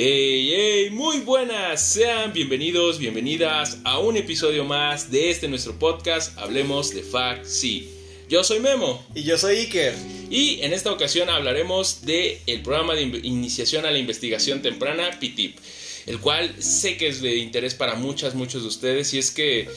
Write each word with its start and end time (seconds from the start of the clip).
Hey, 0.00 0.52
hey, 0.54 0.90
muy 0.90 1.18
buenas, 1.22 1.84
sean 1.84 2.32
bienvenidos, 2.32 3.00
bienvenidas 3.00 3.78
a 3.82 3.98
un 3.98 4.16
episodio 4.16 4.64
más 4.64 5.10
de 5.10 5.28
este 5.28 5.48
nuestro 5.48 5.76
podcast, 5.76 6.38
Hablemos 6.38 6.94
de 6.94 7.02
Fact 7.02 7.44
Sí. 7.44 7.90
Yo 8.28 8.44
soy 8.44 8.60
Memo. 8.60 9.04
Y 9.16 9.24
yo 9.24 9.36
soy 9.36 9.56
Iker. 9.56 9.96
Y 10.30 10.60
en 10.60 10.72
esta 10.72 10.92
ocasión 10.92 11.28
hablaremos 11.28 12.02
del 12.06 12.38
el 12.46 12.62
programa 12.62 12.94
de 12.94 13.02
iniciación 13.24 13.86
a 13.86 13.90
la 13.90 13.98
investigación 13.98 14.62
temprana, 14.62 15.18
PITIP, 15.18 15.56
el 16.06 16.20
cual 16.20 16.54
sé 16.62 16.96
que 16.96 17.08
es 17.08 17.20
de 17.20 17.34
interés 17.34 17.74
para 17.74 17.96
muchas, 17.96 18.36
muchos 18.36 18.62
de 18.62 18.68
ustedes, 18.68 19.12
y 19.14 19.18
es 19.18 19.32
que 19.32 19.68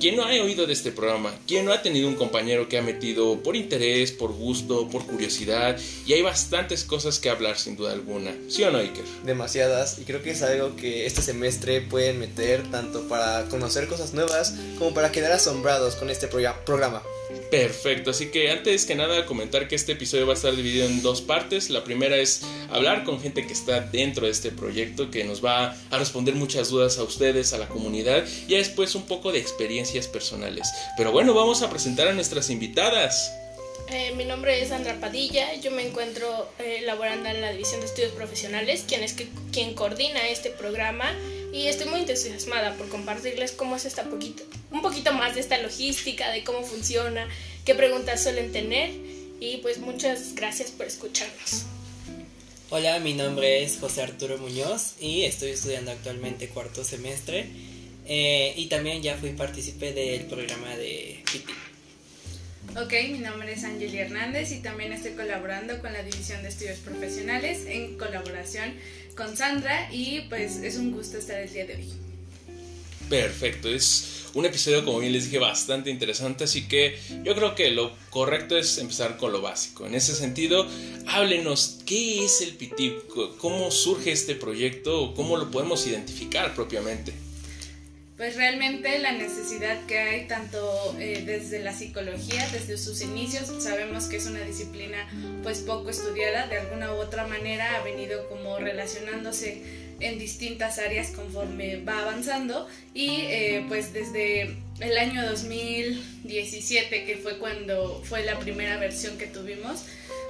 ¿Quién 0.00 0.14
no 0.14 0.22
ha 0.22 0.28
oído 0.28 0.64
de 0.68 0.74
este 0.74 0.92
programa? 0.92 1.34
¿Quién 1.48 1.64
no 1.64 1.72
ha 1.72 1.82
tenido 1.82 2.06
un 2.06 2.14
compañero 2.14 2.68
que 2.68 2.78
ha 2.78 2.82
metido 2.82 3.42
por 3.42 3.56
interés, 3.56 4.12
por 4.12 4.32
gusto, 4.32 4.88
por 4.88 5.04
curiosidad? 5.04 5.76
Y 6.06 6.12
hay 6.12 6.22
bastantes 6.22 6.84
cosas 6.84 7.18
que 7.18 7.30
hablar 7.30 7.58
sin 7.58 7.74
duda 7.74 7.94
alguna. 7.94 8.32
¿Sí 8.48 8.62
o 8.62 8.70
no, 8.70 8.78
Iker? 8.78 9.04
Demasiadas. 9.24 9.98
Y 9.98 10.04
creo 10.04 10.22
que 10.22 10.30
es 10.30 10.42
algo 10.42 10.76
que 10.76 11.04
este 11.04 11.20
semestre 11.20 11.80
pueden 11.80 12.20
meter 12.20 12.70
tanto 12.70 13.08
para 13.08 13.46
conocer 13.46 13.88
cosas 13.88 14.14
nuevas 14.14 14.54
como 14.78 14.94
para 14.94 15.10
quedar 15.10 15.32
asombrados 15.32 15.96
con 15.96 16.10
este 16.10 16.28
programa. 16.28 17.02
Perfecto, 17.50 18.10
así 18.10 18.30
que 18.30 18.50
antes 18.50 18.86
que 18.86 18.94
nada 18.94 19.26
comentar 19.26 19.68
que 19.68 19.74
este 19.74 19.92
episodio 19.92 20.26
va 20.26 20.32
a 20.32 20.36
estar 20.36 20.54
dividido 20.56 20.86
en 20.86 21.02
dos 21.02 21.20
partes. 21.20 21.68
La 21.68 21.84
primera 21.84 22.16
es 22.16 22.42
hablar 22.70 23.04
con 23.04 23.20
gente 23.20 23.46
que 23.46 23.52
está 23.52 23.80
dentro 23.80 24.26
de 24.26 24.32
este 24.32 24.50
proyecto, 24.50 25.10
que 25.10 25.24
nos 25.24 25.44
va 25.44 25.76
a 25.90 25.98
responder 25.98 26.34
muchas 26.34 26.70
dudas 26.70 26.98
a 26.98 27.02
ustedes, 27.02 27.52
a 27.52 27.58
la 27.58 27.68
comunidad, 27.68 28.24
y 28.46 28.54
después 28.54 28.94
un 28.94 29.06
poco 29.06 29.30
de 29.30 29.38
experiencias 29.38 30.08
personales. 30.08 30.68
Pero 30.96 31.12
bueno, 31.12 31.34
vamos 31.34 31.62
a 31.62 31.68
presentar 31.68 32.08
a 32.08 32.14
nuestras 32.14 32.48
invitadas. 32.48 33.32
Eh, 33.90 34.12
mi 34.16 34.24
nombre 34.26 34.60
es 34.60 34.68
Sandra 34.68 35.00
Padilla, 35.00 35.54
yo 35.62 35.70
me 35.70 35.86
encuentro 35.86 36.50
eh, 36.58 36.82
laborando 36.84 37.30
en 37.30 37.40
la 37.40 37.52
División 37.52 37.80
de 37.80 37.86
Estudios 37.86 38.12
Profesionales, 38.12 38.84
quien 38.86 39.02
es 39.02 39.14
que, 39.14 39.28
quien 39.50 39.74
coordina 39.74 40.28
este 40.28 40.50
programa 40.50 41.14
y 41.52 41.66
estoy 41.66 41.88
muy 41.88 42.00
entusiasmada 42.00 42.74
por 42.74 42.88
compartirles 42.88 43.52
cómo 43.52 43.76
es 43.76 43.84
esta 43.84 44.04
poquito, 44.04 44.42
un 44.70 44.82
poquito 44.82 45.12
más 45.12 45.34
de 45.34 45.40
esta 45.40 45.58
logística, 45.58 46.30
de 46.30 46.44
cómo 46.44 46.62
funciona, 46.62 47.28
qué 47.64 47.74
preguntas 47.74 48.22
suelen 48.22 48.52
tener 48.52 48.90
y 49.40 49.58
pues 49.58 49.78
muchas 49.78 50.34
gracias 50.34 50.70
por 50.70 50.86
escucharnos. 50.86 51.64
Hola, 52.70 52.98
mi 53.00 53.14
nombre 53.14 53.62
es 53.62 53.78
José 53.78 54.02
Arturo 54.02 54.36
Muñoz 54.36 54.94
y 55.00 55.22
estoy 55.22 55.50
estudiando 55.50 55.90
actualmente 55.90 56.48
cuarto 56.48 56.84
semestre 56.84 57.46
eh, 58.06 58.52
y 58.56 58.66
también 58.66 59.02
ya 59.02 59.16
fui 59.16 59.30
partícipe 59.30 59.92
del 59.92 60.26
programa 60.26 60.76
de. 60.76 61.17
Ok, 62.80 62.92
mi 63.10 63.18
nombre 63.18 63.52
es 63.52 63.64
Angeli 63.64 63.98
Hernández 63.98 64.52
y 64.52 64.60
también 64.60 64.92
estoy 64.92 65.12
colaborando 65.12 65.80
con 65.80 65.92
la 65.92 66.04
División 66.04 66.42
de 66.42 66.48
Estudios 66.48 66.78
Profesionales 66.78 67.64
en 67.66 67.98
colaboración 67.98 68.72
con 69.16 69.36
Sandra 69.36 69.92
y 69.92 70.20
pues 70.28 70.58
es 70.58 70.76
un 70.76 70.92
gusto 70.92 71.18
estar 71.18 71.40
el 71.40 71.52
día 71.52 71.66
de 71.66 71.74
hoy. 71.74 71.92
Perfecto, 73.10 73.68
es 73.68 74.26
un 74.34 74.46
episodio 74.46 74.84
como 74.84 75.00
bien 75.00 75.12
les 75.12 75.24
dije 75.24 75.40
bastante 75.40 75.90
interesante, 75.90 76.44
así 76.44 76.68
que 76.68 76.96
yo 77.24 77.34
creo 77.34 77.56
que 77.56 77.70
lo 77.70 77.90
correcto 78.10 78.56
es 78.56 78.78
empezar 78.78 79.16
con 79.16 79.32
lo 79.32 79.42
básico. 79.42 79.84
En 79.84 79.96
ese 79.96 80.14
sentido, 80.14 80.64
háblenos, 81.08 81.80
¿qué 81.84 82.24
es 82.24 82.42
el 82.42 82.52
PITIP? 82.52 83.08
¿Cómo 83.38 83.72
surge 83.72 84.12
este 84.12 84.36
proyecto? 84.36 85.14
¿Cómo 85.16 85.36
lo 85.36 85.50
podemos 85.50 85.84
identificar 85.88 86.54
propiamente? 86.54 87.12
Pues 88.18 88.34
realmente 88.34 88.98
la 88.98 89.12
necesidad 89.12 89.80
que 89.86 89.96
hay 89.96 90.26
tanto 90.26 90.96
eh, 90.98 91.22
desde 91.24 91.60
la 91.60 91.72
psicología, 91.72 92.46
desde 92.52 92.76
sus 92.76 93.00
inicios, 93.00 93.50
sabemos 93.62 94.06
que 94.06 94.16
es 94.16 94.26
una 94.26 94.40
disciplina 94.40 95.08
pues 95.44 95.60
poco 95.60 95.88
estudiada, 95.88 96.48
de 96.48 96.58
alguna 96.58 96.92
u 96.92 96.96
otra 96.96 97.28
manera 97.28 97.76
ha 97.76 97.84
venido 97.84 98.28
como 98.28 98.58
relacionándose 98.58 99.62
en 100.00 100.18
distintas 100.18 100.80
áreas 100.80 101.10
conforme 101.10 101.82
va 101.84 102.00
avanzando 102.00 102.68
y 102.92 103.20
eh, 103.20 103.64
pues 103.68 103.92
desde 103.92 104.56
el 104.80 104.98
año 104.98 105.24
2017 105.28 107.04
que 107.04 107.16
fue 107.18 107.38
cuando 107.38 108.02
fue 108.04 108.24
la 108.24 108.36
primera 108.40 108.78
versión 108.78 109.16
que 109.16 109.28
tuvimos, 109.28 109.84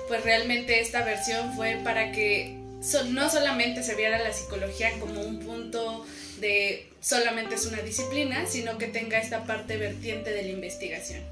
pues 0.09 0.23
realmente 0.25 0.81
esta 0.81 1.05
versión 1.05 1.55
fue 1.55 1.79
para 1.85 2.13
que 2.13 2.55
no 3.11 3.31
solamente 3.31 3.83
se 3.83 3.95
viera 3.95 4.19
la 4.19 4.33
psicología 4.35 4.91
como 5.01 5.23
un 5.23 5.41
punto 5.41 6.07
de 6.41 6.88
solamente 7.01 7.55
es 7.55 7.67
una 7.67 7.83
disciplina, 7.83 8.47
sino 8.47 8.79
que 8.79 8.87
tenga 8.87 9.19
esta 9.19 9.45
parte 9.45 9.77
vertiente 9.77 10.31
de 10.31 10.43
la 10.43 10.51
investigación. 10.51 11.23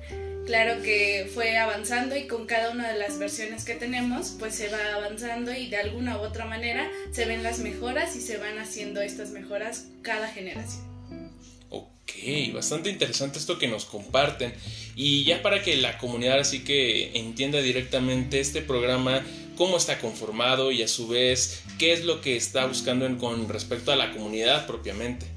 Claro 0.46 0.80
que 0.80 1.28
fue 1.34 1.56
avanzando 1.56 2.16
y 2.16 2.28
con 2.28 2.46
cada 2.46 2.70
una 2.70 2.88
de 2.88 2.96
las 2.96 3.18
versiones 3.18 3.64
que 3.64 3.74
tenemos, 3.74 4.36
pues 4.38 4.54
se 4.54 4.68
va 4.68 4.94
avanzando 4.94 5.52
y 5.52 5.66
de 5.66 5.76
alguna 5.76 6.18
u 6.18 6.20
otra 6.20 6.44
manera 6.44 6.88
se 7.10 7.24
ven 7.24 7.42
las 7.42 7.58
mejoras 7.58 8.14
y 8.14 8.20
se 8.20 8.36
van 8.36 8.58
haciendo 8.58 9.00
estas 9.00 9.30
mejoras 9.30 9.86
cada 10.02 10.28
generación. 10.28 10.86
Ok, 11.68 12.54
bastante 12.54 12.90
interesante 12.90 13.40
esto 13.40 13.58
que 13.58 13.66
nos 13.66 13.86
comparten. 13.86 14.54
Y 14.94 15.24
ya 15.24 15.42
para 15.42 15.64
que 15.64 15.76
la 15.76 15.98
comunidad 15.98 16.38
así 16.38 16.62
que 16.62 17.18
entienda 17.18 17.60
directamente 17.60 18.38
este 18.38 18.62
programa, 18.62 19.24
cómo 19.56 19.76
está 19.76 19.98
conformado 19.98 20.70
y 20.70 20.84
a 20.84 20.88
su 20.88 21.08
vez 21.08 21.64
qué 21.76 21.92
es 21.92 22.04
lo 22.04 22.20
que 22.20 22.36
está 22.36 22.66
buscando 22.66 23.18
con 23.18 23.48
respecto 23.48 23.90
a 23.90 23.96
la 23.96 24.12
comunidad 24.12 24.64
propiamente. 24.68 25.35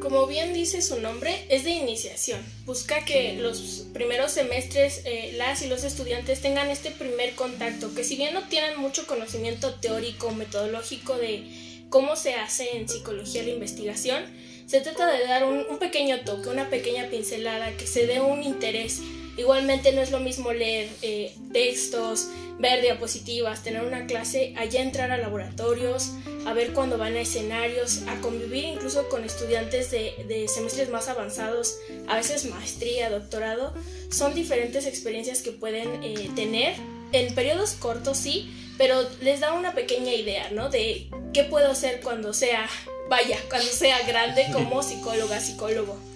Como 0.00 0.26
bien 0.26 0.54
dice 0.54 0.80
su 0.80 0.98
nombre, 0.98 1.44
es 1.50 1.64
de 1.64 1.72
iniciación. 1.72 2.40
Busca 2.64 3.04
que 3.04 3.34
los 3.34 3.86
primeros 3.92 4.32
semestres 4.32 5.02
eh, 5.04 5.34
las 5.36 5.60
y 5.60 5.68
los 5.68 5.84
estudiantes 5.84 6.40
tengan 6.40 6.70
este 6.70 6.90
primer 6.90 7.34
contacto, 7.34 7.94
que 7.94 8.02
si 8.02 8.16
bien 8.16 8.32
no 8.32 8.48
tienen 8.48 8.80
mucho 8.80 9.06
conocimiento 9.06 9.74
teórico, 9.74 10.30
metodológico 10.30 11.18
de 11.18 11.44
cómo 11.90 12.16
se 12.16 12.34
hace 12.34 12.78
en 12.78 12.88
psicología 12.88 13.42
la 13.42 13.50
investigación, 13.50 14.24
se 14.66 14.80
trata 14.80 15.06
de 15.12 15.26
dar 15.26 15.44
un, 15.44 15.66
un 15.68 15.78
pequeño 15.78 16.20
toque, 16.20 16.48
una 16.48 16.70
pequeña 16.70 17.10
pincelada, 17.10 17.76
que 17.76 17.86
se 17.86 18.06
dé 18.06 18.20
un 18.20 18.42
interés 18.42 19.02
Igualmente 19.40 19.92
no 19.92 20.02
es 20.02 20.10
lo 20.10 20.20
mismo 20.20 20.52
leer 20.52 20.90
eh, 21.00 21.32
textos, 21.50 22.28
ver 22.58 22.82
diapositivas, 22.82 23.62
tener 23.62 23.82
una 23.82 24.04
clase, 24.04 24.52
allá 24.58 24.82
entrar 24.82 25.10
a 25.12 25.16
laboratorios, 25.16 26.10
a 26.44 26.52
ver 26.52 26.74
cuando 26.74 26.98
van 26.98 27.14
a 27.14 27.22
escenarios, 27.22 28.02
a 28.06 28.20
convivir 28.20 28.64
incluso 28.64 29.08
con 29.08 29.24
estudiantes 29.24 29.90
de, 29.92 30.46
semestres 30.46 30.90
más 30.90 31.08
avanzados, 31.08 31.78
a 32.06 32.16
veces 32.16 32.44
maestría, 32.50 33.08
doctorado. 33.08 33.72
Son 34.10 34.34
diferentes 34.34 34.84
experiencias 34.84 35.40
que 35.40 35.52
pueden 35.52 36.04
eh, 36.04 36.28
tener 36.36 36.74
en 37.12 37.34
periodos 37.34 37.72
cortos, 37.72 38.18
sí, 38.18 38.54
pero 38.76 39.08
les 39.22 39.40
da 39.40 39.54
una 39.54 39.72
pequeña 39.72 40.12
idea, 40.12 40.50
¿no? 40.50 40.68
De 40.68 41.08
qué 41.32 41.44
puedo 41.44 41.70
hacer 41.70 42.02
cuando 42.02 42.34
sea, 42.34 42.68
vaya, 43.08 43.38
cuando 43.48 43.68
sea 43.68 44.06
grande 44.06 44.48
como 44.52 44.82
psicóloga, 44.82 45.40
psicólogo 45.40 46.09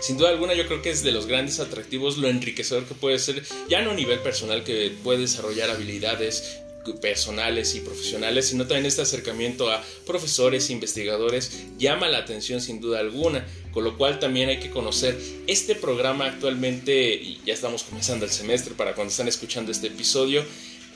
sin 0.00 0.16
duda 0.16 0.30
alguna 0.30 0.54
yo 0.54 0.66
creo 0.66 0.82
que 0.82 0.90
es 0.90 1.02
de 1.02 1.12
los 1.12 1.26
grandes 1.26 1.60
atractivos 1.60 2.18
lo 2.18 2.28
enriquecedor 2.28 2.84
que 2.84 2.94
puede 2.94 3.18
ser, 3.18 3.42
ya 3.68 3.82
no 3.82 3.90
a 3.90 3.94
nivel 3.94 4.20
personal 4.20 4.64
que 4.64 4.92
puede 5.02 5.20
desarrollar 5.20 5.70
habilidades 5.70 6.60
personales 6.94 7.74
y 7.74 7.80
profesionales, 7.80 8.46
sino 8.48 8.66
también 8.66 8.86
este 8.86 9.02
acercamiento 9.02 9.70
a 9.70 9.82
profesores 10.06 10.70
investigadores 10.70 11.66
llama 11.78 12.08
la 12.08 12.18
atención 12.18 12.60
sin 12.60 12.80
duda 12.80 13.00
alguna, 13.00 13.46
con 13.72 13.84
lo 13.84 13.96
cual 13.96 14.18
también 14.18 14.48
hay 14.48 14.58
que 14.58 14.70
conocer 14.70 15.18
este 15.46 15.74
programa 15.74 16.26
actualmente, 16.26 17.14
y 17.14 17.40
ya 17.44 17.54
estamos 17.54 17.82
comenzando 17.82 18.24
el 18.24 18.30
semestre 18.30 18.74
para 18.74 18.94
cuando 18.94 19.10
están 19.10 19.28
escuchando 19.28 19.70
este 19.70 19.88
episodio, 19.88 20.44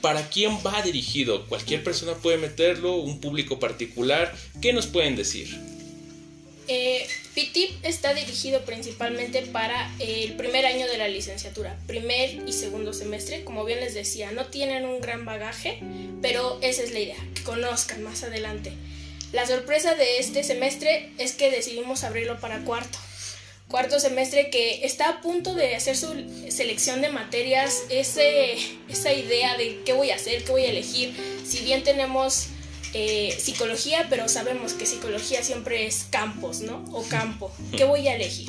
¿para 0.00 0.28
quién 0.28 0.58
va 0.66 0.82
dirigido? 0.82 1.46
¿Cualquier 1.46 1.84
persona 1.84 2.14
puede 2.14 2.38
meterlo? 2.38 2.96
¿Un 2.96 3.20
público 3.20 3.58
particular? 3.58 4.34
¿Qué 4.60 4.72
nos 4.72 4.86
pueden 4.86 5.16
decir? 5.16 5.58
Eh, 6.68 7.06
PITIP 7.34 7.82
está 7.82 8.12
dirigido 8.12 8.60
principalmente 8.66 9.41
para 9.41 9.91
el 9.98 10.34
primer 10.34 10.66
año 10.66 10.87
de 10.87 10.98
la 10.98 11.09
licenciatura, 11.09 11.78
primer 11.87 12.47
y 12.47 12.53
segundo 12.53 12.93
semestre. 12.93 13.43
Como 13.43 13.65
bien 13.65 13.81
les 13.81 13.94
decía, 13.94 14.32
no 14.32 14.47
tienen 14.47 14.84
un 14.84 15.01
gran 15.01 15.24
bagaje, 15.24 15.80
pero 16.21 16.59
esa 16.60 16.83
es 16.83 16.92
la 16.92 17.01
idea, 17.01 17.16
que 17.34 17.42
conozcan 17.42 18.03
más 18.03 18.22
adelante. 18.22 18.72
La 19.33 19.47
sorpresa 19.47 19.95
de 19.95 20.18
este 20.18 20.45
semestre 20.45 21.10
es 21.16 21.33
que 21.33 21.51
decidimos 21.51 22.04
abrirlo 22.04 22.39
para 22.39 22.65
cuarto. 22.65 22.98
Cuarto 23.68 23.98
semestre 23.98 24.51
que 24.51 24.84
está 24.84 25.09
a 25.09 25.21
punto 25.22 25.54
de 25.54 25.74
hacer 25.74 25.97
su 25.97 26.09
selección 26.51 27.01
de 27.01 27.09
materias, 27.09 27.84
ese, 27.89 28.56
esa 28.91 29.15
idea 29.15 29.56
de 29.56 29.80
qué 29.86 29.95
voy 29.95 30.10
a 30.10 30.16
hacer, 30.16 30.45
qué 30.45 30.51
voy 30.51 30.66
a 30.66 30.71
elegir. 30.71 31.15
Si 31.47 31.60
bien 31.60 31.83
tenemos 31.83 32.48
eh, 32.94 33.36
psicología, 33.41 34.06
pero 34.10 34.28
sabemos 34.28 34.74
que 34.74 34.86
psicología 34.86 35.42
siempre 35.42 35.86
es 35.86 36.06
campos, 36.10 36.60
¿no? 36.60 36.84
O 36.92 37.03
campo. 37.09 37.53
¿Qué 37.77 37.84
voy 37.84 38.09
a 38.09 38.16
elegir? 38.16 38.48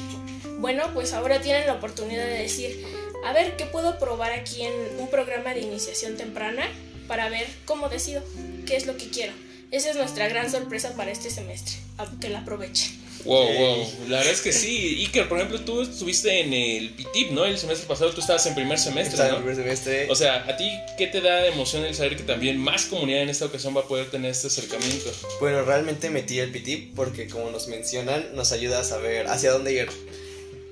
Bueno, 0.60 0.90
pues 0.94 1.14
ahora 1.14 1.42
tienen 1.42 1.68
la 1.68 1.74
oportunidad 1.74 2.26
de 2.26 2.40
decir, 2.40 2.86
a 3.26 3.34
ver, 3.34 3.56
¿qué 3.58 3.66
puedo 3.66 4.00
probar 4.00 4.32
aquí 4.32 4.64
en 4.64 4.74
un 5.00 5.10
programa 5.10 5.54
de 5.54 5.62
iniciación 5.62 6.18
temprana 6.18 6.68
para 7.08 7.30
ver 7.30 7.48
cómo 7.66 7.90
decido, 7.90 8.24
qué 8.66 8.76
es 8.76 8.86
lo 8.86 8.98
que 8.98 9.10
quiero? 9.10 9.34
Esa 9.72 9.90
es 9.90 9.96
nuestra 9.96 10.28
gran 10.28 10.52
sorpresa 10.52 10.94
para 10.96 11.12
este 11.12 11.30
semestre, 11.30 11.76
que 12.22 12.30
la 12.30 12.40
aprovechen. 12.40 13.03
Wow, 13.26 13.54
wow. 13.54 13.88
La 14.10 14.18
verdad 14.18 14.34
es 14.34 14.42
que 14.42 14.52
sí. 14.52 15.04
Iker, 15.06 15.30
por 15.30 15.38
ejemplo, 15.38 15.62
tú 15.62 15.82
estuviste 15.82 16.42
en 16.42 16.54
el 16.54 16.90
PITIP, 16.90 17.32
¿no? 17.32 17.46
El 17.46 17.58
semestre 17.58 17.88
pasado 17.88 18.12
tú 18.12 18.22
estabas 18.22 18.46
en 18.46 18.56
primer 18.56 18.78
semestre, 18.78 19.14
Estaba 19.14 19.30
en 19.30 19.36
¿no? 19.36 19.42
primer 19.42 19.56
semestre. 19.56 20.08
O 20.10 20.16
sea, 20.16 20.46
¿a 20.48 20.58
ti 20.58 20.70
qué 20.98 21.08
te 21.08 21.22
da 21.22 21.38
de 21.38 21.50
emoción 21.50 21.86
el 21.86 21.96
saber 21.96 22.18
que 22.18 22.24
también 22.24 22.58
más 22.58 22.86
comunidad 22.86 23.22
en 23.22 23.30
esta 23.30 23.46
ocasión 23.46 23.76
va 23.76 23.82
a 23.82 23.88
poder 23.88 24.10
tener 24.12 24.32
este 24.32 24.48
acercamiento? 24.48 25.12
Bueno, 25.40 25.64
realmente 25.64 26.10
metí 26.10 26.40
el 26.40 26.52
PT 26.52 26.92
porque 26.96 27.28
como 27.28 27.50
nos 27.50 27.68
mencionan, 27.68 28.36
nos 28.36 28.52
ayuda 28.52 28.80
a 28.80 28.84
saber 28.84 29.28
hacia 29.28 29.52
dónde 29.52 29.74
ir. 29.74 29.90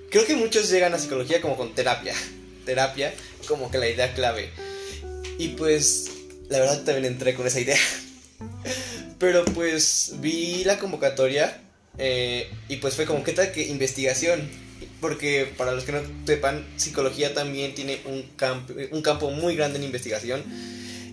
Creo 0.09 0.25
que 0.25 0.35
muchos 0.35 0.69
llegan 0.69 0.93
a 0.93 0.99
psicología 0.99 1.41
como 1.41 1.55
con 1.55 1.73
terapia. 1.73 2.13
Terapia 2.65 3.13
como 3.47 3.71
que 3.71 3.77
la 3.77 3.89
idea 3.89 4.13
clave. 4.13 4.49
Y 5.37 5.49
pues, 5.49 6.11
la 6.49 6.59
verdad 6.59 6.83
también 6.83 7.05
entré 7.05 7.33
con 7.33 7.47
esa 7.47 7.59
idea. 7.59 7.79
Pero 9.19 9.45
pues 9.45 10.13
vi 10.15 10.63
la 10.63 10.79
convocatoria 10.79 11.61
eh, 12.03 12.49
y 12.67 12.77
pues 12.77 12.95
fue 12.95 13.05
como, 13.05 13.23
¿qué 13.23 13.31
tal 13.31 13.51
que 13.51 13.67
investigación? 13.67 14.49
Porque 14.99 15.53
para 15.55 15.71
los 15.71 15.83
que 15.83 15.91
no 15.91 16.01
sepan, 16.25 16.65
psicología 16.75 17.35
también 17.35 17.75
tiene 17.75 18.01
un 18.05 18.23
campo, 18.35 18.73
un 18.89 19.03
campo 19.03 19.29
muy 19.29 19.55
grande 19.55 19.77
en 19.77 19.83
investigación. 19.83 20.43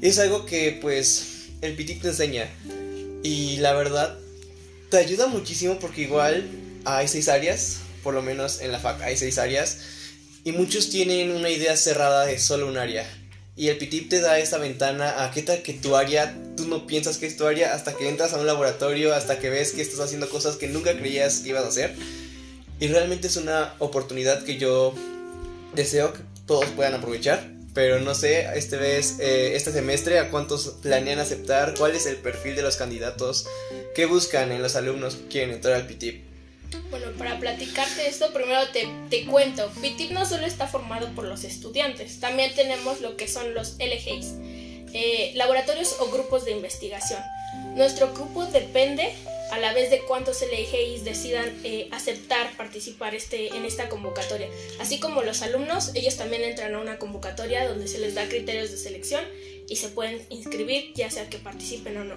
Es 0.01 0.19
algo 0.19 0.47
que 0.47 0.79
pues 0.81 1.51
el 1.61 1.77
PT 1.77 1.99
te 2.01 2.09
enseña. 2.09 2.49
Y 3.23 3.59
la 3.59 3.75
verdad, 3.75 4.17
te 4.91 4.97
ayuda 4.97 5.27
muchísimo 5.27 5.79
porque 5.79 6.03
igual 6.03 6.49
hay 6.87 7.07
seis 7.07 7.29
áreas, 7.29 7.81
por 8.03 8.15
lo 8.15 8.23
menos 8.23 8.63
en 8.63 8.73
la 8.73 8.79
FAC 8.79 9.03
hay 9.03 9.17
seis 9.19 9.37
áreas, 9.37 9.81
y 10.45 10.53
muchos 10.53 10.89
tienen 10.89 11.33
una 11.33 11.51
idea 11.51 11.77
cerrada 11.77 12.25
de 12.25 12.39
solo 12.39 12.67
un 12.67 12.79
área. 12.79 13.07
Y 13.59 13.71
el 13.71 13.77
PTIP 13.77 14.09
te 14.09 14.21
da 14.21 14.39
esta 14.39 14.57
ventana 14.59 15.25
a 15.25 15.33
qué 15.33 15.43
tal 15.43 15.63
que 15.63 15.73
tu 15.73 15.97
área, 15.97 16.33
tú 16.57 16.69
no 16.69 16.87
piensas 16.87 17.19
que 17.19 17.27
es 17.27 17.37
tu 17.37 17.45
área 17.45 17.75
hasta 17.75 17.93
que 17.93 18.09
entras 18.09 18.33
a 18.33 18.39
un 18.39 18.47
laboratorio, 18.47 19.13
hasta 19.13 19.41
que 19.41 19.51
ves 19.51 19.73
que 19.73 19.83
estás 19.83 19.99
haciendo 19.99 20.31
cosas 20.31 20.57
que 20.57 20.69
nunca 20.69 20.97
creías 20.97 21.41
que 21.41 21.49
ibas 21.49 21.65
a 21.65 21.69
hacer. 21.69 21.97
Y 22.79 22.87
realmente 22.87 23.27
es 23.27 23.37
una 23.37 23.75
oportunidad 23.81 24.45
que 24.45 24.59
yo 24.59 24.95
deseo 25.75 26.13
que 26.13 26.21
todos 26.47 26.67
puedan 26.67 26.95
aprovechar. 26.95 27.51
Pero 27.75 27.99
no 27.99 28.15
sé, 28.15 28.47
este 28.55 28.77
vez, 28.77 29.17
eh, 29.19 29.57
este 29.57 29.73
semestre, 29.73 30.21
a 30.21 30.31
cuántos 30.31 30.77
planean 30.81 31.19
aceptar, 31.19 31.75
cuál 31.77 31.97
es 31.97 32.07
el 32.07 32.15
perfil 32.15 32.55
de 32.55 32.63
los 32.63 32.77
candidatos, 32.77 33.49
qué 33.93 34.07
buscan 34.07 34.53
en 34.53 34.63
los 34.63 34.77
alumnos 34.77 35.17
que 35.17 35.27
quieren 35.27 35.51
entrar 35.51 35.75
al 35.75 35.89
PTIP. 35.89 36.28
Bueno, 36.91 37.07
para 37.19 37.39
platicarte 37.39 38.09
esto, 38.09 38.33
primero 38.33 38.69
te, 38.69 38.89
te 39.11 39.27
cuento. 39.27 39.71
PITIP 39.81 40.11
no 40.13 40.25
solo 40.27 40.47
está 40.47 40.67
formado 40.67 41.09
por 41.15 41.25
los 41.25 41.45
estudiantes, 41.45 42.21
también 42.21 42.55
tenemos 42.55 43.01
lo 43.01 43.17
que 43.17 43.29
son 43.29 43.55
los 43.55 43.77
LGIs, 43.79 44.35
eh, 44.93 45.33
laboratorios 45.35 45.97
o 46.01 46.11
grupos 46.11 46.45
de 46.45 46.53
investigación. 46.53 47.23
Nuestro 47.75 48.13
grupo 48.13 48.47
depende 48.47 49.13
a 49.51 49.59
la 49.59 49.73
vez 49.73 49.91
de 49.91 50.01
cuántos 50.01 50.43
LGIs 50.43 51.05
decidan 51.05 51.53
eh, 51.65 51.89
aceptar 51.91 52.57
participar 52.57 53.15
este, 53.15 53.49
en 53.49 53.65
esta 53.65 53.89
convocatoria. 53.89 54.49
Así 54.81 55.01
como 55.01 55.23
los 55.23 55.43
alumnos, 55.43 55.93
ellos 55.95 56.17
también 56.17 56.45
entran 56.45 56.75
a 56.75 56.81
una 56.81 56.99
convocatoria 56.99 57.69
donde 57.69 57.89
se 57.89 57.99
les 57.99 58.15
da 58.15 58.29
criterios 58.29 58.71
de 58.71 58.77
selección 58.77 59.25
y 59.69 59.77
se 59.77 59.89
pueden 59.89 60.25
inscribir 60.31 60.93
ya 60.95 61.11
sea 61.11 61.29
que 61.29 61.39
participen 61.39 61.97
o 61.99 62.05
no. 62.05 62.17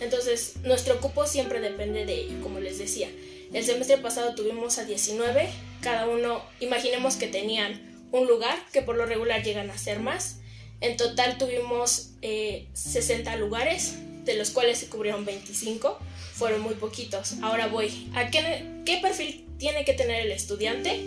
Entonces, 0.00 0.54
nuestro 0.64 1.00
cupo 1.00 1.26
siempre 1.26 1.60
depende 1.60 2.04
de 2.04 2.14
ello, 2.14 2.40
como 2.42 2.58
les 2.58 2.78
decía. 2.78 3.08
El 3.52 3.64
semestre 3.64 3.98
pasado 3.98 4.34
tuvimos 4.34 4.78
a 4.78 4.84
19, 4.84 5.48
cada 5.80 6.08
uno, 6.08 6.42
imaginemos 6.60 7.16
que 7.16 7.26
tenían 7.26 8.06
un 8.10 8.26
lugar, 8.26 8.58
que 8.72 8.82
por 8.82 8.96
lo 8.96 9.06
regular 9.06 9.42
llegan 9.42 9.70
a 9.70 9.78
ser 9.78 10.00
más. 10.00 10.38
En 10.80 10.96
total 10.96 11.38
tuvimos 11.38 12.10
eh, 12.22 12.66
60 12.72 13.36
lugares, 13.36 13.94
de 14.24 14.34
los 14.34 14.50
cuales 14.50 14.78
se 14.78 14.88
cubrieron 14.88 15.24
25, 15.24 15.98
fueron 16.32 16.60
muy 16.60 16.74
poquitos. 16.74 17.34
Ahora 17.42 17.68
voy, 17.68 18.08
¿a 18.14 18.30
qué, 18.30 18.98
perfil 19.00 19.44
tiene 19.58 19.84
que 19.84 19.92
tener 19.92 20.26
el 20.26 20.32
estudiante? 20.32 21.00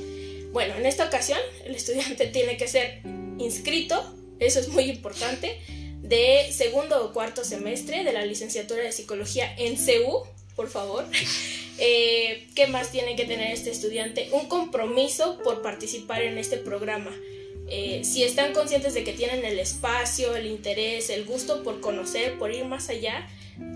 Bueno, 0.51 0.75
en 0.75 0.85
esta 0.85 1.05
ocasión 1.05 1.39
el 1.65 1.75
estudiante 1.75 2.27
tiene 2.33 2.57
que 2.57 2.67
ser 2.67 3.01
inscrito, 3.37 4.15
eso 4.39 4.59
es 4.59 4.69
muy 4.69 4.83
importante, 4.85 5.59
de 6.01 6.51
segundo 6.51 7.03
o 7.03 7.13
cuarto 7.13 7.43
semestre 7.43 8.03
de 8.03 8.13
la 8.13 8.25
licenciatura 8.25 8.83
de 8.83 8.91
psicología 8.91 9.53
en 9.57 9.77
CEU, 9.77 10.23
por 10.55 10.69
favor. 10.69 11.05
Eh, 11.77 12.47
¿Qué 12.55 12.67
más 12.67 12.89
tiene 12.89 13.17
que 13.17 13.25
tener 13.25 13.51
este 13.51 13.69
estudiante? 13.69 14.29
Un 14.31 14.47
compromiso 14.47 15.39
por 15.43 15.61
participar 15.61 16.21
en 16.21 16.37
este 16.37 16.55
programa. 16.55 17.11
Eh, 17.67 18.05
si 18.05 18.23
están 18.23 18.53
conscientes 18.53 18.93
de 18.93 19.03
que 19.03 19.11
tienen 19.11 19.43
el 19.43 19.59
espacio, 19.59 20.37
el 20.37 20.47
interés, 20.47 21.09
el 21.09 21.25
gusto 21.25 21.63
por 21.63 21.81
conocer, 21.81 22.37
por 22.37 22.53
ir 22.53 22.63
más 22.63 22.87
allá, 22.87 23.27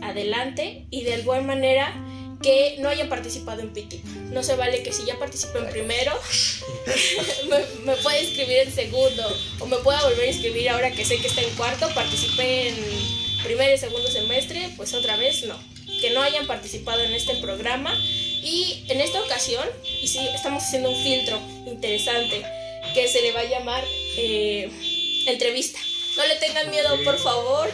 adelante 0.02 0.86
y 0.90 1.04
de 1.04 1.20
igual 1.20 1.44
manera 1.44 1.94
que 2.42 2.78
no 2.80 2.90
hayan 2.90 3.10
participado 3.10 3.62
en 3.62 3.74
PITIP. 3.74 4.04
No 4.32 4.44
se 4.44 4.56
vale 4.56 4.82
que 4.82 4.94
si 4.94 5.06
ya 5.06 5.20
participé 5.20 5.60
en 5.60 5.70
primero, 5.70 6.14
me, 7.50 7.58
me 7.86 7.98
pueda 7.98 8.22
inscribir 8.22 8.60
en 8.60 8.74
segundo 8.74 9.24
o 9.60 9.66
me 9.66 9.78
pueda 9.78 10.02
volver 10.04 10.22
a 10.22 10.32
inscribir 10.32 10.70
ahora 10.70 10.92
que 10.92 11.04
sé 11.04 11.18
que 11.18 11.28
está 11.28 11.42
en 11.42 11.50
cuarto, 11.56 11.90
participé 11.94 12.70
en 12.70 12.76
primer 13.44 13.74
y 13.74 13.78
segundo 13.78 14.10
semestre, 14.10 14.70
pues 14.78 14.94
otra 14.94 15.18
vez 15.18 15.44
no. 15.44 15.58
Que 16.02 16.12
no 16.12 16.22
hayan 16.22 16.48
participado 16.48 17.02
en 17.02 17.14
este 17.14 17.36
programa 17.36 17.94
y 18.42 18.86
en 18.88 19.02
esta 19.02 19.22
ocasión, 19.22 19.68
y 20.02 20.08
sí, 20.08 20.20
estamos 20.34 20.64
haciendo 20.64 20.90
un 20.92 21.04
filtro 21.04 21.40
interesante 21.66 22.46
que 22.94 23.08
se 23.08 23.22
le 23.22 23.34
va 23.34 23.42
a 23.42 23.50
llamar 23.50 23.84
eh, 24.18 24.70
entrevista. 25.28 25.80
No 26.16 26.26
le 26.26 26.36
tengan 26.36 26.70
miedo, 26.70 26.90
por 27.04 27.18
favor. 27.18 27.70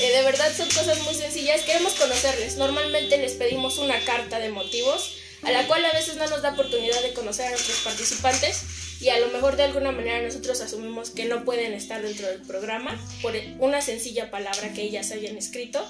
Eh, 0.00 0.10
de 0.12 0.22
verdad 0.22 0.50
son 0.56 0.68
cosas 0.68 0.98
muy 1.02 1.14
sencillas. 1.14 1.60
Queremos 1.62 1.92
conocerles. 1.92 2.56
Normalmente 2.56 3.18
les 3.18 3.32
pedimos 3.32 3.76
una 3.76 4.00
carta 4.00 4.38
de 4.38 4.48
motivos, 4.48 5.16
a 5.42 5.50
la 5.50 5.66
cual 5.66 5.84
a 5.84 5.92
veces 5.92 6.16
no 6.16 6.26
nos 6.26 6.40
da 6.40 6.52
oportunidad 6.52 7.02
de 7.02 7.12
conocer 7.12 7.46
a 7.46 7.50
nuestros 7.50 7.78
participantes 7.80 8.62
y 9.00 9.10
a 9.10 9.18
lo 9.18 9.28
mejor 9.28 9.56
de 9.56 9.64
alguna 9.64 9.92
manera 9.92 10.22
nosotros 10.22 10.60
asumimos 10.62 11.10
que 11.10 11.26
no 11.26 11.44
pueden 11.44 11.74
estar 11.74 12.00
dentro 12.02 12.28
del 12.28 12.40
programa 12.42 12.98
por 13.20 13.34
una 13.58 13.82
sencilla 13.82 14.30
palabra 14.30 14.72
que 14.72 14.82
ellas 14.82 15.10
hayan 15.10 15.36
escrito. 15.36 15.84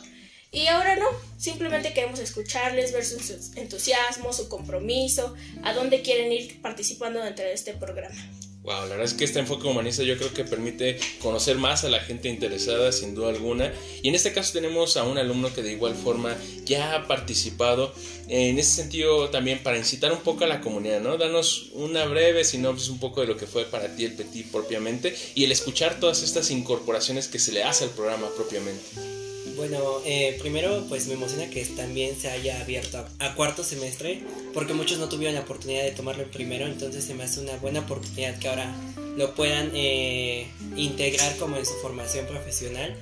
Y 0.52 0.66
ahora 0.66 0.96
no, 0.96 1.06
simplemente 1.38 1.92
queremos 1.92 2.18
escucharles, 2.18 2.92
ver 2.92 3.04
su 3.04 3.16
entusiasmo, 3.54 4.32
su 4.32 4.48
compromiso, 4.48 5.36
a 5.62 5.72
dónde 5.72 6.02
quieren 6.02 6.32
ir 6.32 6.60
participando 6.60 7.22
dentro 7.22 7.44
de 7.44 7.52
este 7.52 7.74
programa. 7.74 8.16
Wow, 8.62 8.82
la 8.82 8.88
verdad 8.88 9.04
es 9.04 9.14
que 9.14 9.24
este 9.24 9.38
enfoque 9.38 9.66
humanista 9.66 10.02
yo 10.02 10.18
creo 10.18 10.34
que 10.34 10.44
permite 10.44 10.98
conocer 11.22 11.56
más 11.56 11.84
a 11.84 11.88
la 11.88 12.00
gente 12.00 12.28
interesada 12.28 12.92
sin 12.92 13.14
duda 13.14 13.30
alguna. 13.30 13.72
Y 14.02 14.08
en 14.10 14.14
este 14.14 14.32
caso 14.34 14.52
tenemos 14.52 14.98
a 14.98 15.04
un 15.04 15.16
alumno 15.16 15.52
que 15.54 15.62
de 15.62 15.72
igual 15.72 15.94
forma 15.94 16.36
ya 16.66 16.94
ha 16.94 17.06
participado. 17.06 17.94
En 18.28 18.58
ese 18.58 18.82
sentido 18.82 19.30
también 19.30 19.62
para 19.62 19.78
incitar 19.78 20.12
un 20.12 20.20
poco 20.20 20.44
a 20.44 20.46
la 20.46 20.60
comunidad, 20.60 21.00
¿no? 21.00 21.16
Danos 21.16 21.70
una 21.72 22.04
breve 22.04 22.44
sinopsis 22.44 22.90
un 22.90 23.00
poco 23.00 23.22
de 23.22 23.28
lo 23.28 23.36
que 23.38 23.46
fue 23.46 23.64
para 23.64 23.96
ti 23.96 24.04
el 24.04 24.12
Petit 24.12 24.50
propiamente 24.52 25.16
y 25.34 25.44
el 25.44 25.52
escuchar 25.52 25.98
todas 25.98 26.22
estas 26.22 26.50
incorporaciones 26.50 27.28
que 27.28 27.38
se 27.38 27.52
le 27.52 27.64
hace 27.64 27.84
al 27.84 27.90
programa 27.90 28.28
propiamente. 28.36 29.19
Bueno, 29.60 30.00
eh, 30.06 30.38
primero 30.40 30.86
pues 30.88 31.06
me 31.06 31.12
emociona 31.12 31.50
que 31.50 31.62
también 31.66 32.18
se 32.18 32.30
haya 32.30 32.62
abierto 32.62 33.04
a, 33.18 33.34
cuarto 33.34 33.62
semestre, 33.62 34.22
porque 34.54 34.72
muchos 34.72 34.98
no 34.98 35.10
tuvieron 35.10 35.34
la 35.34 35.42
oportunidad 35.42 35.82
de 35.82 35.90
tomarlo 35.90 36.24
primero, 36.30 36.64
entonces 36.64 37.04
se 37.04 37.12
me 37.12 37.24
hace 37.24 37.40
una 37.40 37.56
buena 37.56 37.80
oportunidad 37.80 38.38
que 38.38 38.48
ahora 38.48 38.74
lo 39.18 39.34
puedan 39.34 39.70
eh, 39.74 40.46
integrar 40.76 41.36
como 41.36 41.58
en 41.58 41.66
su 41.66 41.74
formación 41.74 42.24
profesional. 42.24 42.96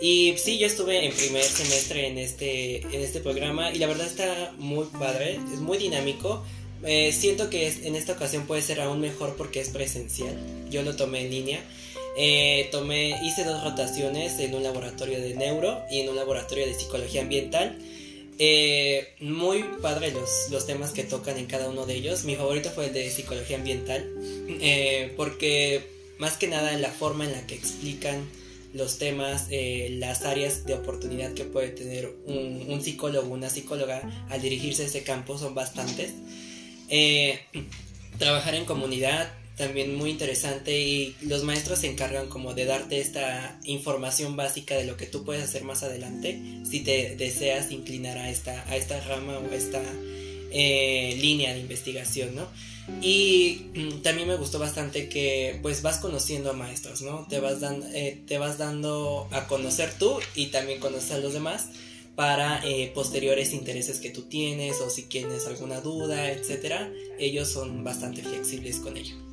Y 0.00 0.36
sí, 0.36 0.58
yo 0.58 0.68
estuve 0.68 1.04
en 1.04 1.12
primer 1.12 1.42
semestre 1.42 2.06
en 2.06 2.18
este, 2.18 2.76
en 2.82 3.02
este 3.02 3.18
programa 3.18 3.72
y 3.72 3.78
la 3.80 3.88
verdad 3.88 4.06
está 4.06 4.54
muy 4.56 4.86
padre, 4.86 5.40
es 5.52 5.58
muy 5.58 5.78
dinámico. 5.78 6.44
Eh, 6.84 7.10
siento 7.10 7.50
que 7.50 7.66
es, 7.66 7.84
en 7.84 7.96
esta 7.96 8.12
ocasión 8.12 8.46
puede 8.46 8.62
ser 8.62 8.80
aún 8.80 9.00
mejor 9.00 9.34
porque 9.34 9.60
es 9.60 9.70
presencial. 9.70 10.36
Yo 10.70 10.82
lo 10.82 10.94
tomé 10.94 11.22
en 11.22 11.30
línea. 11.32 11.60
Eh, 12.20 12.68
tomé, 12.72 13.14
hice 13.22 13.44
dos 13.44 13.62
rotaciones 13.62 14.40
en 14.40 14.52
un 14.54 14.64
laboratorio 14.64 15.20
de 15.20 15.34
neuro 15.36 15.80
y 15.88 16.00
en 16.00 16.08
un 16.08 16.16
laboratorio 16.16 16.66
de 16.66 16.74
psicología 16.74 17.22
ambiental. 17.22 17.78
Eh, 18.40 19.14
muy 19.20 19.64
padre 19.82 20.12
los, 20.12 20.48
los, 20.52 20.64
temas 20.64 20.90
que 20.92 21.02
tocan 21.02 21.38
en 21.38 21.46
cada 21.46 21.68
uno 21.68 21.86
de 21.86 21.94
ellos. 21.94 22.24
Mi 22.24 22.36
favorito 22.36 22.70
fue 22.70 22.86
el 22.86 22.92
de 22.92 23.10
psicología 23.10 23.56
ambiental, 23.56 24.08
eh, 24.60 25.12
porque 25.16 25.88
más 26.18 26.36
que 26.36 26.46
nada 26.46 26.76
la 26.78 26.90
forma 26.90 27.24
en 27.24 27.32
la 27.32 27.46
que 27.46 27.56
explican 27.56 28.28
los 28.74 28.98
temas, 28.98 29.46
eh, 29.50 29.96
las 29.98 30.22
áreas 30.22 30.66
de 30.66 30.74
oportunidad 30.74 31.34
que 31.34 31.44
puede 31.44 31.70
tener 31.70 32.12
un, 32.26 32.66
un 32.68 32.80
psicólogo, 32.82 33.28
una 33.28 33.50
psicóloga 33.50 34.26
al 34.28 34.40
dirigirse 34.40 34.84
a 34.84 34.86
ese 34.86 35.02
campo 35.02 35.36
son 35.36 35.54
bastantes. 35.56 36.12
trabajar 38.18 38.54
en 38.54 38.64
comunidad, 38.64 39.32
también 39.58 39.94
muy 39.94 40.10
interesante 40.10 40.80
y 40.80 41.16
los 41.20 41.42
maestros 41.42 41.80
se 41.80 41.90
encargan 41.90 42.28
como 42.28 42.54
de 42.54 42.64
darte 42.64 43.00
esta 43.00 43.58
información 43.64 44.36
básica 44.36 44.76
de 44.76 44.84
lo 44.84 44.96
que 44.96 45.06
tú 45.06 45.24
puedes 45.24 45.42
hacer 45.42 45.64
más 45.64 45.82
adelante 45.82 46.40
si 46.68 46.80
te 46.80 47.16
deseas 47.16 47.70
inclinar 47.70 48.16
a 48.16 48.30
esta, 48.30 48.64
a 48.68 48.76
esta 48.76 49.00
rama 49.00 49.38
o 49.38 49.50
a 49.50 49.54
esta 49.54 49.82
eh, 50.50 51.18
línea 51.20 51.52
de 51.52 51.60
investigación, 51.60 52.34
¿no? 52.34 52.46
Y 53.02 53.66
mm, 53.74 54.02
también 54.02 54.28
me 54.28 54.36
gustó 54.36 54.58
bastante 54.58 55.08
que 55.08 55.58
pues 55.60 55.82
vas 55.82 55.98
conociendo 55.98 56.50
a 56.50 56.54
maestros, 56.54 57.02
¿no? 57.02 57.26
Te 57.28 57.40
vas, 57.40 57.60
dan, 57.60 57.82
eh, 57.92 58.22
te 58.26 58.38
vas 58.38 58.56
dando 58.56 59.28
a 59.30 59.46
conocer 59.46 59.92
tú 59.98 60.18
y 60.34 60.46
también 60.46 60.80
conocer 60.80 61.16
a 61.16 61.20
los 61.20 61.34
demás 61.34 61.66
para 62.16 62.64
eh, 62.64 62.90
posteriores 62.94 63.52
intereses 63.52 64.00
que 64.00 64.10
tú 64.10 64.22
tienes 64.22 64.80
o 64.80 64.88
si 64.88 65.02
tienes 65.02 65.46
alguna 65.46 65.80
duda, 65.80 66.30
etcétera, 66.32 66.90
ellos 67.18 67.48
son 67.48 67.84
bastante 67.84 68.22
flexibles 68.22 68.76
con 68.78 68.96
ello. 68.96 69.27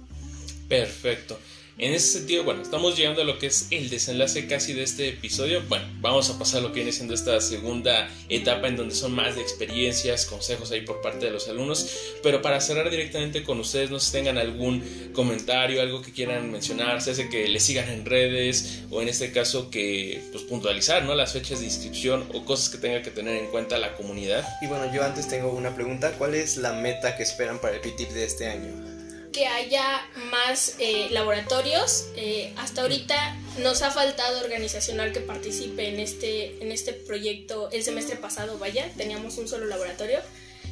Perfecto. 0.67 1.37
En 1.77 1.93
ese 1.93 2.19
sentido, 2.19 2.45
bueno, 2.45 2.61
estamos 2.61 2.95
llegando 2.95 3.21
a 3.21 3.25
lo 3.25 3.37
que 3.37 3.47
es 3.47 3.67
el 3.69 3.89
desenlace 3.89 4.47
casi 4.47 4.71
de 4.71 4.83
este 4.83 5.09
episodio. 5.09 5.61
Bueno, 5.67 5.85
vamos 5.99 6.29
a 6.29 6.39
pasar 6.39 6.59
a 6.59 6.63
lo 6.63 6.69
que 6.69 6.75
viene 6.75 6.93
siendo 6.93 7.13
esta 7.13 7.41
segunda 7.41 8.09
etapa 8.29 8.69
en 8.69 8.77
donde 8.77 8.95
son 8.95 9.11
más 9.11 9.35
de 9.35 9.41
experiencias, 9.41 10.25
consejos 10.25 10.71
ahí 10.71 10.81
por 10.81 11.01
parte 11.01 11.25
de 11.25 11.33
los 11.33 11.49
alumnos. 11.49 11.89
Pero 12.23 12.41
para 12.41 12.61
cerrar 12.61 12.89
directamente 12.89 13.43
con 13.43 13.59
ustedes, 13.59 13.91
no 13.91 13.99
sé 13.99 14.05
si 14.05 14.11
tengan 14.13 14.37
algún 14.37 15.11
comentario, 15.11 15.81
algo 15.81 16.01
que 16.01 16.13
quieran 16.13 16.49
mencionar, 16.49 17.01
se 17.01 17.11
hace 17.11 17.27
que 17.27 17.49
les 17.49 17.63
sigan 17.63 17.89
en 17.89 18.05
redes 18.05 18.83
o 18.89 19.01
en 19.01 19.09
este 19.09 19.33
caso 19.33 19.69
que 19.69 20.23
pues 20.31 20.45
puntualizar, 20.45 21.03
¿no? 21.03 21.13
Las 21.13 21.33
fechas 21.33 21.59
de 21.59 21.65
inscripción 21.65 22.25
o 22.33 22.45
cosas 22.45 22.69
que 22.69 22.77
tenga 22.77 23.01
que 23.01 23.11
tener 23.11 23.35
en 23.35 23.47
cuenta 23.47 23.77
la 23.77 23.97
comunidad. 23.97 24.47
Y 24.61 24.67
bueno, 24.67 24.89
yo 24.95 25.03
antes 25.03 25.27
tengo 25.27 25.51
una 25.51 25.75
pregunta. 25.75 26.13
¿Cuál 26.17 26.35
es 26.35 26.55
la 26.55 26.71
meta 26.71 27.17
que 27.17 27.23
esperan 27.23 27.59
para 27.59 27.75
el 27.75 27.81
PTIP 27.81 28.11
de 28.11 28.23
este 28.23 28.47
año? 28.47 28.94
Que 29.35 29.47
haya 29.47 30.07
más 30.31 30.77
eh, 30.79 31.09
laboratorios. 31.11 32.07
Eh, 32.15 32.53
hasta 32.55 32.83
ahorita 32.83 33.35
nos 33.61 33.81
ha 33.81 33.91
faltado 33.91 34.39
organizacional 34.39 35.11
que 35.11 35.19
participe 35.19 35.89
en 35.89 35.99
este, 35.99 36.63
en 36.63 36.71
este 36.71 36.93
proyecto. 36.93 37.69
El 37.71 37.83
semestre 37.83 38.15
pasado, 38.15 38.57
vaya, 38.57 38.89
teníamos 38.95 39.37
un 39.37 39.49
solo 39.49 39.65
laboratorio. 39.65 40.19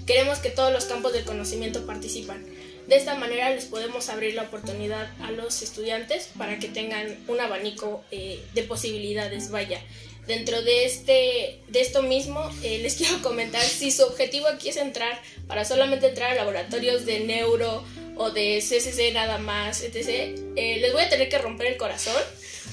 Queremos 0.06 0.40
que 0.40 0.50
todos 0.50 0.72
los 0.72 0.86
campos 0.86 1.12
del 1.12 1.26
conocimiento 1.26 1.86
participan. 1.86 2.46
De 2.88 2.96
esta 2.96 3.16
manera 3.16 3.50
les 3.50 3.66
podemos 3.66 4.08
abrir 4.08 4.34
la 4.34 4.44
oportunidad 4.44 5.12
a 5.22 5.32
los 5.32 5.62
estudiantes 5.62 6.30
para 6.38 6.58
que 6.58 6.70
tengan 6.70 7.18
un 7.28 7.42
abanico 7.42 8.02
eh, 8.12 8.42
de 8.54 8.64
posibilidades, 8.64 9.52
vaya. 9.52 9.82
Dentro 10.26 10.62
de, 10.62 10.86
este, 10.86 11.60
de 11.68 11.82
esto 11.82 12.02
mismo, 12.02 12.50
les 12.64 12.96
quiero 12.96 13.22
comentar 13.22 13.62
si 13.62 13.92
su 13.92 14.04
objetivo 14.04 14.48
aquí 14.48 14.70
es 14.70 14.78
entrar 14.78 15.22
para 15.48 15.66
solamente 15.66 16.08
entrar 16.08 16.32
a 16.32 16.36
laboratorios 16.36 17.06
de 17.06 17.20
neuro, 17.20 17.84
o 18.16 18.32
de 18.32 18.60
CCC 18.60 19.12
nada 19.14 19.38
más, 19.38 19.82
etc., 19.82 20.38
eh, 20.56 20.78
les 20.80 20.94
voy 20.94 21.04
a 21.04 21.10
tener 21.10 21.30
que 21.30 21.38
romper 21.38 21.68
el 21.68 21.78
corazón 21.78 22.22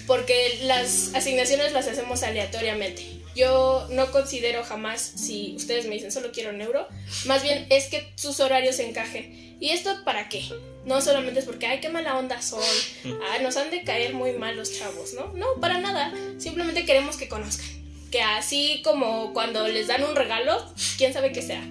porque 0.06 0.58
las 0.62 1.14
asignaciones 1.14 1.72
las 1.72 1.86
hacemos 1.86 2.22
aleatoriamente. 2.22 3.20
Yo 3.36 3.86
no 3.90 4.10
considero 4.10 4.64
jamás, 4.64 5.00
si 5.00 5.54
ustedes 5.56 5.86
me 5.86 5.94
dicen 5.94 6.10
solo 6.10 6.32
quiero 6.32 6.52
neuro, 6.52 6.88
más 7.26 7.42
bien 7.42 7.66
es 7.70 7.86
que 7.86 8.10
sus 8.16 8.40
horarios 8.40 8.78
encajen. 8.80 9.56
¿Y 9.60 9.70
esto 9.70 10.04
para 10.04 10.28
qué? 10.28 10.42
No 10.84 11.00
solamente 11.00 11.40
es 11.40 11.46
porque, 11.46 11.66
ay, 11.66 11.80
qué 11.80 11.90
mala 11.90 12.18
onda 12.18 12.42
son, 12.42 12.60
ah, 13.04 13.38
nos 13.40 13.56
han 13.56 13.70
de 13.70 13.84
caer 13.84 14.14
muy 14.14 14.32
mal 14.32 14.56
los 14.56 14.76
chavos, 14.76 15.12
¿no? 15.14 15.32
No, 15.34 15.46
para 15.60 15.78
nada. 15.78 16.12
Simplemente 16.38 16.84
queremos 16.84 17.16
que 17.16 17.28
conozcan. 17.28 17.68
Que 18.10 18.22
así 18.22 18.80
como 18.82 19.32
cuando 19.32 19.68
les 19.68 19.86
dan 19.86 20.02
un 20.02 20.16
regalo, 20.16 20.74
quién 20.96 21.12
sabe 21.12 21.30
qué 21.30 21.42
sea 21.42 21.64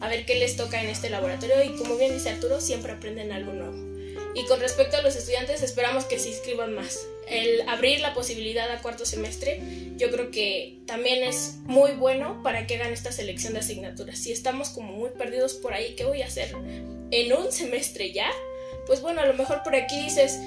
a 0.00 0.08
ver 0.08 0.24
qué 0.26 0.36
les 0.36 0.56
toca 0.56 0.82
en 0.82 0.88
este 0.88 1.10
laboratorio 1.10 1.62
y 1.62 1.76
como 1.76 1.96
bien 1.96 2.14
dice 2.14 2.30
Arturo, 2.30 2.60
siempre 2.60 2.92
aprenden 2.92 3.32
algo 3.32 3.52
nuevo. 3.52 3.90
Y 4.34 4.44
con 4.46 4.60
respecto 4.60 4.96
a 4.96 5.02
los 5.02 5.16
estudiantes, 5.16 5.62
esperamos 5.62 6.04
que 6.04 6.18
se 6.18 6.28
inscriban 6.28 6.72
más. 6.72 7.06
El 7.28 7.68
abrir 7.68 8.00
la 8.00 8.14
posibilidad 8.14 8.70
a 8.70 8.80
cuarto 8.80 9.04
semestre, 9.04 9.60
yo 9.96 10.10
creo 10.10 10.30
que 10.30 10.78
también 10.86 11.24
es 11.24 11.56
muy 11.64 11.92
bueno 11.92 12.40
para 12.42 12.66
que 12.66 12.76
hagan 12.76 12.92
esta 12.92 13.12
selección 13.12 13.54
de 13.54 13.60
asignaturas. 13.60 14.18
Si 14.18 14.32
estamos 14.32 14.70
como 14.70 14.92
muy 14.92 15.10
perdidos 15.10 15.54
por 15.54 15.74
ahí, 15.74 15.94
¿qué 15.96 16.04
voy 16.04 16.22
a 16.22 16.26
hacer 16.26 16.54
en 17.10 17.32
un 17.32 17.50
semestre 17.50 18.12
ya? 18.12 18.30
Pues 18.86 19.00
bueno, 19.02 19.20
a 19.20 19.26
lo 19.26 19.34
mejor 19.34 19.62
por 19.64 19.74
aquí 19.74 20.00
dices, 20.00 20.38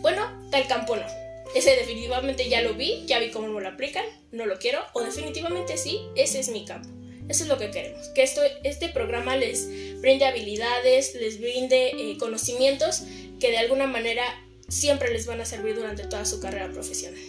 bueno, 0.00 0.48
tal 0.50 0.66
campo 0.68 0.96
no. 0.96 1.06
Ese 1.54 1.76
definitivamente 1.76 2.48
ya 2.48 2.62
lo 2.62 2.74
vi, 2.74 3.04
ya 3.06 3.18
vi 3.18 3.30
cómo 3.30 3.48
me 3.48 3.60
lo 3.60 3.68
aplican, 3.68 4.04
no 4.32 4.46
lo 4.46 4.58
quiero, 4.58 4.80
o 4.92 5.02
definitivamente 5.02 5.76
sí, 5.76 6.00
ese 6.16 6.40
es 6.40 6.48
mi 6.48 6.64
campo. 6.64 6.88
Eso 7.28 7.44
es 7.44 7.48
lo 7.48 7.56
que 7.56 7.70
queremos, 7.70 8.08
que 8.08 8.22
esto, 8.22 8.42
este 8.64 8.88
programa 8.90 9.36
les 9.36 9.68
brinde 10.00 10.26
habilidades, 10.26 11.14
les 11.14 11.40
brinde 11.40 11.90
eh, 11.90 12.18
conocimientos 12.18 13.02
que 13.40 13.50
de 13.50 13.58
alguna 13.58 13.86
manera 13.86 14.24
siempre 14.68 15.10
les 15.10 15.26
van 15.26 15.40
a 15.40 15.44
servir 15.44 15.74
durante 15.74 16.04
toda 16.04 16.24
su 16.26 16.40
carrera 16.40 16.70
profesional. 16.70 17.20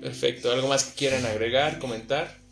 Perfecto, 0.00 0.50
¿algo 0.50 0.68
más 0.68 0.84
que 0.84 0.94
quieran 0.94 1.26
agregar, 1.26 1.78
comentar? 1.78 2.45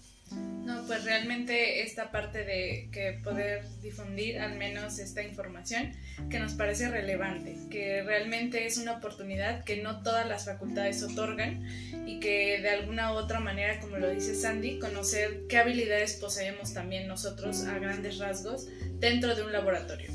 Pues 0.86 1.04
realmente 1.04 1.82
esta 1.82 2.10
parte 2.10 2.44
de 2.44 2.88
que 2.92 3.20
poder 3.22 3.64
difundir 3.82 4.38
al 4.38 4.56
menos 4.56 4.98
esta 4.98 5.22
información 5.22 5.92
que 6.30 6.38
nos 6.38 6.52
parece 6.52 6.88
relevante, 6.90 7.56
que 7.70 8.02
realmente 8.02 8.66
es 8.66 8.78
una 8.78 8.92
oportunidad 8.92 9.64
que 9.64 9.82
no 9.82 10.02
todas 10.02 10.28
las 10.28 10.44
facultades 10.44 11.02
otorgan 11.02 11.64
y 12.06 12.20
que 12.20 12.60
de 12.60 12.70
alguna 12.70 13.12
u 13.12 13.16
otra 13.16 13.40
manera, 13.40 13.80
como 13.80 13.96
lo 13.96 14.10
dice 14.10 14.34
Sandy, 14.34 14.78
conocer 14.78 15.42
qué 15.48 15.58
habilidades 15.58 16.14
poseemos 16.14 16.74
también 16.74 17.08
nosotros 17.08 17.64
a 17.64 17.78
grandes 17.78 18.18
rasgos 18.18 18.68
dentro 18.98 19.34
de 19.34 19.42
un 19.42 19.52
laboratorio 19.52 20.10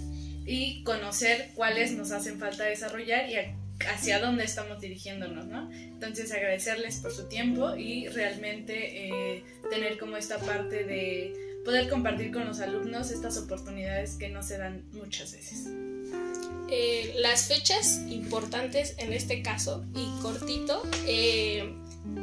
y 0.46 0.84
conocer 0.84 1.52
cuáles 1.54 1.92
nos 1.92 2.12
hacen 2.12 2.40
falta 2.40 2.64
desarrollar 2.64 3.30
y 3.30 3.36
hacia 3.88 4.20
dónde 4.20 4.44
estamos 4.44 4.82
dirigiéndonos, 4.82 5.48
¿no? 5.48 5.70
Entonces 5.72 6.32
agradecerles 6.32 6.98
por 6.98 7.12
su 7.12 7.28
tiempo 7.28 7.76
y 7.76 8.08
realmente 8.10 9.08
eh, 9.08 9.44
tener 9.70 9.98
como 9.98 10.18
esta 10.18 10.38
parte 10.40 10.84
de 10.84 11.34
poder 11.64 11.90
compartir 11.90 12.32
con 12.32 12.46
los 12.46 12.60
alumnos 12.60 13.12
estas 13.12 13.38
oportunidades 13.38 14.16
que 14.16 14.30
no 14.30 14.44
se 14.44 14.58
dan 14.58 14.86
muchas 14.92 15.34
veces. 15.34 15.68
Eh, 16.72 17.16
las 17.18 17.48
fechas 17.48 18.02
importantes 18.10 18.96
en 18.98 19.14
este 19.14 19.42
caso 19.42 19.86
y 19.96 20.22
cortito. 20.22 20.84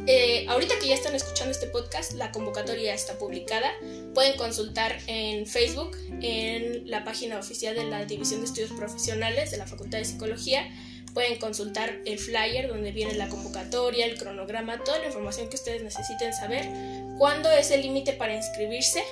Eh, 0.08 0.46
ahorita 0.48 0.74
que 0.80 0.88
ya 0.88 0.94
están 0.94 1.14
escuchando 1.14 1.52
este 1.52 1.66
podcast, 1.66 2.12
la 2.12 2.32
convocatoria 2.32 2.94
está 2.94 3.18
publicada. 3.18 3.70
Pueden 4.14 4.36
consultar 4.36 4.96
en 5.06 5.46
Facebook, 5.46 5.96
en 6.22 6.88
la 6.88 7.04
página 7.04 7.38
oficial 7.38 7.74
de 7.74 7.84
la 7.84 8.04
División 8.04 8.40
de 8.40 8.46
Estudios 8.46 8.72
Profesionales 8.72 9.50
de 9.50 9.58
la 9.58 9.66
Facultad 9.66 9.98
de 9.98 10.04
Psicología 10.04 10.68
Pueden 11.16 11.38
consultar 11.38 12.02
el 12.04 12.18
flyer 12.18 12.68
donde 12.68 12.92
viene 12.92 13.14
la 13.14 13.30
convocatoria, 13.30 14.04
el 14.04 14.18
cronograma, 14.18 14.84
toda 14.84 14.98
la 14.98 15.06
información 15.06 15.48
que 15.48 15.56
ustedes 15.56 15.82
necesiten 15.82 16.34
saber. 16.34 16.68
¿Cuándo 17.16 17.50
es 17.50 17.70
el 17.70 17.80
límite 17.80 18.12
para 18.12 18.34
inscribirse? 18.34 19.02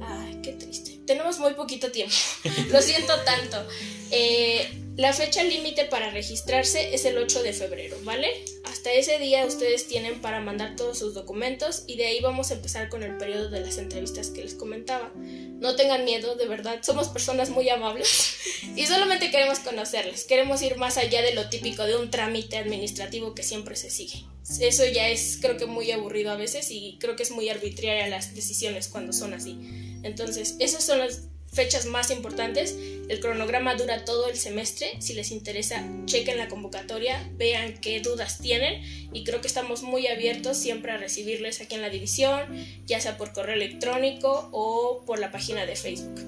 Ay, 0.00 0.40
qué 0.42 0.52
triste. 0.52 0.98
Tenemos 1.06 1.38
muy 1.38 1.52
poquito 1.52 1.92
tiempo. 1.92 2.14
Lo 2.70 2.80
siento 2.80 3.12
tanto. 3.26 3.68
Eh, 4.10 4.66
la 4.96 5.12
fecha 5.12 5.44
límite 5.44 5.84
para 5.84 6.10
registrarse 6.10 6.94
es 6.94 7.04
el 7.04 7.18
8 7.18 7.42
de 7.42 7.52
febrero, 7.52 7.98
¿vale? 8.02 8.28
Hasta 8.64 8.90
ese 8.90 9.18
día 9.18 9.44
ustedes 9.44 9.88
tienen 9.88 10.22
para 10.22 10.40
mandar 10.40 10.74
todos 10.74 10.98
sus 10.98 11.12
documentos 11.12 11.84
y 11.86 11.96
de 11.96 12.06
ahí 12.06 12.20
vamos 12.20 12.50
a 12.50 12.54
empezar 12.54 12.88
con 12.88 13.02
el 13.02 13.18
periodo 13.18 13.50
de 13.50 13.60
las 13.60 13.76
entrevistas 13.76 14.28
que 14.28 14.40
les 14.40 14.54
comentaba. 14.54 15.12
No 15.60 15.76
tengan 15.76 16.04
miedo, 16.04 16.36
de 16.36 16.46
verdad, 16.46 16.78
somos 16.82 17.08
personas 17.08 17.50
muy 17.50 17.68
amables 17.68 18.36
y 18.76 18.86
solamente 18.86 19.30
queremos 19.30 19.58
conocerles, 19.58 20.24
queremos 20.24 20.62
ir 20.62 20.76
más 20.76 20.96
allá 20.96 21.20
de 21.22 21.34
lo 21.34 21.48
típico 21.50 21.84
de 21.84 21.96
un 21.96 22.10
trámite 22.10 22.56
administrativo 22.56 23.34
que 23.34 23.42
siempre 23.42 23.76
se 23.76 23.90
sigue. 23.90 24.24
Eso 24.58 24.84
ya 24.86 25.08
es 25.08 25.38
creo 25.40 25.56
que 25.58 25.66
muy 25.66 25.92
aburrido 25.92 26.32
a 26.32 26.36
veces 26.36 26.70
y 26.70 26.96
creo 26.98 27.14
que 27.14 27.22
es 27.22 27.30
muy 27.30 27.48
arbitraria 27.50 28.08
las 28.08 28.34
decisiones 28.34 28.88
cuando 28.88 29.12
son 29.12 29.34
así. 29.34 29.58
Entonces, 30.02 30.56
esas 30.58 30.82
son 30.82 30.98
las 30.98 31.28
fechas 31.52 31.86
más 31.86 32.10
importantes. 32.10 32.76
El 33.08 33.20
cronograma 33.20 33.74
dura 33.74 34.04
todo 34.04 34.28
el 34.28 34.36
semestre. 34.36 35.00
Si 35.00 35.14
les 35.14 35.30
interesa, 35.30 35.88
chequen 36.06 36.38
la 36.38 36.48
convocatoria, 36.48 37.28
vean 37.36 37.78
qué 37.80 38.00
dudas 38.00 38.38
tienen 38.38 38.82
y 39.12 39.24
creo 39.24 39.40
que 39.40 39.48
estamos 39.48 39.82
muy 39.82 40.06
abiertos 40.06 40.56
siempre 40.56 40.92
a 40.92 40.96
recibirles 40.96 41.60
aquí 41.60 41.74
en 41.74 41.82
la 41.82 41.90
división, 41.90 42.46
ya 42.86 43.00
sea 43.00 43.16
por 43.16 43.32
correo 43.32 43.54
electrónico 43.54 44.48
o 44.52 45.02
por 45.06 45.18
la 45.18 45.32
página 45.32 45.66
de 45.66 45.74
Facebook. 45.76 46.20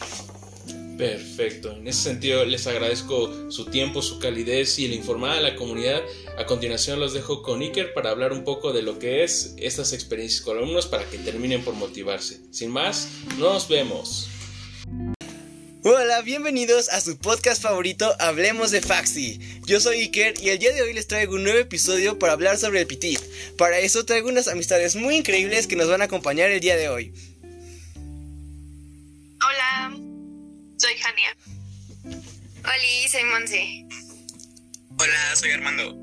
Perfecto. 0.97 1.73
En 1.73 1.87
ese 1.87 2.01
sentido, 2.01 2.43
les 2.43 2.65
agradezco 2.65 3.51
su 3.51 3.65
tiempo, 3.65 4.01
su 4.01 4.17
calidez 4.17 4.79
y 4.79 4.85
el 4.85 4.93
informar 4.93 5.37
a 5.37 5.41
la 5.41 5.55
comunidad. 5.55 6.01
A 6.37 6.45
continuación, 6.45 6.99
los 6.99 7.13
dejo 7.13 7.43
con 7.43 7.61
Iker 7.61 7.93
para 7.93 8.09
hablar 8.09 8.33
un 8.33 8.43
poco 8.43 8.73
de 8.73 8.81
lo 8.81 8.97
que 8.97 9.23
es 9.23 9.53
estas 9.57 9.93
experiencias 9.93 10.41
con 10.41 10.57
alumnos 10.57 10.87
para 10.87 11.07
que 11.07 11.19
terminen 11.19 11.63
por 11.63 11.75
motivarse. 11.75 12.41
Sin 12.51 12.71
más, 12.71 13.09
nos 13.37 13.67
vemos. 13.67 14.27
Hola, 15.83 16.21
bienvenidos 16.21 16.89
a 16.89 16.99
su 16.99 17.17
podcast 17.17 17.61
favorito 17.61 18.13
Hablemos 18.19 18.71
de 18.71 18.81
Faxi. 18.81 19.39
Yo 19.65 19.79
soy 19.79 19.99
Iker 19.99 20.33
y 20.41 20.49
el 20.49 20.59
día 20.59 20.73
de 20.73 20.81
hoy 20.81 20.93
les 20.93 21.07
traigo 21.07 21.35
un 21.35 21.43
nuevo 21.43 21.59
episodio 21.59 22.19
para 22.19 22.33
hablar 22.33 22.57
sobre 22.57 22.81
el 22.81 22.87
PITIP. 22.87 23.21
Para 23.57 23.79
eso 23.79 24.03
traigo 24.03 24.27
unas 24.27 24.47
amistades 24.47 24.95
muy 24.95 25.15
increíbles 25.15 25.67
que 25.67 25.75
nos 25.75 25.87
van 25.87 26.01
a 26.01 26.05
acompañar 26.05 26.49
el 26.49 26.59
día 26.59 26.75
de 26.75 26.89
hoy. 26.89 27.13
Hola, 32.67 33.09
soy 33.09 33.23
Monse. 33.23 33.85
Hola, 34.99 35.35
soy 35.35 35.51
Armando. 35.51 35.95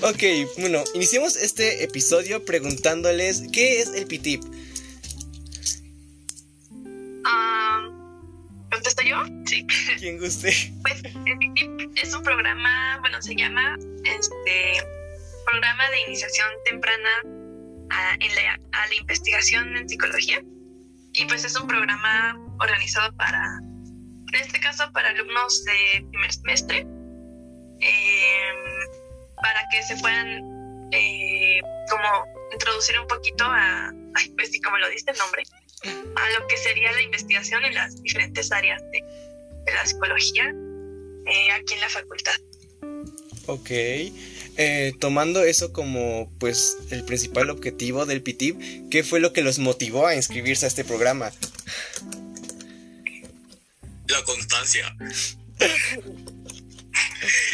Ok, 0.00 0.22
bueno, 0.58 0.82
iniciemos 0.94 1.36
este 1.36 1.84
episodio 1.84 2.42
preguntándoles 2.42 3.44
qué 3.52 3.80
es 3.80 3.88
el 3.88 4.06
PITIP. 4.06 4.42
¿Contesto 8.70 9.02
yo? 9.02 9.24
Sí. 9.44 9.66
Quien 9.98 10.18
guste. 10.18 10.72
Pues 10.82 11.02
es 12.02 12.14
un 12.14 12.22
programa, 12.22 12.98
bueno, 13.00 13.20
se 13.20 13.36
llama 13.36 13.76
este 14.04 14.82
Programa 15.44 15.90
de 15.90 16.00
Iniciación 16.08 16.48
Temprana 16.64 17.10
a, 17.90 18.14
en 18.20 18.34
la, 18.34 18.60
a 18.72 18.88
la 18.88 18.94
Investigación 18.94 19.76
en 19.76 19.86
Psicología. 19.86 20.42
Y 21.12 21.26
pues 21.26 21.44
es 21.44 21.54
un 21.56 21.68
programa 21.68 22.36
organizado 22.58 23.14
para, 23.16 23.60
en 24.34 24.42
este 24.42 24.60
caso, 24.60 24.90
para 24.92 25.10
alumnos 25.10 25.64
de 25.64 26.06
primer 26.10 26.32
semestre, 26.32 26.78
em, 26.78 28.58
para 29.36 29.66
que 29.70 29.82
se 29.82 29.96
puedan 29.96 30.88
eh, 30.92 31.60
como 31.90 32.24
introducir 32.52 32.98
un 32.98 33.06
poquito 33.06 33.44
a, 33.44 33.92
ay, 34.14 34.30
pues 34.36 34.50
sí, 34.50 34.60
como 34.60 34.78
lo 34.78 34.88
dice 34.88 35.10
el 35.10 35.18
nombre, 35.18 35.42
a 35.84 36.40
lo 36.40 36.46
que 36.46 36.56
sería 36.56 36.92
la 36.92 37.02
investigación 37.02 37.64
en 37.64 37.74
las 37.74 38.02
diferentes 38.02 38.50
áreas 38.52 38.82
de, 38.90 39.02
la 39.66 39.86
psicología 39.86 40.54
eh, 41.26 41.50
aquí 41.52 41.74
en 41.74 41.80
la 41.80 41.88
facultad. 41.88 42.34
Ok. 43.46 43.70
Eh, 44.56 44.92
tomando 45.00 45.42
eso 45.42 45.72
como 45.72 46.30
pues 46.38 46.76
el 46.90 47.04
principal 47.04 47.50
objetivo 47.50 48.06
del 48.06 48.22
PITIB, 48.22 48.88
¿qué 48.90 49.02
fue 49.02 49.20
lo 49.20 49.32
que 49.32 49.42
los 49.42 49.58
motivó 49.58 50.06
a 50.06 50.14
inscribirse 50.14 50.66
a 50.66 50.68
este 50.68 50.84
programa? 50.84 51.32
La 54.08 54.22
constancia. 54.24 54.94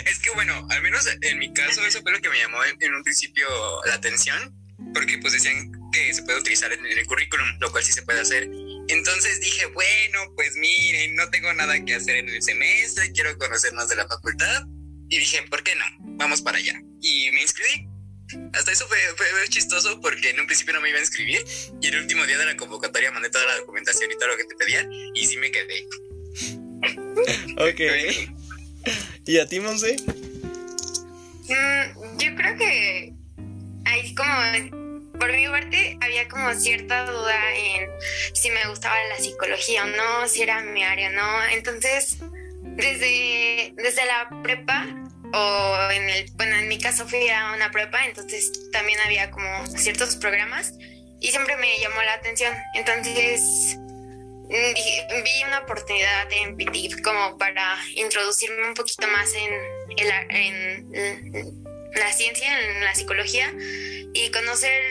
es 0.05 0.19
que 0.19 0.31
bueno, 0.35 0.67
al 0.71 0.83
menos 0.83 1.07
en 1.21 1.39
mi 1.39 1.53
caso 1.53 1.85
eso 1.85 2.03
fue 2.03 2.13
lo 2.13 2.21
que 2.21 2.29
me 2.29 2.39
llamó 2.39 2.59
en, 2.65 2.95
un 2.95 3.03
principio 3.03 3.47
la 3.87 3.95
atención, 3.95 4.55
porque 4.93 5.19
pues 5.19 5.35
decían 5.35 5.73
que 5.93 6.13
se 6.13 6.23
puede 6.23 6.41
utilizar 6.41 6.73
en, 6.73 6.85
el 6.85 7.07
currículum, 7.07 7.47
lo 7.61 7.71
cual 7.71 7.85
sí 7.85 7.93
se 7.93 8.03
puede 8.03 8.21
hacer. 8.21 8.49
Entonces 8.89 9.41
dije, 9.41 9.67
bueno, 9.67 10.33
pues 10.35 10.57
miren, 10.57 11.15
no 11.15 11.31
tengo 11.31 11.53
nada 11.55 11.85
que 11.85 11.95
hacer 11.95 12.17
en 12.17 12.29
el 12.29 12.43
semestre, 12.43 13.13
quiero 13.13 13.37
conocer 13.39 13.73
más 13.75 13.89
de 13.89 13.97
la 13.97 14.09
facultad. 14.09 14.65
Y 15.09 15.19
dije, 15.19 15.43
¿por 15.51 15.63
qué 15.63 15.75
no? 15.75 15.85
Vamos 16.17 16.41
para 16.41 16.59
allá. 16.59 16.81
Y 17.01 17.31
me 17.33 17.43
inscribí. 17.43 17.89
Hasta 18.53 18.71
eso 18.71 18.87
fue, 18.87 18.99
fue, 19.17 19.27
fue 19.27 19.49
chistoso 19.49 20.01
porque 20.01 20.31
en 20.31 20.39
un 20.39 20.47
principio 20.47 20.73
no 20.75 20.81
me 20.81 20.89
iba 20.89 20.99
a 20.99 21.01
inscribir 21.01 21.45
y 21.81 21.89
el 21.89 21.97
último 21.97 22.25
día 22.27 22.39
de 22.39 22.45
la 22.45 22.57
convocatoria 22.57 23.11
mandé 23.11 23.29
toda 23.29 23.45
la 23.45 23.57
documentación 23.57 24.09
y 24.09 24.15
todo 24.19 24.29
lo 24.29 24.37
que 24.37 24.45
te 24.45 24.55
pedían 24.55 24.89
y 24.93 25.27
sí 25.27 25.37
me 25.37 25.51
quedé. 25.51 25.85
Ok. 27.59 27.81
¿Y 29.27 29.39
a 29.39 29.47
ti, 29.47 29.61
Monse? 29.61 29.97
Mm, 31.49 32.19
yo 32.19 32.35
creo 32.37 32.57
que 32.57 33.13
hay 33.85 34.15
como, 34.15 35.19
por 35.19 35.33
mi 35.33 35.47
parte, 35.49 35.99
había 36.01 36.29
como 36.29 36.53
cierta 36.55 37.05
duda 37.11 37.55
en 37.55 37.91
si 38.35 38.51
me 38.51 38.67
gustaba 38.69 38.97
la 39.09 39.19
psicología 39.19 39.85
o 39.85 39.87
no, 39.87 40.29
si 40.29 40.43
era 40.43 40.63
mi 40.63 40.83
área 40.85 41.11
o 41.11 41.13
no. 41.13 41.45
Entonces, 41.53 42.19
desde, 42.63 43.75
desde 43.77 44.07
la 44.07 44.31
prepa, 44.43 44.87
o 45.33 45.91
en 45.93 46.09
el, 46.09 46.31
bueno, 46.35 46.57
en 46.57 46.69
mi 46.69 46.79
caso 46.79 47.07
fui 47.07 47.29
a 47.29 47.53
una 47.55 47.71
prepa, 47.71 48.05
entonces 48.07 48.71
también 48.73 48.99
había 49.01 49.31
como 49.31 49.67
ciertos 49.67 50.17
programas 50.17 50.73
y 51.21 51.29
siempre 51.29 51.57
me 51.57 51.79
llamó 51.81 52.03
la 52.03 52.15
atención. 52.15 52.55
Entonces, 52.75 53.77
vi 54.51 55.45
una 55.47 55.61
oportunidad 55.61 56.33
en 56.33 56.57
PITIF 56.57 57.01
como 57.03 57.39
para 57.39 57.79
introducirme 57.95 58.67
un 58.67 58.75
poquito 58.75 59.07
más 59.09 59.33
en, 59.35 59.53
en 59.97 61.71
la 61.95 62.13
ciencia, 62.13 62.61
en 62.61 62.85
la 62.85 62.95
psicología 62.95 63.53
y 64.13 64.31
conocer, 64.31 64.83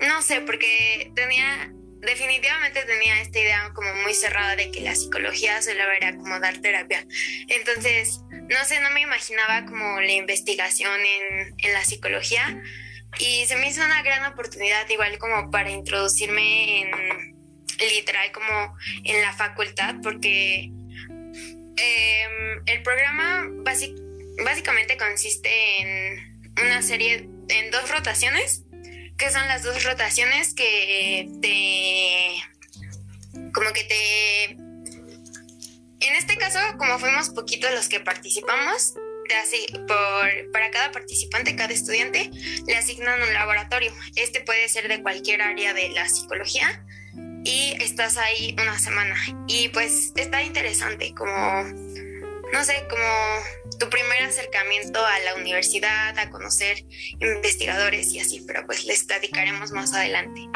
no 0.00 0.22
sé, 0.22 0.40
porque 0.42 1.10
tenía, 1.14 1.72
definitivamente 2.00 2.84
tenía 2.84 3.20
esta 3.20 3.40
idea 3.40 3.72
como 3.74 3.92
muy 3.94 4.14
cerrada 4.14 4.56
de 4.56 4.70
que 4.70 4.80
la 4.80 4.94
psicología 4.94 5.60
solo 5.62 5.90
era 5.90 6.16
como 6.16 6.38
dar 6.38 6.58
terapia. 6.58 7.04
Entonces, 7.48 8.20
no 8.30 8.64
sé, 8.64 8.80
no 8.80 8.90
me 8.90 9.00
imaginaba 9.00 9.64
como 9.66 10.00
la 10.00 10.12
investigación 10.12 11.00
en, 11.00 11.54
en 11.58 11.72
la 11.72 11.84
psicología 11.84 12.62
y 13.18 13.46
se 13.46 13.56
me 13.56 13.68
hizo 13.68 13.82
una 13.82 14.02
gran 14.02 14.30
oportunidad 14.32 14.88
igual 14.90 15.18
como 15.18 15.50
para 15.50 15.70
introducirme 15.70 16.82
en 16.82 17.35
literal 17.78 18.30
como 18.32 18.76
en 19.04 19.20
la 19.22 19.32
facultad 19.32 19.96
porque 20.02 20.70
em, 21.76 22.62
el 22.66 22.82
programa 22.82 23.44
basi- 23.64 23.94
básicamente 24.44 24.96
consiste 24.96 25.50
en 25.80 26.32
una 26.62 26.82
serie, 26.82 27.28
en 27.48 27.70
dos 27.70 27.90
rotaciones, 27.90 28.62
que 29.18 29.30
son 29.30 29.46
las 29.48 29.62
dos 29.62 29.82
rotaciones 29.84 30.54
que 30.54 31.28
te, 31.40 32.42
como 33.52 33.72
que 33.72 33.84
te 33.84 34.44
en 35.98 36.14
este 36.14 36.36
caso, 36.36 36.58
como 36.78 36.98
fuimos 36.98 37.30
poquitos 37.30 37.72
los 37.72 37.88
que 37.88 38.00
participamos, 38.00 38.94
te 39.28 39.34
hace- 39.34 39.66
por, 39.88 40.52
para 40.52 40.70
cada 40.70 40.92
participante, 40.92 41.56
cada 41.56 41.72
estudiante, 41.72 42.30
le 42.66 42.76
asignan 42.76 43.20
un 43.22 43.32
laboratorio. 43.32 43.92
Este 44.14 44.40
puede 44.40 44.68
ser 44.68 44.86
de 44.88 45.02
cualquier 45.02 45.42
área 45.42 45.74
de 45.74 45.88
la 45.90 46.08
psicología 46.08 46.84
y 47.46 47.80
estás 47.80 48.16
ahí 48.16 48.56
una 48.60 48.78
semana. 48.78 49.14
Y 49.46 49.68
pues 49.68 50.12
está 50.16 50.42
interesante, 50.42 51.14
como, 51.14 51.62
no 52.52 52.64
sé, 52.64 52.74
como 52.90 53.78
tu 53.78 53.88
primer 53.88 54.24
acercamiento 54.24 55.04
a 55.04 55.18
la 55.20 55.36
universidad, 55.36 56.18
a 56.18 56.30
conocer 56.30 56.84
investigadores 57.20 58.12
y 58.12 58.18
así, 58.18 58.42
pero 58.44 58.66
pues 58.66 58.84
les 58.84 59.04
platicaremos 59.04 59.70
más 59.70 59.92
adelante. 59.94 60.48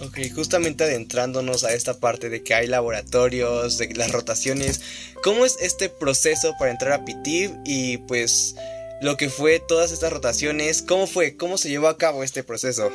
Ok, 0.00 0.18
justamente 0.34 0.84
adentrándonos 0.84 1.64
a 1.64 1.72
esta 1.72 1.98
parte 1.98 2.28
de 2.28 2.42
que 2.42 2.54
hay 2.54 2.66
laboratorios, 2.66 3.78
de 3.78 3.94
las 3.94 4.12
rotaciones, 4.12 4.82
¿cómo 5.22 5.46
es 5.46 5.56
este 5.60 5.88
proceso 5.88 6.54
para 6.58 6.70
entrar 6.70 6.92
a 6.92 7.04
PITIV 7.06 7.52
y 7.64 7.96
pues 7.98 8.54
lo 9.00 9.16
que 9.16 9.30
fue 9.30 9.60
todas 9.60 9.92
estas 9.92 10.12
rotaciones? 10.12 10.82
¿Cómo 10.82 11.06
fue? 11.06 11.36
¿Cómo 11.38 11.56
se 11.56 11.70
llevó 11.70 11.88
a 11.88 11.96
cabo 11.96 12.22
este 12.22 12.44
proceso? 12.44 12.92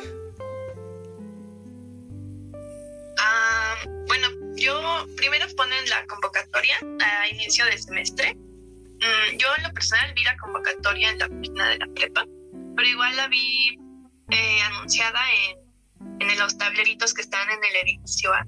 Yo 4.63 5.05
primero 5.17 5.45
ponen 5.55 5.89
la 5.89 6.05
convocatoria 6.07 6.77
a 6.79 7.27
inicio 7.27 7.65
del 7.65 7.79
semestre. 7.79 8.35
Mm, 8.35 9.37
yo 9.37 9.47
en 9.57 9.63
lo 9.63 9.73
personal 9.73 10.13
vi 10.13 10.23
la 10.23 10.37
convocatoria 10.37 11.09
en 11.09 11.19
la 11.19 11.27
página 11.27 11.69
de 11.69 11.77
la 11.79 11.87
prepa, 11.87 12.25
pero 12.75 12.87
igual 12.87 13.15
la 13.17 13.27
vi 13.27 13.77
eh, 14.29 14.61
anunciada 14.61 15.19
en, 15.33 16.21
en 16.21 16.39
los 16.39 16.57
tableritos 16.57 17.13
que 17.13 17.21
están 17.21 17.49
en 17.49 17.59
el 17.63 17.75
edificio 17.87 18.33
A. 18.33 18.45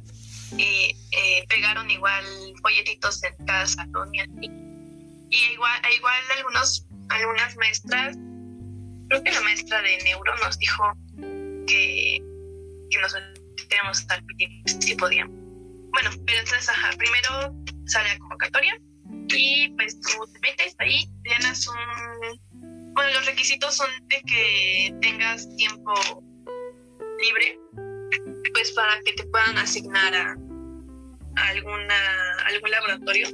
Eh, 0.58 0.95
pegaron 1.49 1.89
igual 1.91 2.23
folletitos 2.62 3.21
en 3.23 3.45
cada 3.45 3.67
salón 3.67 4.13
y 4.13 4.21
así. 4.21 4.49
Y 5.30 5.54
igual, 5.54 5.82
igual 5.97 6.21
algunos, 6.38 6.86
algunas 7.10 7.58
maestras, 7.58 8.15
creo 9.10 9.23
que 9.23 9.32
la 9.32 9.41
maestra 9.41 9.82
de 9.82 9.97
neuro 10.04 10.34
nos 10.43 10.58
dijo 10.60 10.93
que, 11.67 12.21
que 12.89 12.97
nos 13.01 13.15
teníamos 13.67 13.99
estar 13.99 14.23
si 14.80 14.95
podíamos. 14.95 15.45
Bueno, 15.96 16.10
pero 16.26 16.40
entonces, 16.40 16.68
ajá, 16.68 16.90
primero 16.98 17.56
sale 17.86 18.10
la 18.10 18.20
convocatoria 18.20 18.78
y 19.30 19.70
pues 19.78 19.98
tú 20.02 20.28
te 20.34 20.40
metes 20.42 20.76
ahí, 20.80 21.10
llenas 21.24 21.66
un... 21.70 22.94
Bueno, 22.94 23.14
los 23.14 23.26
requisitos 23.26 23.78
son 23.78 23.90
de 24.10 24.22
que 24.24 24.94
tengas 25.02 25.48
tiempo 25.56 25.94
libre, 27.22 27.58
pues 28.54 28.74
para 28.74 29.00
que 29.06 29.14
te 29.14 29.24
puedan 29.28 29.58
asignar 29.58 30.14
a, 30.14 30.36
alguna, 31.50 31.96
algún 32.46 32.72
laboratorio 32.72 33.30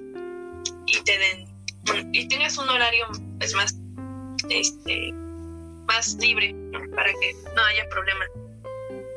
y 0.85 1.03
te 1.03 1.17
den, 1.17 2.11
y 2.13 2.27
tengas 2.27 2.59
un 2.59 2.69
horario 2.69 3.07
pues 3.39 3.55
más, 3.55 3.75
este, 4.51 5.11
más 5.87 6.13
libre, 6.19 6.53
¿no? 6.53 6.79
para 6.95 7.11
que 7.11 7.33
no 7.55 7.63
haya 7.63 7.89
problema. 7.89 8.25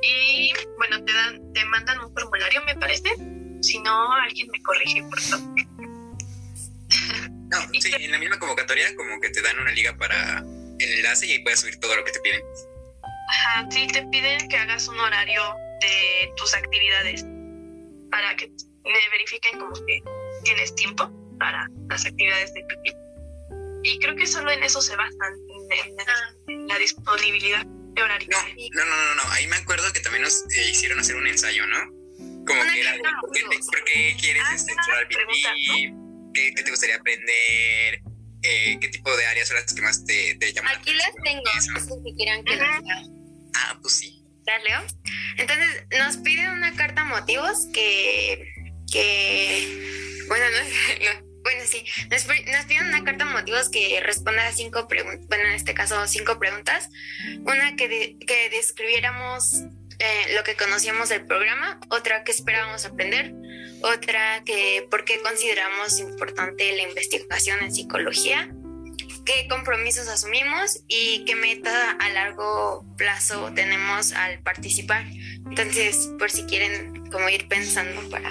Y 0.01 0.51
bueno, 0.79 1.05
te 1.05 1.13
dan, 1.13 1.53
te 1.53 1.63
mandan 1.67 2.01
un 2.01 2.13
formulario, 2.15 2.63
me 2.65 2.75
parece. 2.77 3.34
Si 3.65 3.79
no, 3.79 4.13
alguien 4.13 4.47
me 4.53 4.61
corrige, 4.63 5.03
por 5.05 5.21
favor. 5.21 5.55
No, 7.49 7.81
sí, 7.81 7.91
en 7.99 8.11
la 8.11 8.19
misma 8.19 8.39
convocatoria 8.39 8.95
como 8.95 9.19
que 9.21 9.31
te 9.31 9.41
dan 9.41 9.59
una 9.59 9.73
liga 9.73 9.97
para 9.97 10.41
el 10.79 10.99
enlace 10.99 11.27
y 11.27 11.33
ahí 11.33 11.39
puedes 11.43 11.61
subir 11.61 11.81
todo 11.81 11.97
lo 11.97 12.05
que 12.05 12.13
te 12.13 12.21
piden. 12.21 12.43
Ajá, 13.31 13.67
sí, 13.71 13.87
te 13.87 14.03
piden 14.09 14.49
que 14.49 14.57
hagas 14.59 14.87
un 14.89 15.01
horario 15.01 15.43
de 15.81 16.31
tus 16.37 16.55
actividades 16.55 17.25
para 18.11 18.37
que 18.37 18.49
me 18.85 19.09
verifiquen 19.13 19.59
como 19.59 19.73
que 19.87 20.03
tienes 20.45 20.75
tiempo 20.75 21.11
para 21.39 21.67
las 21.89 22.05
actividades 22.05 22.53
de 22.53 22.65
pipí. 22.65 22.93
Y 23.83 23.99
creo 23.99 24.15
que 24.15 24.27
solo 24.27 24.51
en 24.51 24.63
eso 24.63 24.83
se 24.83 24.95
basan, 24.95 25.33
en, 25.49 25.97
la, 25.97 26.05
en 26.49 26.69
la 26.69 26.79
disponibilidad 26.79 27.65
de 27.65 28.03
horario. 28.03 28.29
No, 28.31 28.85
no, 28.85 28.85
no, 28.85 29.05
no, 29.05 29.15
no, 29.15 29.23
ahí 29.33 29.47
me 29.47 29.57
acuerdo 29.57 29.91
que 29.95 30.01
también 30.01 30.23
nos 30.23 30.43
eh, 30.55 30.71
hicieron 30.71 31.01
hacer 31.01 31.17
un 31.17 31.27
ensayo, 31.27 31.67
¿no? 31.67 32.04
Como 32.47 32.61
Una 32.61 32.73
que 32.73 32.81
era, 32.81 32.93
¿por 33.21 33.33
qué, 33.33 33.41
te- 33.41 33.47
motivos. 33.47 33.67
por 33.67 33.85
qué 33.85 34.17
quieres 34.21 34.43
Ah, 34.47 34.55
este, 34.55 34.73
entrar 34.73 35.09
pipí? 35.09 35.95
¿Qué, 36.35 36.53
qué 36.55 36.63
te 36.63 36.71
gustaría 36.71 36.97
aprender? 36.97 38.01
Eh, 38.43 38.77
¿Qué 38.81 38.89
tipo 38.89 39.17
de 39.17 39.25
áreas 39.27 39.49
son 39.49 39.57
las 39.57 39.73
que 39.73 39.81
más 39.83 40.05
te, 40.05 40.35
te 40.35 40.53
llaman 40.53 40.73
la 40.75 40.79
Aquí 40.79 40.93
las 40.95 41.11
tengo, 41.25 41.43
no 41.73 41.81
si 42.05 42.15
quieran 42.17 42.45
que 42.45 42.57
las 42.57 42.83
lea. 42.83 43.03
Ah, 43.57 43.79
pues 43.81 43.95
sí. 43.95 44.23
¿Las 44.47 44.63
leo? 44.65 44.85
Entonces, 45.39 45.85
nos 45.99 46.17
piden 46.19 46.51
una 46.51 46.75
carta 46.77 47.05
motivos 47.05 47.67
que, 47.73 48.53
que 48.93 50.25
Bueno, 50.29 50.45
no, 50.51 51.27
bueno, 51.43 51.63
sí. 51.67 51.85
Nos, 52.11 52.27
nos, 52.27 52.67
piden 52.67 52.89
una 52.89 53.05
carta 53.05 53.25
motivos 53.25 53.71
que 53.71 54.01
responda 54.01 54.47
a 54.47 54.53
cinco 54.53 54.87
preguntas. 54.89 55.27
Bueno, 55.29 55.45
en 55.49 55.53
este 55.55 55.73
caso, 55.73 56.07
cinco 56.07 56.39
preguntas. 56.39 56.91
Una 57.47 57.77
que, 57.77 58.17
que 58.27 58.51
describiéramos 58.51 59.63
eh, 59.99 60.35
lo 60.35 60.45
que 60.45 60.57
conocíamos 60.57 61.09
del 61.09 61.25
programa, 61.27 61.81
otra 61.89 62.25
que 62.25 62.33
esperábamos 62.33 62.85
aprender, 62.85 63.33
otra 63.83 64.43
que 64.45 64.87
por 64.91 65.05
qué 65.05 65.21
consideramos 65.21 65.99
importante 65.99 66.75
la 66.77 66.83
investigación 66.83 67.63
en 67.63 67.75
psicología, 67.75 68.51
qué 69.25 69.47
compromisos 69.49 70.09
asumimos 70.09 70.81
y 70.89 71.25
qué 71.25 71.37
meta 71.37 71.93
a 71.93 72.09
largo 72.11 72.85
plazo 72.97 73.53
tenemos 73.55 74.13
al 74.13 74.43
participar. 74.43 75.05
Entonces, 75.49 76.11
por 76.19 76.31
si 76.31 76.45
quieren 76.45 77.11
como 77.11 77.29
ir 77.29 77.49
pensando 77.49 78.09
para 78.11 78.31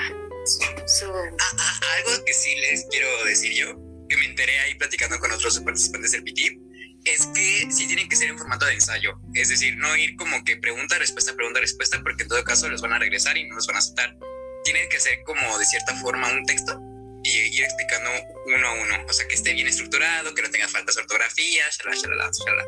su... 0.86 1.08
Ah, 1.08 1.56
ah, 1.58 1.80
algo 1.97 2.26
que 2.26 2.34
sí 2.34 2.54
les 2.56 2.86
quiero 2.89 3.26
decir 3.26 3.54
yo, 3.54 3.76
que 4.10 4.17
me 4.17 4.26
enteré 4.26 4.60
ahí 4.60 4.76
platicando 4.76 5.19
con 5.19 5.32
otros 5.32 5.60
participantes 5.60 6.12
del 6.12 6.23
PT, 6.23 6.60
es 7.05 7.27
que 7.27 7.67
sí 7.71 7.87
tienen 7.87 8.07
que 8.07 8.15
ser 8.15 8.29
en 8.29 8.37
formato 8.37 8.65
de 8.65 8.73
ensayo. 8.73 9.19
Es 9.33 9.49
decir, 9.49 9.77
no 9.77 9.95
ir 9.95 10.15
como 10.15 10.43
que 10.43 10.57
pregunta, 10.57 10.97
respuesta, 10.97 11.35
pregunta, 11.35 11.59
respuesta, 11.59 12.01
porque 12.01 12.23
en 12.23 12.29
todo 12.29 12.43
caso 12.43 12.69
los 12.69 12.81
van 12.81 12.93
a 12.93 12.99
regresar 12.99 13.37
y 13.37 13.47
no 13.47 13.55
los 13.55 13.67
van 13.67 13.75
a 13.75 13.79
aceptar. 13.79 14.17
Tienen 14.63 14.87
que 14.89 14.99
ser 14.99 15.19
como 15.25 15.57
de 15.57 15.65
cierta 15.65 15.95
forma 15.97 16.31
un 16.31 16.45
texto 16.45 16.79
y 17.23 17.29
ir 17.29 17.63
explicando 17.63 18.09
uno 18.45 18.67
a 18.67 18.73
uno. 18.73 19.05
O 19.07 19.13
sea, 19.13 19.27
que 19.27 19.35
esté 19.35 19.53
bien 19.53 19.67
estructurado, 19.67 20.33
que 20.33 20.41
no 20.41 20.49
tenga 20.49 20.67
faltas 20.67 20.95
de 20.95 21.01
ortografía, 21.01 21.63
shalala, 21.71 22.01
shalala, 22.01 22.31
shalala. 22.31 22.63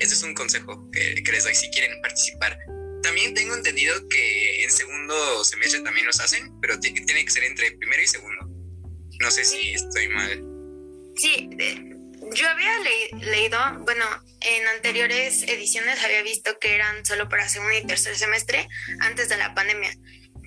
Ese 0.00 0.14
es 0.14 0.22
un 0.22 0.34
consejo 0.34 0.90
que, 0.90 1.22
que 1.22 1.32
les 1.32 1.44
doy 1.44 1.54
si 1.54 1.70
quieren 1.70 2.00
participar. 2.02 2.58
También 3.02 3.34
tengo 3.34 3.54
entendido 3.54 3.94
que 4.08 4.64
en 4.64 4.70
segundo 4.70 5.44
semestre 5.44 5.80
también 5.80 6.06
los 6.06 6.18
hacen, 6.20 6.60
pero 6.60 6.78
tiene 6.80 7.24
que 7.24 7.30
ser 7.30 7.44
entre 7.44 7.70
primero 7.72 8.02
y 8.02 8.06
segundo. 8.06 8.46
No 9.20 9.30
sé 9.30 9.44
si 9.44 9.74
estoy 9.74 10.08
mal. 10.08 10.44
Sí, 11.16 11.48
yo 12.34 12.48
había 12.48 12.72
leído, 13.20 13.58
bueno, 13.80 14.04
en 14.40 14.66
anteriores 14.68 15.42
ediciones 15.44 16.02
había 16.04 16.22
visto 16.22 16.58
que 16.58 16.74
eran 16.74 17.04
solo 17.04 17.28
para 17.28 17.48
segundo 17.48 17.76
y 17.76 17.86
tercer 17.86 18.16
semestre 18.16 18.68
antes 19.00 19.28
de 19.28 19.36
la 19.36 19.54
pandemia. 19.54 19.92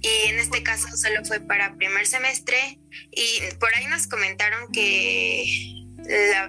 Y 0.02 0.30
en 0.30 0.39
este 0.39 0.63
caso 0.63 0.88
solo 0.96 1.26
fue 1.26 1.39
para 1.42 1.76
primer 1.76 2.08
semestre. 2.08 2.80
Y 3.12 3.42
por 3.60 3.74
ahí 3.76 3.86
nos 3.88 4.08
comentaron 4.08 4.72
que 4.72 5.44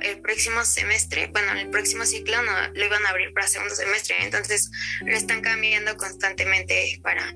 el 0.02 0.20
próximo 0.20 0.64
semestre, 0.64 1.28
bueno, 1.32 1.52
el 1.52 1.68
próximo 1.70 2.06
ciclo 2.06 2.40
no, 2.42 2.52
lo 2.72 2.84
iban 2.84 3.04
a 3.06 3.10
abrir 3.10 3.32
para 3.32 3.48
segundo 3.48 3.74
semestre. 3.74 4.16
Entonces 4.20 4.70
lo 5.00 5.14
están 5.14 5.40
cambiando 5.40 5.96
constantemente 5.96 7.00
para 7.02 7.34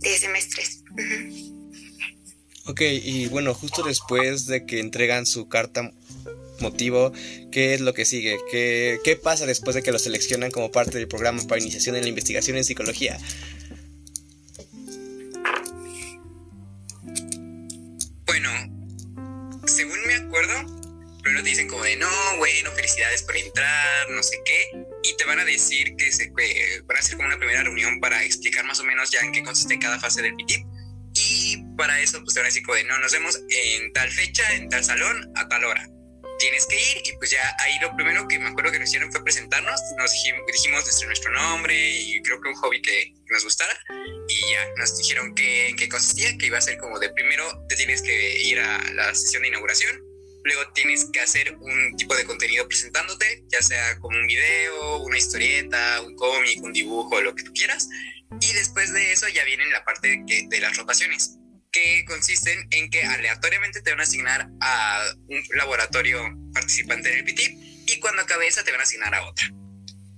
10 0.00 0.20
semestres. 0.20 0.82
Ok, 2.66 2.82
y 2.82 3.26
bueno, 3.28 3.54
justo 3.54 3.82
después 3.82 4.46
de 4.46 4.66
que 4.66 4.80
entregan 4.80 5.24
su 5.24 5.48
carta 5.48 5.90
motivo, 6.60 7.12
qué 7.50 7.74
es 7.74 7.80
lo 7.80 7.94
que 7.94 8.04
sigue, 8.04 8.38
qué, 8.50 8.98
qué 9.04 9.16
pasa 9.16 9.46
después 9.46 9.74
de 9.74 9.82
que 9.82 9.92
lo 9.92 9.98
seleccionan 9.98 10.50
como 10.50 10.70
parte 10.70 10.98
del 10.98 11.08
programa 11.08 11.42
para 11.46 11.60
iniciación 11.60 11.96
en 11.96 12.02
la 12.02 12.08
investigación 12.08 12.56
en 12.56 12.64
psicología. 12.64 13.18
Bueno, 18.26 18.50
según 19.66 19.98
me 20.06 20.14
acuerdo, 20.14 20.54
primero 21.22 21.42
te 21.42 21.50
dicen 21.50 21.68
como 21.68 21.82
de 21.82 21.96
no, 21.96 22.08
bueno, 22.38 22.70
felicidades 22.72 23.22
por 23.22 23.36
entrar, 23.36 24.10
no 24.10 24.22
sé 24.22 24.36
qué, 24.44 24.84
y 25.02 25.16
te 25.16 25.24
van 25.24 25.40
a 25.40 25.44
decir 25.44 25.94
que 25.96 26.12
se 26.12 26.30
van 26.30 26.96
a 26.96 27.00
hacer 27.00 27.16
como 27.16 27.28
una 27.28 27.38
primera 27.38 27.62
reunión 27.62 28.00
para 28.00 28.24
explicar 28.24 28.64
más 28.64 28.80
o 28.80 28.84
menos 28.84 29.10
ya 29.10 29.20
en 29.20 29.32
qué 29.32 29.42
consiste 29.42 29.78
cada 29.78 29.98
fase 29.98 30.22
del 30.22 30.34
PITIP. 30.36 30.64
Y 31.12 31.56
para 31.76 32.00
eso, 32.00 32.22
pues 32.22 32.34
te 32.34 32.40
van 32.40 32.46
a 32.46 32.48
decir 32.50 32.62
como 32.62 32.76
de 32.76 32.84
no, 32.84 32.98
nos 33.00 33.12
vemos 33.12 33.40
en 33.48 33.92
tal 33.92 34.10
fecha, 34.10 34.54
en 34.54 34.68
tal 34.68 34.84
salón, 34.84 35.32
a 35.34 35.48
tal 35.48 35.64
hora 35.64 35.88
tienes 36.40 36.66
que 36.66 36.76
ir. 36.76 37.02
Y 37.04 37.16
pues 37.18 37.30
ya 37.30 37.56
ahí 37.60 37.78
lo 37.80 37.94
primero 37.94 38.26
que 38.26 38.38
me 38.38 38.48
acuerdo 38.48 38.72
que 38.72 38.80
nos 38.80 38.88
hicieron 38.88 39.12
fue 39.12 39.22
presentarnos, 39.22 39.80
nos 39.96 40.10
dijimos, 40.10 40.84
nuestro, 40.84 41.06
nuestro 41.06 41.32
nombre 41.32 41.74
y 41.76 42.20
creo 42.22 42.40
que 42.40 42.48
un 42.48 42.56
hobby 42.56 42.82
que, 42.82 43.14
nos 43.30 43.44
gustara. 43.44 43.78
Y 44.28 44.40
ya 44.50 44.66
nos 44.76 44.98
dijeron 44.98 45.34
que, 45.34 45.68
en 45.68 45.76
qué 45.76 45.88
consistía, 45.88 46.36
que 46.36 46.46
iba 46.46 46.58
a 46.58 46.60
ser 46.60 46.78
como 46.78 46.98
de 46.98 47.10
primero 47.10 47.44
te 47.68 47.76
tienes 47.76 48.02
que 48.02 48.38
ir 48.42 48.58
a 48.58 48.92
la 48.92 49.14
sesión 49.14 49.42
de 49.42 49.48
inauguración, 49.48 50.02
luego 50.42 50.72
tienes 50.72 51.06
que 51.12 51.20
hacer 51.20 51.54
un 51.56 51.96
tipo 51.96 52.16
de 52.16 52.24
contenido 52.24 52.66
presentándote, 52.66 53.44
ya 53.48 53.62
sea 53.62 53.98
como 54.00 54.18
un 54.18 54.26
video, 54.26 54.98
una 55.02 55.18
historieta, 55.18 56.00
un 56.00 56.16
cómic, 56.16 56.60
un 56.62 56.72
dibujo, 56.72 57.20
lo 57.20 57.34
que 57.36 57.44
tú 57.44 57.52
quieras. 57.52 57.88
Y 58.40 58.52
después 58.54 58.92
de 58.92 59.12
eso 59.12 59.28
ya 59.28 59.44
viene 59.44 59.64
la 59.66 59.84
parte 59.84 60.24
de 60.26 60.60
las 60.60 60.76
rotaciones 60.76 61.39
que 61.72 62.04
consisten 62.06 62.66
en 62.70 62.90
que 62.90 63.02
aleatoriamente 63.02 63.80
te 63.82 63.90
van 63.90 64.00
a 64.00 64.02
asignar 64.02 64.48
a 64.60 65.04
un 65.28 65.42
laboratorio 65.56 66.20
participante 66.52 67.12
en 67.12 67.18
el 67.18 67.24
PT 67.24 67.42
y 67.86 68.00
cuando 68.00 68.22
acabe 68.22 68.46
esa 68.46 68.64
te 68.64 68.70
van 68.70 68.80
a 68.80 68.84
asignar 68.84 69.14
a 69.14 69.26
otra. 69.26 69.46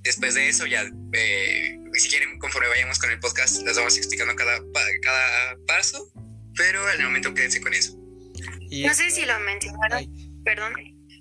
Después 0.02 0.34
de 0.34 0.48
eso 0.48 0.66
ya, 0.66 0.84
eh, 1.12 1.78
si 1.94 2.08
quieren, 2.08 2.38
conforme 2.38 2.68
vayamos 2.68 2.98
con 2.98 3.10
el 3.10 3.20
podcast, 3.20 3.62
les 3.62 3.76
vamos 3.76 3.96
explicando 3.96 4.34
cada, 4.34 4.60
cada 5.02 5.56
paso, 5.66 6.10
pero 6.56 6.86
al 6.86 7.02
momento 7.02 7.34
quédense 7.34 7.60
con 7.60 7.72
eso. 7.72 7.96
No 8.70 8.94
sé 8.94 9.10
si 9.10 9.24
lo 9.24 9.38
mencionaron, 9.40 10.06
perdón. 10.44 10.74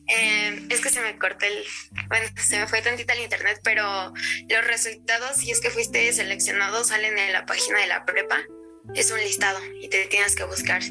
Eh, 0.07 0.67
es 0.69 0.81
que 0.81 0.89
se 0.89 0.99
me 0.99 1.17
cortó 1.19 1.45
el. 1.45 1.63
Bueno, 2.07 2.27
se 2.41 2.59
me 2.59 2.67
fue 2.67 2.81
tantita 2.81 3.13
el 3.13 3.21
internet, 3.21 3.59
pero 3.63 4.11
los 4.49 4.65
resultados, 4.65 5.37
si 5.37 5.51
es 5.51 5.61
que 5.61 5.69
fuiste 5.69 6.11
seleccionado, 6.11 6.83
salen 6.83 7.17
en 7.17 7.31
la 7.31 7.45
página 7.45 7.79
de 7.79 7.87
la 7.87 8.03
prepa 8.03 8.43
es 8.95 9.11
un 9.11 9.19
listado 9.19 9.59
y 9.81 9.87
te 9.87 10.05
tienes 10.05 10.35
que 10.35 10.43
buscar 10.43 10.81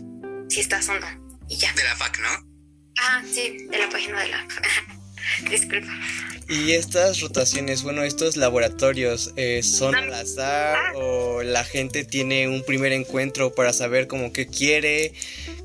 si 0.49 0.61
estás 0.61 0.89
o 0.89 0.99
no. 0.99 1.07
Y 1.49 1.57
ya. 1.57 1.73
De 1.75 1.85
la 1.85 1.97
FAC, 1.97 2.21
¿no? 2.21 2.29
Ah, 2.99 3.23
sí, 3.31 3.67
de 3.71 3.79
la 3.79 3.89
página 3.89 4.23
de 4.23 4.29
la 4.29 4.47
FAC. 4.49 5.01
Disculpa. 5.51 5.93
Y 6.49 6.73
estas 6.73 7.21
rotaciones, 7.21 7.83
bueno, 7.83 8.03
estos 8.03 8.37
laboratorios, 8.37 9.33
eh, 9.37 9.63
¿son 9.63 9.95
al 9.95 10.13
azar 10.13 10.77
ah. 10.77 10.93
o 10.97 11.43
la 11.43 11.65
gente 11.65 12.05
tiene 12.05 12.49
un 12.49 12.65
primer 12.65 12.93
encuentro 12.93 13.55
para 13.55 13.73
saber 13.73 14.09
cómo 14.09 14.33
que 14.33 14.47
quiere? 14.47 15.13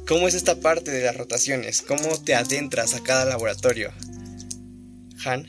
¿Cómo 0.08 0.28
es 0.28 0.36
esta 0.36 0.60
parte 0.60 0.92
de 0.92 1.04
las 1.04 1.18
rotaciones? 1.18 1.82
¿Cómo 1.82 2.22
te 2.24 2.36
adentras 2.36 2.94
a 2.94 3.02
cada 3.02 3.26
laboratorio? 3.26 3.92
Han. 5.24 5.48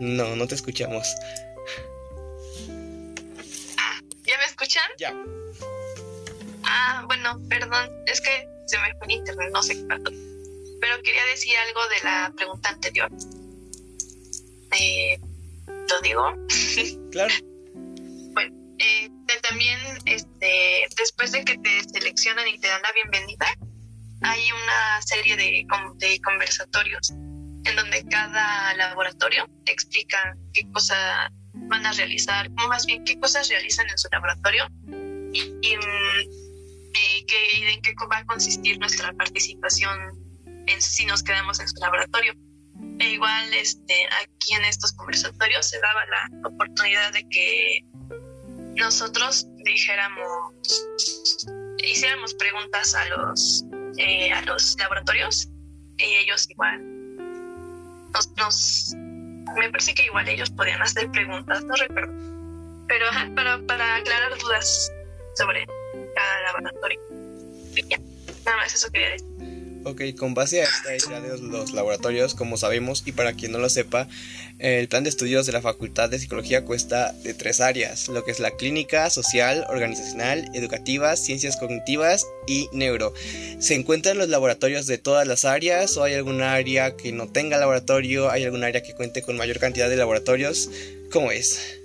No, 0.00 0.34
no 0.36 0.46
te 0.46 0.54
escuchamos. 0.54 1.14
Ah, 3.78 4.00
¿ya 4.24 4.38
me 4.38 4.44
escuchan? 4.44 4.90
Ya. 4.98 5.14
Ah, 6.64 7.04
bueno, 7.06 7.40
perdón, 7.48 7.90
es 8.06 8.20
que 8.20 8.48
se 8.66 8.78
me 8.78 8.92
fue 8.98 9.06
el 9.08 9.12
internet, 9.12 9.50
no 9.52 9.62
sé 9.62 9.74
qué 9.74 9.84
pasó. 9.84 10.04
Pero 10.80 11.02
quería 11.02 11.24
decir 11.26 11.56
algo 11.56 11.80
de 11.88 12.04
la 12.04 12.32
pregunta 12.36 12.70
anterior. 12.70 13.10
Eh, 14.78 15.18
¿Lo 15.66 16.00
digo? 16.02 16.34
Claro. 17.14 17.32
bueno, 18.32 18.52
eh, 18.80 19.08
también, 19.48 19.78
este, 20.06 20.88
después 20.96 21.30
de 21.30 21.44
que 21.44 21.56
te 21.58 21.84
seleccionan 21.92 22.48
y 22.48 22.58
te 22.58 22.66
dan 22.66 22.82
la 22.82 22.90
bienvenida, 22.90 23.46
hay 24.22 24.50
una 24.50 25.00
serie 25.02 25.36
de, 25.36 25.64
de 25.98 26.20
conversatorios 26.20 27.12
en 27.64 27.76
donde 27.76 28.04
cada 28.08 28.74
laboratorio 28.74 29.48
explica 29.66 30.36
qué 30.52 30.70
cosa 30.72 31.30
van 31.54 31.86
a 31.86 31.92
realizar, 31.92 32.50
o 32.62 32.68
más 32.68 32.86
bien 32.86 33.04
qué 33.04 33.18
cosas 33.18 33.48
realizan 33.48 33.88
en 33.88 33.98
su 33.98 34.08
laboratorio 34.12 34.66
y, 35.32 35.76
mm, 35.76 36.44
en 36.94 37.82
qué 37.82 37.94
va 38.10 38.18
a 38.18 38.24
consistir 38.26 38.78
nuestra 38.78 39.12
participación 39.14 39.98
en, 40.66 40.82
si 40.82 41.06
nos 41.06 41.22
quedamos 41.22 41.58
en 41.60 41.68
su 41.68 41.80
laboratorio. 41.80 42.34
E 42.98 43.10
igual 43.10 43.52
este, 43.54 44.06
aquí 44.22 44.54
en 44.54 44.64
estos 44.64 44.92
conversatorios 44.92 45.66
se 45.66 45.80
daba 45.80 46.04
la 46.06 46.48
oportunidad 46.48 47.12
de 47.12 47.26
que 47.28 47.80
nosotros 48.76 49.46
dijéramos, 49.64 50.52
hiciéramos 51.78 52.34
preguntas 52.34 52.94
a 52.94 53.04
los, 53.06 53.64
eh, 53.96 54.32
a 54.32 54.42
los 54.42 54.76
laboratorios 54.78 55.48
y 55.98 56.04
ellos 56.04 56.48
igual 56.50 56.93
nos, 58.36 58.92
me 59.56 59.70
parece 59.70 59.94
que 59.94 60.04
igual 60.04 60.28
ellos 60.28 60.50
podían 60.50 60.80
hacer 60.82 61.10
preguntas, 61.10 61.64
no 61.64 61.74
recuerdo. 61.74 62.12
Pero 62.88 63.06
para, 63.34 63.58
para 63.66 63.96
aclarar 63.96 64.38
dudas 64.38 64.92
sobre 65.36 65.66
cada 66.14 66.42
laboratorio. 66.42 67.00
ya, 67.88 67.98
nada 68.44 68.56
más 68.58 68.74
eso 68.74 68.90
quería 68.90 69.10
decir. 69.10 69.33
Ok, 69.84 70.00
con 70.18 70.32
base 70.32 70.62
a 70.62 70.64
esta 70.64 70.96
idea 70.96 71.20
de 71.20 71.38
los 71.38 71.72
laboratorios, 71.72 72.34
como 72.34 72.56
sabemos, 72.56 73.02
y 73.04 73.12
para 73.12 73.34
quien 73.34 73.52
no 73.52 73.58
lo 73.58 73.68
sepa, 73.68 74.08
el 74.58 74.88
plan 74.88 75.04
de 75.04 75.10
estudios 75.10 75.44
de 75.44 75.52
la 75.52 75.60
Facultad 75.60 76.08
de 76.08 76.18
Psicología 76.18 76.64
cuesta 76.64 77.12
de 77.12 77.34
tres 77.34 77.60
áreas, 77.60 78.08
lo 78.08 78.24
que 78.24 78.30
es 78.30 78.40
la 78.40 78.52
clínica, 78.52 79.10
social, 79.10 79.66
organizacional, 79.68 80.50
educativa, 80.54 81.14
ciencias 81.16 81.58
cognitivas 81.58 82.26
y 82.46 82.68
neuro. 82.72 83.12
¿Se 83.58 83.74
encuentran 83.74 84.16
los 84.16 84.30
laboratorios 84.30 84.86
de 84.86 84.96
todas 84.96 85.28
las 85.28 85.44
áreas 85.44 85.98
o 85.98 86.04
hay 86.04 86.14
alguna 86.14 86.54
área 86.54 86.96
que 86.96 87.12
no 87.12 87.28
tenga 87.28 87.58
laboratorio? 87.58 88.30
¿Hay 88.30 88.44
alguna 88.44 88.68
área 88.68 88.82
que 88.82 88.94
cuente 88.94 89.20
con 89.20 89.36
mayor 89.36 89.58
cantidad 89.58 89.90
de 89.90 89.96
laboratorios? 89.96 90.70
¿Cómo 91.12 91.30
es? 91.30 91.78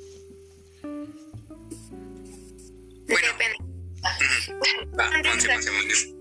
Bueno. 3.07 3.27
Depende. 5.21 6.18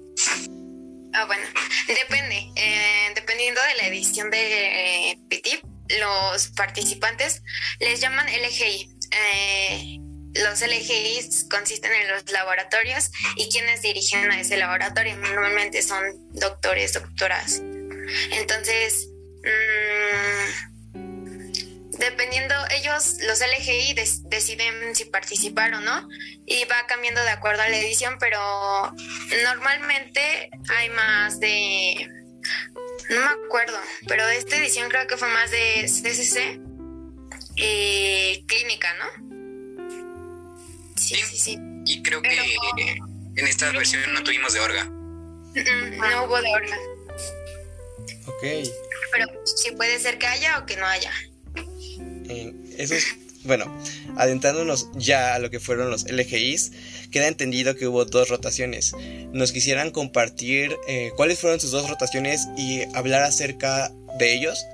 Ah, 1.20 1.24
bueno, 1.24 1.42
depende. 1.88 2.52
Eh, 2.54 3.12
dependiendo 3.16 3.61
de 3.61 3.74
la 3.83 3.88
edición 3.88 4.31
de 4.31 5.11
eh, 5.11 5.18
PITIP, 5.28 5.64
los 5.98 6.46
participantes 6.50 7.42
les 7.81 8.00
llaman 8.00 8.24
LGI. 8.28 8.88
Eh, 9.11 9.98
los 10.35 10.61
LGIs 10.61 11.46
consisten 11.50 11.92
en 11.92 12.09
los 12.12 12.31
laboratorios 12.31 13.11
y 13.35 13.48
quienes 13.48 13.83
dirigen 13.83 14.31
a 14.31 14.40
ese 14.40 14.59
laboratorio 14.59 15.16
normalmente 15.16 15.83
son 15.83 16.04
doctores, 16.35 16.92
doctoras. 16.92 17.62
Entonces, 18.31 19.09
mm, 19.42 20.78
dependiendo, 21.99 22.55
ellos, 22.71 23.17
los 23.27 23.41
LGI, 23.41 23.95
des- 23.95 24.29
deciden 24.29 24.95
si 24.95 25.05
participar 25.07 25.75
o 25.75 25.81
no 25.81 26.09
y 26.47 26.65
va 26.65 26.87
cambiando 26.87 27.23
de 27.23 27.31
acuerdo 27.31 27.63
a 27.63 27.69
la 27.69 27.77
edición, 27.79 28.17
pero 28.21 28.39
normalmente 29.45 30.51
hay 30.77 30.91
más 30.91 31.41
de... 31.41 32.09
No 33.11 33.21
me 33.21 33.47
acuerdo, 33.47 33.79
pero 34.07 34.29
esta 34.29 34.57
edición 34.57 34.89
creo 34.91 35.07
que 35.07 35.17
fue 35.17 35.29
más 35.29 35.51
de 35.51 35.85
CCC 35.87 36.61
y 37.57 38.45
clínica, 38.47 38.89
¿no? 38.95 39.29
Sí, 40.97 41.15
Sí. 41.17 41.23
sí, 41.25 41.39
sí. 41.39 41.59
Y 41.87 42.03
creo 42.03 42.21
que 42.23 42.31
en 43.37 43.47
esta 43.47 43.71
versión 43.73 44.13
no 44.13 44.23
tuvimos 44.23 44.53
de 44.53 44.61
orga. 44.61 44.85
Mm, 44.85 45.97
No 45.99 46.25
hubo 46.25 46.41
de 46.43 46.51
orden, 46.55 46.79
Ok. 48.27 48.43
pero 49.13 49.27
sí 49.47 49.71
puede 49.73 49.99
ser 49.99 50.19
que 50.19 50.27
haya 50.27 50.59
o 50.59 50.67
que 50.67 50.77
no 50.77 50.87
haya. 50.87 51.13
Eh, 52.29 52.53
eso 52.77 52.95
es, 52.95 53.07
bueno, 53.45 53.64
adentrándonos 54.17 54.88
ya 54.95 55.35
a 55.35 55.38
lo 55.38 55.51
que 55.51 55.61
fueron 55.61 55.91
los 55.91 56.05
LGIs, 56.11 56.73
queda 57.11 57.29
entendido 57.29 57.75
que 57.77 57.87
hubo 57.87 58.05
dos 58.05 58.29
rotaciones. 58.29 58.95
¿Nos 59.33 59.53
quisieran 59.53 59.91
compartir 59.91 60.77
eh, 60.88 61.12
cuáles 61.17 61.41
fueron 61.41 61.59
sus 61.61 61.71
dos 61.71 61.88
rotaciones 61.88 62.47
y 62.57 62.83
hablar 62.95 63.23
acerca 63.23 63.91
de 64.19 64.35
ellos? 64.35 64.64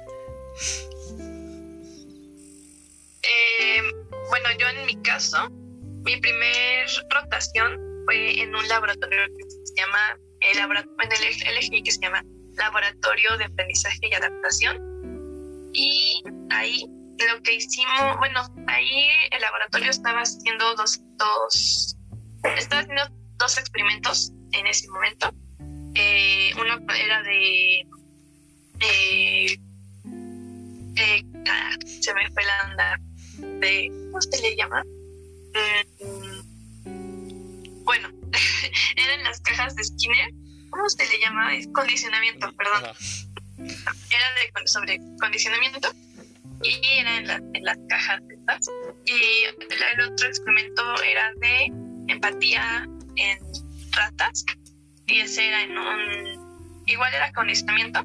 Eh, 3.23 3.81
bueno, 4.29 4.49
yo 4.59 4.69
en 4.69 4.87
mi 4.87 4.97
caso, 5.03 5.49
mi 5.51 6.17
primer 6.21 6.87
rotación 7.11 7.79
fue 8.07 8.41
en 8.43 8.55
un 8.55 8.69
laboratorio 8.69 9.19
que 9.39 9.45
se 9.51 9.75
llama, 9.77 10.19
el 10.41 10.59
labora- 10.59 10.87
en 11.03 11.13
el 11.13 11.57
LGI 11.59 11.83
que 11.83 11.91
se 11.93 12.01
llama 12.01 12.23
Laboratorio 12.57 13.37
de 13.39 13.45
Aprendizaje 13.45 13.99
y 14.03 14.15
Adaptación. 14.15 15.71
Y 15.73 16.23
ahí 16.51 16.85
lo 17.19 17.43
que 17.43 17.55
hicimos, 17.55 18.17
bueno, 18.19 18.41
ahí 18.67 19.09
el 19.31 19.41
laboratorio 19.41 19.91
estaba 19.91 20.21
haciendo 20.21 20.75
dos, 20.75 21.01
dos, 21.17 21.97
estaba 22.57 22.83
haciendo 22.83 23.09
dos 23.39 23.59
experimentos 23.59 24.33
en 24.53 24.67
ese 24.67 24.89
momento. 24.89 25.33
Eh, 25.95 26.53
uno 26.57 26.81
era 26.95 27.23
de, 27.23 27.87
eh, 28.81 29.59
eh, 30.97 31.25
ah, 31.49 31.77
se 31.85 32.15
me 32.15 32.31
fue 32.31 32.45
la 32.45 32.69
onda 32.71 33.01
de 33.61 33.89
¿cómo 34.11 34.21
se 34.21 34.43
le 34.43 34.57
llama? 34.57 34.83
Mm, 36.01 37.85
bueno, 37.85 38.09
eran 38.97 39.25
las 39.25 39.41
cajas 39.41 39.77
de 39.77 39.85
Skinner. 39.85 40.31
¿Cómo 40.71 40.89
se 40.91 41.07
le 41.07 41.21
llama? 41.21 41.55
Es 41.55 41.69
condicionamiento, 41.69 42.53
perdón. 42.57 42.93
Era 43.59 44.35
de 44.35 44.67
sobre 44.67 45.01
condicionamiento 45.21 45.93
y 46.65 46.99
era 46.99 47.17
en, 47.19 47.27
la- 47.27 47.43
en 47.55 47.65
las 47.65 47.79
cajas 47.89 48.21
estas. 48.31 48.69
Y 49.07 49.13
el, 50.03 50.13
otro 50.13 50.29
experimento 50.29 50.83
era 51.03 51.33
de 51.41 51.73
empatía 52.09 52.87
en 53.17 53.39
ratas. 53.93 54.45
Y 55.07 55.21
ese 55.21 55.49
era 55.49 55.63
en 55.63 55.79
un 55.79 56.83
igual 56.87 57.13
era 57.15 57.33
condicionamiento 57.33 58.03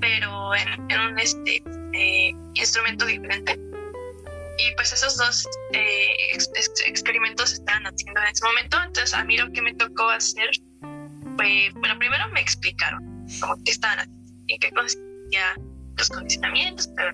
pero 0.00 0.54
en, 0.54 0.90
en 0.90 1.00
un 1.00 1.18
este 1.18 1.62
eh, 1.92 2.32
instrumento 2.54 3.04
diferente. 3.04 3.58
Y 4.58 4.74
pues 4.76 4.92
esos 4.92 5.16
dos 5.18 5.46
eh, 5.72 6.06
ex- 6.32 6.50
ex- 6.54 6.82
experimentos 6.86 7.52
estaban 7.52 7.86
haciendo 7.86 8.20
en 8.22 8.28
ese 8.28 8.44
momento. 8.44 8.78
Entonces 8.82 9.12
a 9.14 9.24
mí 9.24 9.36
lo 9.36 9.50
que 9.52 9.60
me 9.62 9.74
tocó 9.74 10.08
hacer 10.08 10.48
fue 11.36 11.70
bueno 11.74 11.98
primero 11.98 12.28
me 12.30 12.40
explicaron 12.40 13.26
cómo 13.40 13.56
qué 13.64 13.70
estaban 13.72 13.98
haciendo 14.00 14.32
y 14.46 14.58
qué 14.58 14.70
consistía 14.70 15.54
los 15.96 16.08
condicionamientos 16.08 16.88
pero 16.96 17.12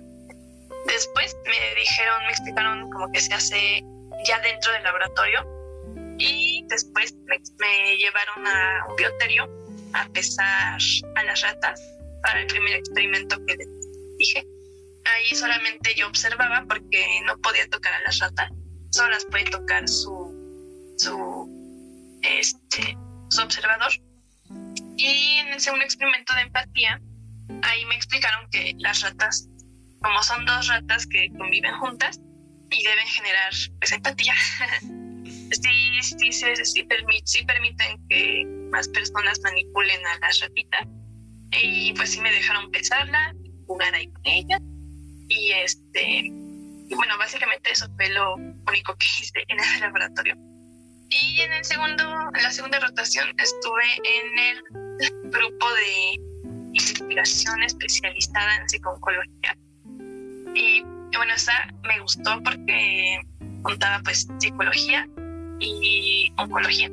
después 0.86 1.36
me 1.44 1.74
dijeron 1.80 2.22
me 2.24 2.30
explicaron 2.30 2.90
como 2.90 3.10
que 3.12 3.20
se 3.20 3.34
hace 3.34 3.84
ya 4.26 4.40
dentro 4.40 4.72
del 4.72 4.82
laboratorio 4.82 5.56
y 6.18 6.64
después 6.68 7.14
me, 7.26 7.96
llevaron 7.96 8.46
a 8.46 8.86
un 8.88 8.96
bioterio 8.96 9.48
a 9.92 10.08
pesar 10.08 10.78
a 11.14 11.24
las 11.24 11.42
ratas 11.42 11.80
para 12.22 12.40
el 12.40 12.46
primer 12.46 12.74
experimento 12.76 13.36
que 13.46 13.56
dije. 14.18 14.46
Ahí 15.04 15.34
solamente 15.34 15.94
yo 15.94 16.08
observaba 16.08 16.64
porque 16.68 17.20
no 17.26 17.38
podía 17.38 17.68
tocar 17.68 17.92
a 17.92 18.00
las 18.02 18.18
ratas, 18.18 18.50
solo 18.90 19.10
las 19.10 19.24
puede 19.26 19.44
tocar 19.44 19.88
su, 19.88 20.94
su, 20.98 22.18
este, 22.22 22.96
su 23.28 23.42
observador. 23.42 23.92
Y 24.96 25.38
en 25.38 25.48
el 25.48 25.60
segundo 25.60 25.84
experimento 25.84 26.34
de 26.34 26.40
empatía, 26.40 27.00
ahí 27.62 27.84
me 27.84 27.94
explicaron 27.94 28.48
que 28.50 28.74
las 28.78 29.02
ratas, 29.02 29.48
como 30.02 30.22
son 30.22 30.44
dos 30.44 30.68
ratas 30.68 31.06
que 31.06 31.30
conviven 31.36 31.74
juntas 31.78 32.20
y 32.70 32.82
deben 32.82 33.06
generar 33.06 33.52
pues, 33.78 33.92
empatía, 33.92 34.34
sí, 34.82 36.02
sí, 36.02 36.32
sí, 36.32 36.46
sí, 36.64 36.82
permi- 36.84 37.22
sí 37.24 37.44
permiten 37.44 37.98
que 38.08 38.44
más 38.70 38.88
personas 38.88 39.40
manipulen 39.40 40.04
a 40.06 40.18
las 40.18 40.40
ratitas. 40.40 40.86
Y 41.62 41.92
pues 41.94 42.10
sí 42.10 42.20
me 42.20 42.30
dejaron 42.30 42.70
pesarla, 42.70 43.34
jugar 43.66 43.94
ahí 43.94 44.08
con 44.10 44.22
ella. 44.26 44.58
Y 45.28 45.52
este, 45.52 46.28
bueno, 46.94 47.16
básicamente 47.18 47.70
eso 47.72 47.88
fue 47.96 48.08
lo 48.10 48.34
único 48.34 48.94
que 48.96 49.06
hice 49.20 49.44
en 49.48 49.58
el 49.58 49.80
laboratorio. 49.80 50.36
Y 51.08 51.40
en 51.40 51.52
el 51.52 51.64
segundo, 51.64 52.04
en 52.34 52.42
la 52.42 52.50
segunda 52.50 52.80
rotación 52.80 53.28
estuve 53.38 53.84
en 54.04 54.38
el 54.38 55.30
grupo 55.30 55.66
de 55.74 56.14
investigación 56.72 57.62
especializada 57.62 58.56
en 58.56 58.68
psicología. 58.68 59.56
Y 60.56 60.82
bueno, 61.16 61.34
esa 61.34 61.52
me 61.82 62.00
gustó 62.00 62.42
porque 62.42 63.20
contaba 63.62 64.00
pues 64.04 64.26
psicología 64.38 65.06
y 65.58 66.32
oncología 66.38 66.90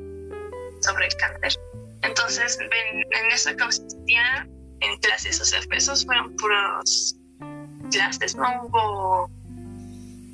sobre 0.81 1.07
el 1.07 1.15
cáncer. 1.15 1.59
Entonces, 2.01 2.57
en, 2.59 2.99
en 2.99 3.31
eso 3.31 3.51
consistía 3.57 4.47
en 4.81 4.97
clases, 4.99 5.39
o 5.39 5.45
sea, 5.45 5.61
esos 5.71 6.05
fueron 6.05 6.35
puros 6.35 7.15
clases, 7.91 8.35
no 8.35 8.63
hubo 8.63 9.31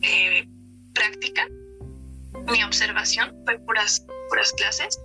eh, 0.02 0.48
práctica 0.94 1.48
ni 2.52 2.64
observación, 2.64 3.36
fue 3.46 3.60
puras, 3.60 4.06
puras 4.30 4.52
clases, 4.54 5.00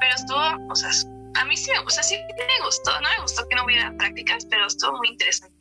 pero 0.00 0.14
estuvo, 0.16 0.72
o 0.72 0.74
sea, 0.74 0.90
a 1.34 1.44
mí 1.44 1.56
sí 1.56 1.70
o 1.84 1.90
sea, 1.90 2.02
sí 2.02 2.16
me 2.36 2.64
gustó, 2.64 2.90
no 3.00 3.08
me 3.16 3.22
gustó 3.22 3.46
que 3.48 3.56
no 3.56 3.64
hubiera 3.64 3.92
prácticas, 3.96 4.44
pero 4.46 4.66
estuvo 4.66 4.96
muy 4.96 5.08
interesante. 5.08 5.59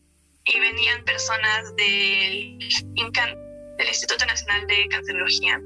Y 0.53 0.59
venían 0.59 1.03
personas 1.05 1.75
del 1.75 2.59
INCAN, 2.95 3.35
del 3.77 3.87
Instituto 3.87 4.25
Nacional 4.25 4.65
de 4.67 4.87
Cancerología, 4.89 5.61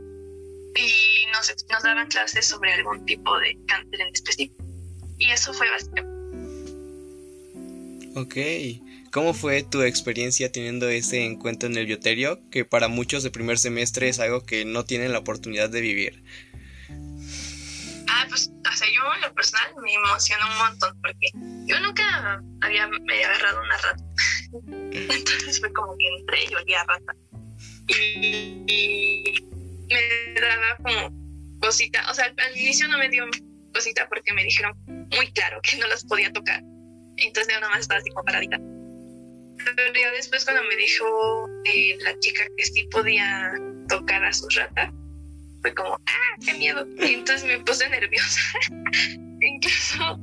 y 0.75 1.25
nos, 1.31 1.55
nos 1.69 1.83
daban 1.83 2.07
clases 2.07 2.47
sobre 2.47 2.73
algún 2.73 3.05
tipo 3.05 3.37
de 3.39 3.57
cáncer 3.67 4.01
en 4.01 4.13
específico. 4.13 4.63
Y 5.17 5.31
eso 5.31 5.53
fue 5.53 5.69
básicamente. 5.69 6.13
Ok. 8.15 8.35
¿Cómo 9.11 9.33
fue 9.33 9.63
tu 9.63 9.83
experiencia 9.83 10.51
teniendo 10.51 10.89
ese 10.89 11.23
encuentro 11.23 11.69
en 11.69 11.77
el 11.77 11.85
bioterio? 11.85 12.39
Que 12.49 12.65
para 12.65 12.87
muchos 12.87 13.23
de 13.23 13.31
primer 13.31 13.59
semestre 13.59 14.09
es 14.09 14.19
algo 14.19 14.43
que 14.43 14.65
no 14.65 14.85
tienen 14.85 15.11
la 15.11 15.19
oportunidad 15.19 15.69
de 15.69 15.81
vivir. 15.81 16.23
Ah, 18.09 18.25
pues, 18.29 18.49
o 18.49 18.75
sea, 18.75 18.87
yo 18.87 19.13
en 19.15 19.21
lo 19.21 19.33
personal 19.33 19.67
me 19.83 19.93
emocionó 19.93 20.45
un 20.51 20.57
montón 20.57 21.01
porque 21.01 21.27
yo 21.65 21.79
nunca 21.79 22.41
había 22.61 22.87
me 22.87 23.23
agarrado 23.23 23.61
una 23.61 23.77
rata. 23.77 24.03
Entonces 24.67 25.59
fue 25.59 25.71
como 25.73 25.95
que 25.97 26.07
entré 26.07 26.45
y 26.49 26.53
olía 26.55 26.83
rata. 26.83 27.15
Y, 28.67 29.35
me 29.89 30.41
daba 30.41 30.75
como 30.77 31.59
cosita, 31.59 32.09
o 32.09 32.13
sea, 32.13 32.25
al, 32.25 32.57
inicio 32.57 32.87
no 32.87 32.97
me 32.97 33.09
dio 33.09 33.25
cosita 33.73 34.07
porque 34.09 34.33
me 34.33 34.43
dijeron 34.43 34.73
muy 34.87 35.31
claro 35.33 35.59
que 35.61 35.77
no 35.77 35.87
las 35.87 36.03
podía 36.05 36.31
tocar. 36.31 36.61
Entonces 37.17 37.53
yo 37.53 37.59
nada 37.59 37.71
más 37.71 37.81
estaba 37.81 37.99
así 37.99 38.09
como 38.09 38.25
paradita. 38.25 38.57
Pero 38.57 39.93
ya 39.93 40.11
después 40.11 40.43
cuando 40.45 40.63
me 40.63 40.75
dijo 40.75 41.47
eh, 41.65 41.97
la 42.01 42.17
chica 42.19 42.43
que 42.57 42.65
sí 42.65 42.83
podía 42.91 43.53
tocar 43.87 44.23
a 44.23 44.33
su 44.33 44.47
rata, 44.49 44.91
fue 45.61 45.73
como, 45.73 45.93
ah, 45.93 46.35
qué 46.45 46.53
miedo. 46.55 46.85
Y 46.99 47.13
entonces 47.13 47.45
me 47.45 47.59
puse 47.59 47.87
nerviosa. 47.89 48.41
Incluso 49.41 50.19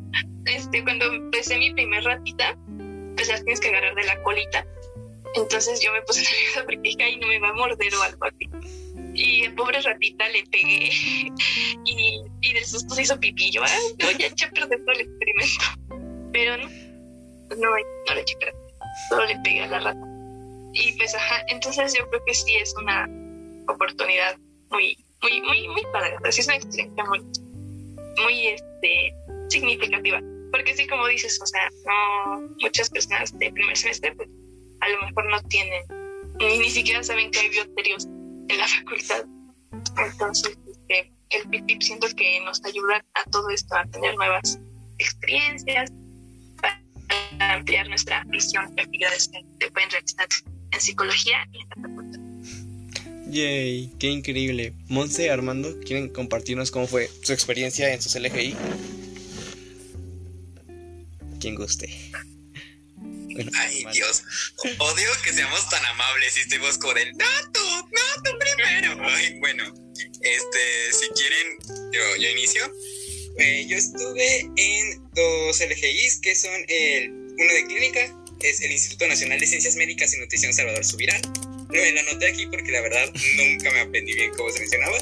este, 0.47 0.83
cuando 0.83 1.07
empecé 1.13 1.57
mi 1.59 1.73
primer 1.73 2.05
ratita, 2.05 2.57
pues 3.21 3.29
las 3.29 3.45
tienes 3.45 3.61
que 3.61 3.69
agarrar 3.69 3.95
de 3.95 4.05
la 4.05 4.23
colita. 4.23 4.67
Entonces 5.35 5.81
yo 5.83 5.93
me 5.93 6.01
puse 6.03 6.23
nerviosa 6.33 6.65
porque 6.65 6.81
dije, 6.83 7.03
ay, 7.03 7.17
no 7.19 7.27
me 7.27 7.39
va 7.39 7.51
a 7.51 7.53
morder 7.53 7.95
o 7.95 8.03
algo 8.03 8.25
así. 8.25 8.49
y 9.15 9.45
el 9.45 9.55
pobre 9.55 9.81
ratita 9.81 10.27
le 10.31 10.45
pegué 10.47 10.91
y, 11.85 12.23
del 12.41 12.65
susto 12.65 12.95
se 12.95 13.03
hizo 13.03 13.21
pipí. 13.21 13.51
Yo, 13.51 13.63
ah, 13.63 13.79
no, 13.99 14.11
ya 14.13 14.27
eché 14.27 14.47
a 14.47 14.49
el 14.49 15.01
experimento. 15.01 15.65
Pero 16.33 16.57
no, 16.57 16.69
no, 17.57 17.57
no 17.57 18.15
le 18.15 18.21
eché 18.21 18.37
a 18.47 19.09
solo 19.11 19.27
le 19.27 19.39
pegué 19.45 19.61
a 19.61 19.67
la 19.67 19.81
rata. 19.81 20.07
Y 20.73 20.93
pues, 20.93 21.15
ajá, 21.15 21.45
entonces 21.49 21.93
yo 21.99 22.09
creo 22.09 22.25
que 22.25 22.35
sí 22.35 22.57
es 22.57 22.75
una 22.77 23.07
oportunidad 23.69 24.39
muy, 24.71 24.97
muy, 25.23 25.43
muy, 25.43 25.69
muy 25.69 25.83
padre. 25.93 26.17
Es 26.25 26.43
una 26.47 26.57
experiencia 26.57 27.05
muy, 27.05 27.21
muy, 28.23 28.47
este, 28.47 29.15
significativa. 29.49 30.21
Porque 30.51 30.75
sí, 30.75 30.87
como 30.87 31.07
dices, 31.07 31.39
o 31.41 31.47
sea, 31.47 31.69
no, 31.87 32.49
muchas 32.61 32.91
personas 32.91 33.37
de 33.39 33.53
primer 33.53 33.77
semestre, 33.77 34.13
pues, 34.13 34.29
a 34.81 34.89
lo 34.89 35.03
mejor 35.03 35.31
no 35.31 35.41
tienen, 35.43 35.83
ni, 36.39 36.59
ni 36.59 36.71
siquiera 36.71 37.03
saben 37.03 37.31
que 37.31 37.41
hay 37.41 37.49
bioterios 37.51 38.07
en 38.07 38.59
la 38.59 38.67
facultad. 38.67 39.25
Entonces, 39.99 40.59
este, 40.67 41.13
el 41.31 41.49
PITIP 41.49 41.83
siento 41.83 42.09
que 42.17 42.41
nos 42.45 42.65
ayuda 42.65 43.05
a 43.15 43.31
todo 43.31 43.51
esto, 43.51 43.75
a 43.77 43.85
tener 43.87 44.17
nuevas 44.17 44.59
experiencias, 44.99 45.93
para 46.61 47.55
ampliar 47.55 47.89
nuestra 47.89 48.25
visión 48.29 48.75
de 48.75 48.83
actividades 48.83 49.29
que 49.29 49.45
se 49.61 49.71
pueden 49.71 49.91
realizar 49.91 50.27
en 50.73 50.81
psicología 50.81 51.49
y 51.53 51.63
en 51.63 51.69
la 51.69 51.89
facultad. 51.89 52.21
Yay, 53.31 53.93
qué 54.01 54.09
increíble. 54.09 54.75
Monse, 54.89 55.31
Armando, 55.31 55.79
¿quieren 55.81 56.09
compartirnos 56.09 56.73
cómo 56.73 56.89
fue 56.89 57.09
su 57.23 57.33
experiencia 57.33 57.93
en 57.95 58.03
sus 58.03 58.17
LGI? 58.17 58.57
Quien 61.41 61.55
guste. 61.55 61.89
Bueno, 62.97 63.51
Ay. 63.55 63.85
Dios. 63.93 64.23
Odio 64.79 65.09
que 65.25 65.33
seamos 65.33 65.69
tan 65.71 65.85
amables 65.87 66.37
y 66.37 66.41
estemos 66.41 66.77
con 66.79 66.97
el 66.99 67.11
no, 67.17 67.27
tú, 67.53 67.61
no, 67.61 68.23
tú 68.23 68.31
primero. 68.39 68.99
Ay, 69.09 69.39
bueno, 69.39 69.65
este, 70.21 70.93
si 70.93 71.09
quieren, 71.15 71.59
yo, 71.93 72.17
yo 72.17 72.29
inicio. 72.31 72.73
Eh, 73.39 73.67
yo 73.69 73.79
estuve 73.79 74.51
en 74.57 75.13
dos 75.15 75.61
LGIs 75.61 76.19
que 76.21 76.35
son 76.35 76.65
el 76.69 77.11
uno 77.11 77.53
de 77.55 77.65
clínica, 77.67 78.01
es 78.41 78.61
el 78.61 78.73
Instituto 78.73 79.07
Nacional 79.07 79.41
de 79.41 79.47
Ciencias 79.47 79.77
Médicas 79.77 80.13
y 80.13 80.19
Nutrición 80.19 80.53
Salvador 80.53 80.85
Subirán. 80.85 81.23
Lo, 81.71 81.93
lo 81.93 82.01
anoté 82.01 82.27
aquí 82.27 82.47
porque 82.47 82.71
la 82.71 82.83
verdad 82.83 83.11
nunca 83.37 83.71
me 83.71 83.81
aprendí 83.81 84.13
bien 84.13 84.33
cómo 84.37 84.51
se 84.51 84.61
mencionaba. 84.61 84.99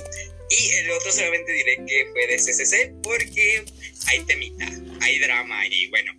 Y 0.50 0.70
el 0.78 0.90
otro 0.90 1.12
solamente 1.12 1.52
diré 1.52 1.76
que 1.86 2.06
fue 2.12 2.26
de 2.26 2.36
CCC 2.36 2.92
porque 3.02 3.64
hay 4.06 4.20
temita, 4.20 4.66
hay 5.00 5.18
drama 5.18 5.66
y 5.66 5.88
bueno. 5.88 6.12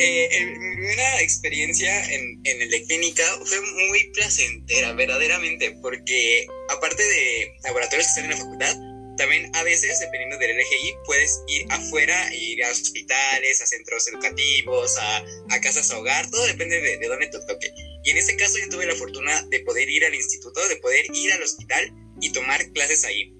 Eh, 0.00 0.46
mi 0.46 0.76
primera 0.76 1.20
experiencia 1.22 2.04
en, 2.14 2.40
en 2.44 2.70
de 2.70 2.84
clínica 2.84 3.24
fue 3.44 3.60
muy 3.88 4.04
placentera, 4.12 4.92
verdaderamente, 4.92 5.72
porque 5.82 6.46
aparte 6.68 7.02
de 7.02 7.52
laboratorios 7.64 8.06
que 8.06 8.10
están 8.10 8.24
en 8.26 8.30
la 8.30 8.36
facultad, 8.36 8.76
también 9.16 9.50
a 9.56 9.64
veces, 9.64 9.98
dependiendo 9.98 10.38
del 10.38 10.56
LGI, 10.56 10.94
puedes 11.04 11.42
ir 11.48 11.66
afuera, 11.70 12.32
ir 12.32 12.64
a 12.64 12.70
hospitales, 12.70 13.60
a 13.60 13.66
centros 13.66 14.06
educativos, 14.06 14.96
a, 14.96 15.24
a 15.50 15.60
casas 15.60 15.90
a 15.90 15.98
hogar, 15.98 16.30
todo 16.30 16.46
depende 16.46 16.80
de, 16.80 16.98
de 16.98 17.08
dónde 17.08 17.26
te 17.26 17.40
toque. 17.40 17.70
Y 18.04 18.10
en 18.10 18.16
este 18.16 18.36
caso 18.36 18.56
yo 18.58 18.68
tuve 18.68 18.86
la 18.86 18.94
fortuna 18.94 19.42
de 19.50 19.60
poder 19.60 19.90
ir 19.90 20.04
al 20.04 20.14
instituto, 20.14 20.66
de 20.68 20.76
poder 20.76 21.04
ir 21.12 21.32
al 21.32 21.42
hospital 21.42 21.92
y 22.20 22.30
tomar 22.30 22.64
clases 22.72 23.04
ahí. 23.04 23.34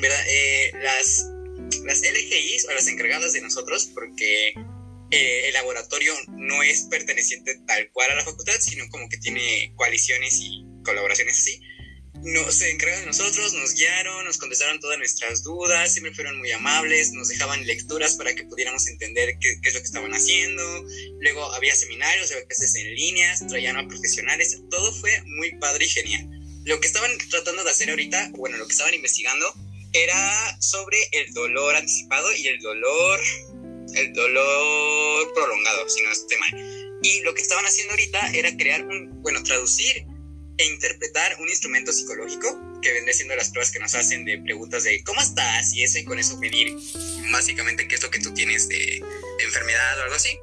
¿Verdad? 0.00 0.24
Eh, 0.28 0.72
las, 0.82 1.26
las 1.84 2.00
LGIs 2.00 2.66
o 2.68 2.72
las 2.72 2.86
encargadas 2.86 3.32
de 3.32 3.40
nosotros, 3.40 3.90
porque 3.94 4.54
eh, 5.10 5.48
el 5.48 5.54
laboratorio 5.54 6.12
no 6.28 6.62
es 6.62 6.82
perteneciente 6.82 7.58
tal 7.66 7.90
cual 7.92 8.10
a 8.10 8.16
la 8.16 8.24
facultad, 8.24 8.60
sino 8.60 8.88
como 8.90 9.08
que 9.08 9.16
tiene 9.16 9.72
coaliciones 9.76 10.38
y 10.40 10.64
colaboraciones 10.84 11.38
así. 11.38 11.60
No, 12.24 12.50
se 12.50 12.70
encargaron 12.70 13.02
de 13.02 13.06
nosotros, 13.06 13.54
nos 13.54 13.74
guiaron, 13.74 14.24
nos 14.24 14.38
contestaron 14.38 14.80
todas 14.80 14.98
nuestras 14.98 15.44
dudas, 15.44 15.92
siempre 15.92 16.12
fueron 16.14 16.38
muy 16.38 16.50
amables, 16.50 17.12
nos 17.12 17.28
dejaban 17.28 17.64
lecturas 17.64 18.16
para 18.16 18.34
que 18.34 18.42
pudiéramos 18.44 18.88
entender 18.88 19.38
qué, 19.40 19.60
qué 19.62 19.68
es 19.68 19.74
lo 19.74 19.80
que 19.80 19.86
estaban 19.86 20.12
haciendo. 20.12 20.62
Luego 21.20 21.52
había 21.54 21.74
seminarios, 21.74 22.30
había 22.32 22.44
clases 22.46 22.74
en 22.74 22.94
líneas, 22.94 23.46
traían 23.46 23.76
a 23.76 23.86
profesionales, 23.86 24.60
todo 24.68 24.92
fue 24.94 25.22
muy 25.26 25.52
padre 25.58 25.84
y 25.86 25.88
genial. 25.88 26.28
Lo 26.64 26.80
que 26.80 26.88
estaban 26.88 27.10
tratando 27.30 27.64
de 27.64 27.70
hacer 27.70 27.88
ahorita, 27.88 28.30
bueno, 28.36 28.56
lo 28.56 28.66
que 28.66 28.72
estaban 28.72 28.94
investigando, 28.94 29.54
era 29.92 30.60
sobre 30.60 30.98
el 31.12 31.32
dolor 31.32 31.76
anticipado 31.76 32.34
y 32.36 32.46
el 32.46 32.58
dolor 32.60 33.20
el 33.94 34.12
dolor 34.12 35.32
prolongado, 35.34 35.88
si 35.88 36.02
no 36.02 36.12
estoy 36.12 36.38
mal. 36.38 36.98
Y 37.02 37.20
lo 37.20 37.34
que 37.34 37.42
estaban 37.42 37.64
haciendo 37.64 37.92
ahorita 37.92 38.32
era 38.32 38.56
crear 38.56 38.84
un, 38.84 39.22
bueno, 39.22 39.42
traducir 39.42 40.04
e 40.58 40.66
interpretar 40.66 41.36
un 41.40 41.48
instrumento 41.48 41.92
psicológico 41.92 42.80
que 42.82 42.92
vendría 42.92 43.14
siendo 43.14 43.36
las 43.36 43.50
pruebas 43.50 43.70
que 43.70 43.78
nos 43.78 43.94
hacen 43.94 44.24
de 44.24 44.38
preguntas 44.38 44.84
de 44.84 45.02
cómo 45.04 45.20
estás 45.20 45.72
y 45.74 45.84
eso 45.84 45.98
y 45.98 46.04
con 46.04 46.18
eso 46.18 46.36
medir 46.38 46.76
básicamente 47.30 47.86
qué 47.86 47.94
es 47.94 48.02
lo 48.02 48.10
que 48.10 48.18
tú 48.18 48.34
tienes 48.34 48.68
de 48.68 49.02
enfermedad 49.40 49.98
o 50.00 50.02
algo 50.02 50.14
así. 50.16 50.36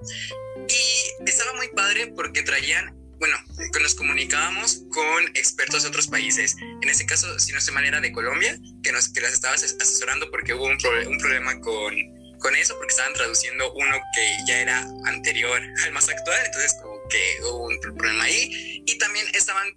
Y 0.69 1.29
estaba 1.29 1.53
muy 1.53 1.67
padre 1.69 2.07
porque 2.07 2.43
traían, 2.43 2.95
bueno, 3.19 3.37
que 3.73 3.79
nos 3.79 3.95
comunicábamos 3.95 4.83
con 4.91 5.27
expertos 5.35 5.83
de 5.83 5.89
otros 5.89 6.07
países. 6.07 6.55
En 6.81 6.89
este 6.89 7.05
caso, 7.05 7.39
si 7.39 7.51
no 7.51 7.59
estoy 7.59 7.73
mal, 7.73 7.85
era 7.85 8.01
de 8.01 8.11
Colombia, 8.11 8.57
que, 8.83 8.91
nos, 8.91 9.09
que 9.09 9.21
las 9.21 9.33
estaba 9.33 9.55
ases- 9.55 9.75
asesorando 9.81 10.29
porque 10.31 10.53
hubo 10.53 10.65
un, 10.65 10.77
proble- 10.77 11.07
un 11.07 11.17
problema 11.17 11.59
con, 11.61 11.95
con 12.39 12.55
eso, 12.55 12.75
porque 12.77 12.91
estaban 12.91 13.13
traduciendo 13.13 13.73
uno 13.73 13.97
que 14.15 14.37
ya 14.47 14.59
era 14.61 14.85
anterior 15.05 15.61
al 15.83 15.91
más 15.91 16.09
actual, 16.09 16.39
entonces 16.45 16.75
como 16.81 16.99
que 17.09 17.37
hubo 17.43 17.67
un 17.67 17.79
problema 17.79 18.23
ahí. 18.25 18.83
Y 18.85 18.97
también 18.97 19.25
estaban 19.33 19.67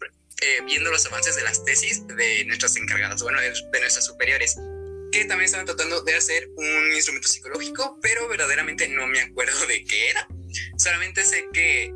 eh, 0.40 0.60
viendo 0.66 0.90
los 0.90 1.06
avances 1.06 1.36
de 1.36 1.42
las 1.42 1.64
tesis 1.64 2.06
de 2.06 2.44
nuestras 2.46 2.76
encargadas, 2.76 3.22
bueno, 3.22 3.40
de, 3.40 3.50
de 3.50 3.80
nuestras 3.80 4.04
superiores, 4.06 4.56
que 5.10 5.24
también 5.24 5.46
estaban 5.46 5.64
tratando 5.64 6.02
de 6.02 6.14
hacer 6.16 6.48
un 6.56 6.92
instrumento 6.92 7.28
psicológico, 7.28 7.98
pero 8.02 8.28
verdaderamente 8.28 8.88
no 8.88 9.06
me 9.06 9.20
acuerdo 9.20 9.66
de 9.66 9.82
qué 9.84 10.10
era. 10.10 10.28
Solamente 10.76 11.24
sé 11.24 11.46
que, 11.52 11.90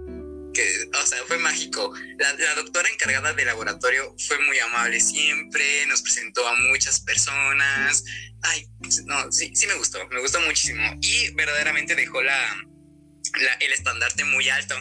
que 0.53 0.91
o 0.93 1.07
sea, 1.07 1.19
fue 1.27 1.39
mágico. 1.39 1.93
La, 2.19 2.55
doctora 2.55 2.89
encargada 2.89 3.33
del 3.33 3.47
laboratorio 3.47 4.15
fue 4.27 4.39
muy 4.47 4.59
amable 4.59 5.01
siempre, 5.01 5.87
nos 5.87 6.03
presentó 6.03 6.47
a 6.47 6.55
muchas 6.71 7.01
personas. 7.01 8.05
Ay, 8.43 8.67
no, 9.07 9.31
sí, 9.33 9.53
sí 9.55 9.67
me 9.67 9.75
gustó, 9.75 10.07
me 10.09 10.21
gustó 10.21 10.41
muchísimo. 10.41 10.83
Y 11.01 11.31
verdaderamente 11.35 11.95
dejó 11.95 12.23
la, 12.23 12.57
el 13.61 13.73
estandarte 13.73 14.25
muy 14.25 14.49
alto. 14.49 14.75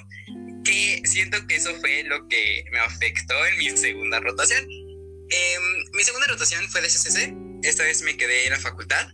Que 0.64 1.02
siento 1.06 1.46
que 1.48 1.56
eso 1.56 1.74
fue 1.80 2.04
lo 2.04 2.28
que 2.28 2.66
me 2.72 2.80
afectó 2.80 3.46
en 3.48 3.58
mi 3.58 3.76
segunda 3.76 4.20
rotación. 4.20 4.64
Em, 4.64 5.64
mi 5.94 6.04
segunda 6.04 6.28
rotación 6.28 6.68
fue 6.70 6.82
de 6.82 6.88
CCC. 6.88 7.34
Esta 7.64 7.84
vez 7.84 8.02
me 8.02 8.18
quedé 8.18 8.46
en 8.46 8.52
la 8.52 8.60
facultad. 8.60 9.08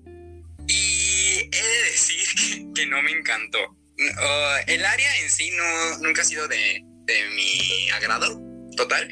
Y 0.68 1.50
he 1.52 1.68
de 1.68 1.84
decir 1.92 2.68
que 2.76 2.86
no 2.88 3.02
me 3.02 3.12
encantó. 3.12 3.77
Uh, 4.00 4.64
el 4.68 4.86
área 4.86 5.18
en 5.18 5.30
sí 5.30 5.52
no, 5.52 5.98
nunca 6.00 6.22
ha 6.22 6.26
sido 6.26 6.48
de, 6.48 6.84
de 7.06 7.30
mi 7.30 7.90
agrado 7.92 8.40
total. 8.76 9.10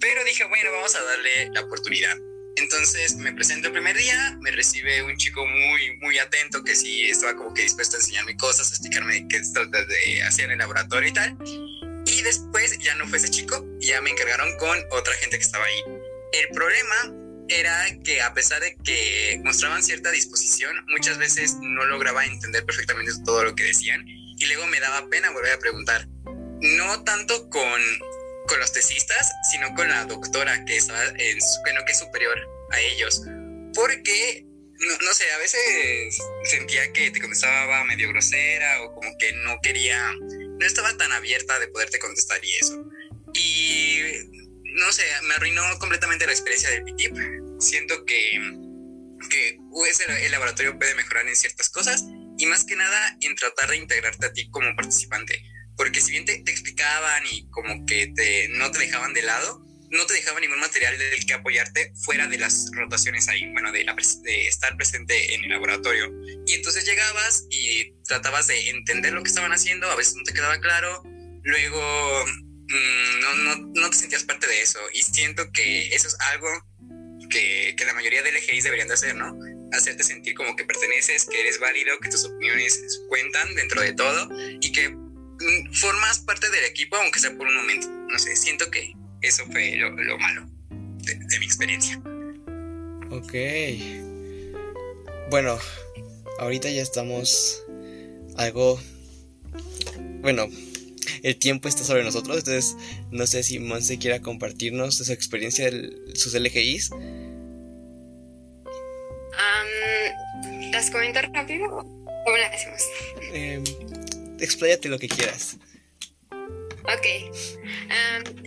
Pero 0.00 0.24
dije, 0.24 0.44
bueno, 0.44 0.70
vamos 0.72 0.94
a 0.94 1.02
darle 1.02 1.50
la 1.52 1.62
oportunidad. 1.62 2.16
Entonces 2.56 3.16
me 3.16 3.32
presento 3.32 3.68
el 3.68 3.72
primer 3.72 3.96
día, 3.96 4.36
me 4.40 4.50
recibe 4.50 5.02
un 5.02 5.16
chico 5.16 5.46
muy, 5.46 5.96
muy 5.98 6.18
atento 6.18 6.62
que 6.64 6.74
sí 6.74 7.08
estaba 7.08 7.36
como 7.36 7.54
que 7.54 7.62
dispuesto 7.62 7.96
a 7.96 8.00
enseñarme 8.00 8.36
cosas, 8.36 8.70
a 8.70 8.70
explicarme 8.70 9.26
qué 9.28 9.42
se 9.42 9.52
trata 9.52 9.84
de 9.84 10.22
hacer 10.22 10.46
en 10.46 10.52
el 10.52 10.58
laboratorio 10.58 11.08
y 11.08 11.12
tal. 11.12 11.36
Y 12.06 12.22
después 12.22 12.78
ya 12.78 12.94
no 12.96 13.06
fue 13.08 13.18
ese 13.18 13.30
chico, 13.30 13.64
ya 13.80 14.00
me 14.00 14.10
encargaron 14.10 14.56
con 14.56 14.78
otra 14.90 15.14
gente 15.14 15.38
que 15.38 15.44
estaba 15.44 15.64
ahí. 15.64 15.82
El 16.32 16.48
problema 16.54 17.19
era 17.50 17.86
que 18.04 18.22
a 18.22 18.32
pesar 18.32 18.60
de 18.60 18.76
que 18.84 19.40
mostraban 19.44 19.82
cierta 19.82 20.10
disposición, 20.12 20.74
muchas 20.88 21.18
veces 21.18 21.56
no 21.60 21.84
lograba 21.84 22.24
entender 22.24 22.64
perfectamente 22.64 23.12
todo 23.24 23.44
lo 23.44 23.54
que 23.54 23.64
decían 23.64 24.04
y 24.06 24.46
luego 24.46 24.66
me 24.68 24.80
daba 24.80 25.08
pena 25.08 25.30
volver 25.30 25.52
a 25.52 25.58
preguntar. 25.58 26.06
No 26.62 27.04
tanto 27.04 27.50
con, 27.50 27.80
con 28.46 28.58
los 28.60 28.72
tesistas, 28.72 29.32
sino 29.50 29.74
con 29.74 29.88
la 29.88 30.04
doctora 30.04 30.64
que 30.64 30.76
estaba 30.76 31.04
en, 31.04 31.38
bueno, 31.62 31.80
que 31.84 31.92
es 31.92 31.98
superior 31.98 32.38
a 32.70 32.80
ellos. 32.80 33.22
Porque, 33.74 34.44
no, 34.46 34.98
no 35.04 35.12
sé, 35.14 35.30
a 35.32 35.38
veces 35.38 36.18
sentía 36.44 36.92
que 36.92 37.10
te 37.10 37.20
contestaba 37.20 37.84
medio 37.84 38.08
grosera 38.08 38.82
o 38.82 38.94
como 38.94 39.10
que 39.18 39.32
no 39.44 39.58
quería, 39.62 40.12
no 40.12 40.66
estaba 40.66 40.96
tan 40.96 41.12
abierta 41.12 41.58
de 41.58 41.68
poderte 41.68 41.98
contestar 41.98 42.44
y 42.44 42.56
eso. 42.56 42.84
Y 43.34 44.00
no 44.64 44.92
sé, 44.92 45.04
me 45.24 45.34
arruinó 45.34 45.62
completamente 45.78 46.26
la 46.26 46.32
experiencia 46.32 46.70
del 46.70 46.84
PTIP. 46.84 47.39
Siento 47.60 48.04
que, 48.04 48.40
que 49.28 49.58
el 50.24 50.32
laboratorio 50.32 50.78
puede 50.78 50.94
mejorar 50.94 51.28
en 51.28 51.36
ciertas 51.36 51.68
cosas 51.70 52.04
y 52.38 52.46
más 52.46 52.64
que 52.64 52.76
nada 52.76 53.16
en 53.20 53.34
tratar 53.36 53.70
de 53.70 53.76
integrarte 53.76 54.26
a 54.26 54.32
ti 54.32 54.50
como 54.50 54.74
participante. 54.74 55.42
Porque 55.76 56.00
si 56.00 56.12
bien 56.12 56.24
te, 56.24 56.38
te 56.38 56.50
explicaban 56.50 57.22
y 57.30 57.48
como 57.50 57.86
que 57.86 58.08
te, 58.14 58.48
no 58.48 58.70
te 58.70 58.78
dejaban 58.78 59.12
de 59.14 59.22
lado, 59.22 59.64
no 59.90 60.06
te 60.06 60.14
dejaban 60.14 60.40
ningún 60.40 60.60
material 60.60 60.96
del 60.98 61.26
que 61.26 61.34
apoyarte 61.34 61.92
fuera 62.04 62.28
de 62.28 62.38
las 62.38 62.70
rotaciones 62.72 63.28
ahí, 63.28 63.50
bueno, 63.52 63.72
de, 63.72 63.84
la 63.84 63.94
de 64.22 64.46
estar 64.46 64.76
presente 64.76 65.34
en 65.34 65.44
el 65.44 65.50
laboratorio. 65.50 66.12
Y 66.46 66.54
entonces 66.54 66.84
llegabas 66.84 67.46
y 67.50 67.92
tratabas 68.04 68.46
de 68.46 68.70
entender 68.70 69.12
lo 69.12 69.22
que 69.22 69.28
estaban 69.28 69.52
haciendo, 69.52 69.90
a 69.90 69.96
veces 69.96 70.14
no 70.14 70.22
te 70.22 70.32
quedaba 70.32 70.60
claro, 70.60 71.02
luego 71.42 72.24
mm, 72.26 73.20
no, 73.20 73.34
no, 73.34 73.56
no 73.74 73.90
te 73.90 73.96
sentías 73.96 74.22
parte 74.22 74.46
de 74.46 74.62
eso. 74.62 74.78
Y 74.92 75.02
siento 75.02 75.50
que 75.52 75.88
eso 75.88 76.06
es 76.06 76.16
algo 76.20 76.48
que, 77.30 77.74
la 77.86 77.94
mayoría 77.94 78.22
de 78.22 78.32
LGIs 78.32 78.64
deberían 78.64 78.88
de 78.88 78.94
hacer, 78.94 79.14
¿no? 79.14 79.36
Hacerte 79.72 80.04
sentir 80.04 80.34
como 80.34 80.54
que 80.56 80.64
perteneces, 80.64 81.26
que 81.26 81.40
eres 81.40 81.58
válido, 81.58 81.98
que 82.00 82.10
tus 82.10 82.24
opiniones 82.24 83.02
cuentan 83.08 83.54
dentro 83.54 83.80
de 83.80 83.92
todo 83.94 84.28
y 84.60 84.72
que 84.72 84.90
mm, 84.90 85.72
formas 85.72 86.18
parte 86.20 86.50
del 86.50 86.64
equipo, 86.64 86.96
aunque 86.96 87.20
sea 87.20 87.34
por 87.36 87.46
un 87.46 87.56
momento. 87.56 87.88
No 87.88 88.18
sé, 88.18 88.36
siento 88.36 88.70
que 88.70 88.92
eso 89.22 89.46
fue 89.46 89.76
lo, 89.76 89.90
lo 89.90 90.18
malo 90.18 90.46
de, 90.68 91.14
de 91.14 91.38
mi 91.38 91.46
experiencia. 91.46 92.00
Ok. 93.10 93.32
Bueno, 95.30 95.58
ahorita 96.38 96.68
ya 96.68 96.82
estamos 96.82 97.64
algo... 98.36 98.80
Bueno, 100.20 100.48
el 101.22 101.36
tiempo 101.36 101.68
está 101.68 101.84
sobre 101.84 102.04
nosotros, 102.04 102.38
entonces 102.38 102.76
no 103.10 103.26
sé 103.26 103.42
si 103.42 103.58
Monse 103.58 103.98
quiera 103.98 104.20
compartirnos 104.20 104.96
su 104.96 105.12
experiencia 105.12 105.70
de 105.70 106.14
sus 106.14 106.34
LGIs. 106.34 106.90
¿Las 110.72 110.90
comento 110.90 111.20
rápido 111.34 111.66
o 111.66 111.82
cómo 112.24 112.36
las 112.38 112.54
hacemos? 112.54 112.82
Eh, 113.32 113.62
expláyate 114.38 114.88
lo 114.88 114.98
que 114.98 115.08
quieras. 115.08 115.56
Ok. 116.32 117.06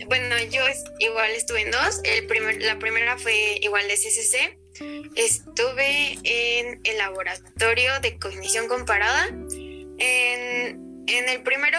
Bueno, 0.08 0.36
yo 0.50 0.62
igual 0.98 1.30
estuve 1.32 1.62
en 1.62 1.70
dos. 1.70 2.00
El 2.04 2.26
primer, 2.26 2.60
la 2.62 2.78
primera 2.78 3.16
fue 3.18 3.58
igual 3.62 3.86
de 3.88 3.94
CCC. 3.94 4.58
Estuve 5.16 6.18
en 6.24 6.80
el 6.82 6.98
laboratorio 6.98 8.00
de 8.00 8.18
cognición 8.18 8.68
comparada. 8.68 9.28
En, 9.28 11.04
en 11.06 11.28
el 11.28 11.42
primero, 11.42 11.78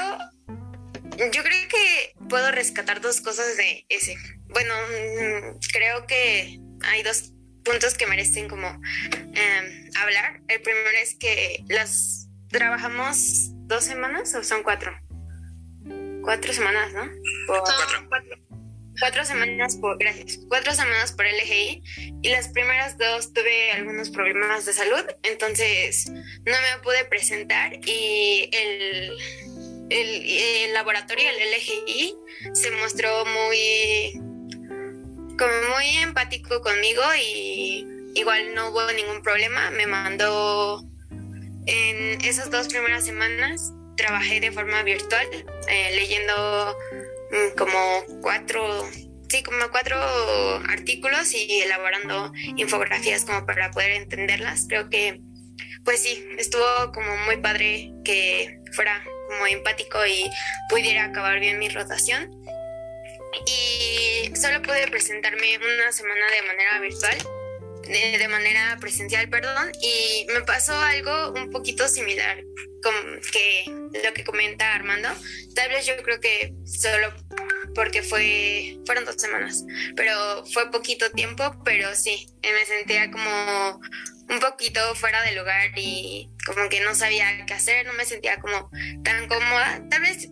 yo 1.18 1.44
creo 1.44 1.68
que 1.70 2.14
puedo 2.30 2.52
rescatar 2.52 3.02
dos 3.02 3.22
cosas 3.22 3.58
de 3.58 3.86
ese. 3.90 4.16
Bueno, 4.48 4.74
mm, 4.90 5.60
creo 5.72 6.06
que 6.08 6.60
hay 6.84 7.04
dos 7.04 7.32
puntos 7.64 7.96
que 7.96 8.08
merecen 8.08 8.48
como 8.48 8.68
em, 8.68 9.90
hablar. 10.00 10.42
El 10.48 10.62
primero 10.62 10.98
es 11.02 11.16
que 11.16 11.64
las 11.68 12.28
trabajamos 12.50 13.50
dos 13.68 13.84
semanas 13.84 14.34
o 14.36 14.44
son 14.44 14.64
cuatro. 14.64 14.98
Cuatro 16.24 16.54
semanas, 16.54 16.94
¿no? 16.94 17.06
Por- 17.48 17.62
Cuatro. 17.64 18.06
cuatro. 18.10 18.38
Cuatro 18.98 19.26
semanas 19.26 19.76
por, 19.76 19.98
gracias, 19.98 20.40
cuatro 20.48 20.74
semanas 20.74 21.12
por 21.12 21.26
LGI 21.26 21.84
y 22.22 22.30
las 22.30 22.48
primeras 22.48 22.98
dos 22.98 23.34
tuve 23.34 23.74
algunos 23.74 24.10
problemas 24.10 24.66
de 24.66 24.72
salud, 24.72 25.04
entonces 25.24 26.06
no 26.10 26.14
me 26.46 26.82
pude 26.82 27.04
presentar 27.04 27.74
y 27.86 28.50
el, 28.54 29.18
el, 29.90 30.74
laboratorio, 30.74 31.30
el 31.30 31.52
LGI, 31.52 32.16
se 32.54 32.72
mostró 32.72 33.26
muy, 33.26 34.14
como 35.38 35.54
muy 35.76 35.98
empático 36.02 36.62
conmigo 36.62 37.02
y 37.22 37.88
igual 38.16 38.54
no 38.54 38.70
hubo 38.70 38.92
ningún 38.94 39.22
problema, 39.22 39.72
me 39.72 39.88
mandó 39.88 40.84
en 41.66 42.22
esas 42.22 42.52
dos 42.52 42.68
primeras 42.68 43.06
semanas 43.06 43.74
trabajé 43.98 44.40
de 44.40 44.52
forma 44.52 44.84
virtual, 44.84 45.28
eh, 45.70 45.92
leyendo 45.96 46.76
mm, 47.32 47.58
como 47.58 48.22
cuatro, 48.22 48.86
sí, 49.30 49.44
como 49.44 49.70
cuatro 49.72 49.98
artículos 50.70 51.34
y 51.34 51.62
elaborando 51.62 52.32
infografías 52.58 53.26
como 53.26 53.46
para 53.46 53.72
poder 53.72 53.92
entenderlas. 53.92 54.66
Creo 54.68 54.90
que, 54.90 55.22
pues 55.84 56.02
sí, 56.02 56.24
estuvo 56.38 56.92
como 56.94 57.16
muy 57.26 57.38
padre 57.38 57.92
que 58.04 58.60
fuera 58.74 59.04
como 59.28 59.48
empático 59.48 60.06
y 60.06 60.30
pudiera 60.70 61.06
acabar 61.06 61.40
bien 61.40 61.60
mi 61.60 61.70
rotación. 61.70 62.32
Y 63.46 64.36
solo 64.36 64.62
pude 64.62 64.88
presentarme 64.88 65.58
una 65.58 65.92
semana 65.92 66.32
de 66.32 66.42
manera 66.48 66.80
virtual 66.80 67.18
de, 67.88 68.18
de 68.18 68.28
manera 68.28 68.78
presencial, 68.80 69.30
perdón, 69.30 69.72
y 69.82 70.26
me 70.34 70.42
pasó 70.42 70.74
algo 70.74 71.34
un 71.34 71.52
poquito 71.52 71.88
similar 71.88 72.42
con 72.82 72.94
que 73.32 73.66
lo 74.04 74.14
que 74.14 74.24
comenta 74.24 74.74
Armando. 74.74 75.10
Tal 75.56 75.70
vez 75.70 75.86
yo 75.86 75.96
creo 76.04 76.20
que 76.20 76.54
solo 76.66 77.14
porque 77.74 78.04
fue 78.04 78.78
fueron 78.86 79.06
dos 79.06 79.16
semanas, 79.18 79.64
pero 79.96 80.46
fue 80.54 80.72
poquito 80.72 81.12
tiempo, 81.12 81.44
pero 81.64 81.94
sí, 81.96 82.28
me 82.42 82.66
sentía 82.66 83.12
como 83.12 83.82
un 84.30 84.40
poquito 84.40 84.80
fuera 84.96 85.22
de 85.24 85.34
lugar 85.34 85.72
y 85.76 86.30
como 86.46 86.68
que 86.70 86.82
no 86.82 86.96
sabía 86.96 87.46
qué 87.46 87.54
hacer, 87.54 87.86
no 87.86 87.94
me 87.94 88.06
sentía 88.06 88.40
como 88.40 88.70
tan 89.04 89.28
cómoda. 89.28 89.82
Tal 89.90 90.02
vez 90.02 90.30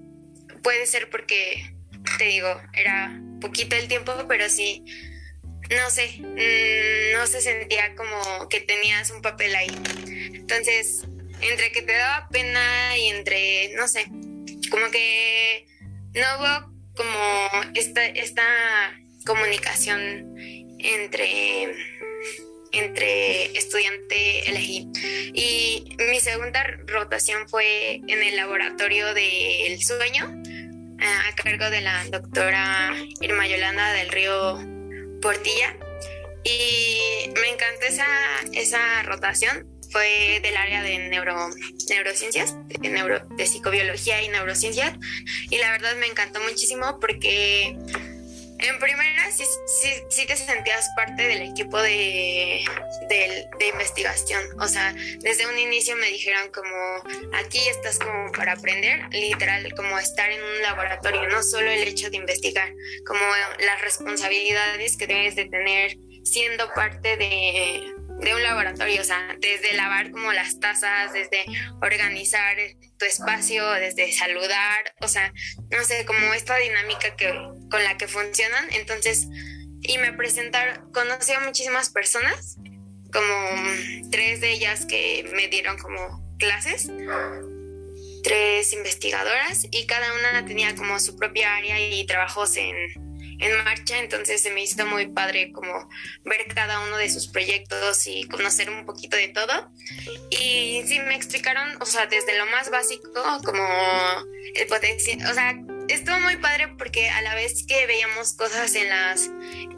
puede 0.61 0.85
ser 0.85 1.09
porque 1.09 1.73
te 2.17 2.25
digo, 2.25 2.61
era 2.73 3.19
poquito 3.39 3.75
el 3.75 3.87
tiempo, 3.87 4.13
pero 4.27 4.49
sí 4.49 4.83
no 5.69 5.89
sé, 5.89 6.19
mm, 6.19 7.17
no 7.17 7.27
se 7.27 7.41
sentía 7.41 7.95
como 7.95 8.49
que 8.49 8.61
tenías 8.61 9.11
un 9.11 9.21
papel 9.21 9.55
ahí. 9.55 9.71
Entonces, 10.33 11.05
entre 11.41 11.71
que 11.71 11.81
te 11.81 11.93
daba 11.93 12.27
pena 12.29 12.97
y 12.97 13.09
entre, 13.09 13.73
no 13.75 13.87
sé, 13.87 14.05
como 14.69 14.89
que 14.91 15.67
no 16.13 16.25
hubo 16.37 16.73
como 16.95 17.73
esta, 17.75 18.05
esta 18.05 18.43
comunicación 19.25 20.35
entre, 20.79 21.73
entre 22.73 23.57
estudiante 23.57 24.49
elegí. 24.49 24.89
Y 25.33 25.95
mi 26.09 26.19
segunda 26.19 26.63
rotación 26.87 27.47
fue 27.47 28.01
en 28.07 28.23
el 28.23 28.35
laboratorio 28.35 29.13
del 29.13 29.81
sueño, 29.81 30.25
a 30.99 31.29
a 31.29 31.35
cargo 31.35 31.69
de 31.69 31.81
la 31.81 32.05
doctora 32.05 32.93
Irma 33.21 33.47
Yolanda 33.47 33.93
del 33.93 34.09
Río 34.09 34.57
Portilla 35.21 35.77
y 36.43 36.99
me 37.39 37.49
encantó 37.49 37.85
esa, 37.87 38.05
esa 38.53 39.03
rotación. 39.03 39.67
Fue 39.91 40.39
del 40.41 40.57
área 40.57 40.81
de 40.81 41.09
neuro, 41.09 41.35
neurociencias, 41.87 42.55
de, 42.67 42.89
neuro, 42.89 43.19
de 43.37 43.45
psicobiología 43.45 44.23
y 44.23 44.29
neurociencias. 44.29 44.97
Y 45.51 45.57
la 45.59 45.71
verdad 45.71 45.95
me 45.97 46.07
encantó 46.07 46.39
muchísimo 46.41 46.99
porque 46.99 47.77
en 48.63 48.79
primera 48.79 49.31
sí, 49.31 49.43
sí, 49.65 49.89
sí 50.09 50.25
te 50.25 50.35
sentías 50.35 50.89
parte 50.95 51.27
del 51.27 51.41
equipo 51.41 51.81
de, 51.81 52.63
de, 53.09 53.67
investigación. 53.67 54.41
O 54.59 54.67
sea, 54.67 54.93
desde 55.19 55.47
un 55.47 55.57
inicio 55.57 55.95
me 55.95 56.07
dijeron 56.07 56.49
como, 56.51 57.33
aquí 57.33 57.59
estás 57.69 57.99
como 57.99 58.31
para 58.31 58.53
aprender, 58.53 59.07
literal, 59.11 59.73
como 59.75 59.97
estar 59.99 60.29
en 60.31 60.41
un 60.41 60.61
laboratorio, 60.61 61.27
no 61.29 61.43
solo 61.43 61.69
el 61.71 61.87
hecho 61.87 62.09
de 62.09 62.17
investigar, 62.17 62.73
como 63.05 63.21
las 63.59 63.81
responsabilidades 63.81 64.97
que 64.97 65.07
debes 65.07 65.35
de 65.35 65.45
tener 65.45 65.97
siendo 66.23 66.71
parte 66.73 67.17
de, 67.17 67.83
de 68.23 68.33
un 68.33 68.43
laboratorio, 68.43 69.01
o 69.01 69.03
sea, 69.03 69.35
desde 69.39 69.73
lavar 69.73 70.11
como 70.11 70.31
las 70.31 70.59
tazas, 70.59 71.13
desde 71.13 71.45
organizar 71.81 72.55
tu 72.97 73.05
espacio, 73.05 73.69
desde 73.73 74.11
saludar, 74.11 74.95
o 75.01 75.07
sea, 75.07 75.33
no 75.71 75.83
sé, 75.83 76.05
como 76.05 76.33
esta 76.33 76.57
dinámica 76.57 77.15
que, 77.15 77.27
con 77.69 77.83
la 77.83 77.97
que 77.97 78.07
funcionan. 78.07 78.65
Entonces, 78.71 79.27
y 79.81 79.97
me 79.97 80.13
presentaron, 80.13 80.91
conocí 80.91 81.33
a 81.33 81.41
muchísimas 81.41 81.89
personas, 81.89 82.57
como 83.11 84.09
tres 84.11 84.41
de 84.41 84.51
ellas 84.51 84.85
que 84.85 85.29
me 85.33 85.47
dieron 85.47 85.77
como 85.77 86.35
clases, 86.39 86.89
tres 88.23 88.73
investigadoras, 88.73 89.67
y 89.69 89.85
cada 89.85 90.07
una 90.13 90.45
tenía 90.45 90.75
como 90.75 90.99
su 90.99 91.17
propia 91.17 91.55
área 91.55 91.79
y 91.79 92.05
trabajos 92.05 92.55
en, 92.57 92.75
en 93.43 93.63
marcha, 93.63 93.99
entonces 93.99 94.41
se 94.41 94.51
me 94.51 94.63
hizo 94.63 94.85
muy 94.85 95.07
padre 95.07 95.51
como 95.51 95.89
ver 96.23 96.45
cada 96.53 96.79
uno 96.81 96.97
de 96.97 97.09
sus 97.09 97.27
proyectos 97.27 98.07
y 98.07 98.23
conocer 98.27 98.69
un 98.69 98.85
poquito 98.85 99.17
de 99.17 99.29
todo. 99.29 99.71
Y 100.29 100.83
sí, 100.87 100.99
me 100.99 101.15
explicaron, 101.15 101.81
o 101.81 101.85
sea, 101.85 102.05
desde 102.07 102.37
lo 102.37 102.45
más 102.47 102.69
básico, 102.69 103.11
como 103.43 103.67
el 104.55 104.67
potencial, 104.67 105.29
o 105.29 105.33
sea, 105.33 105.55
estuvo 105.89 106.19
muy 106.21 106.37
padre 106.37 106.69
porque 106.77 107.09
a 107.09 107.21
la 107.21 107.35
vez 107.35 107.65
que 107.67 107.85
veíamos 107.87 108.33
cosas 108.33 108.73
en 108.75 108.89
las, 108.89 109.29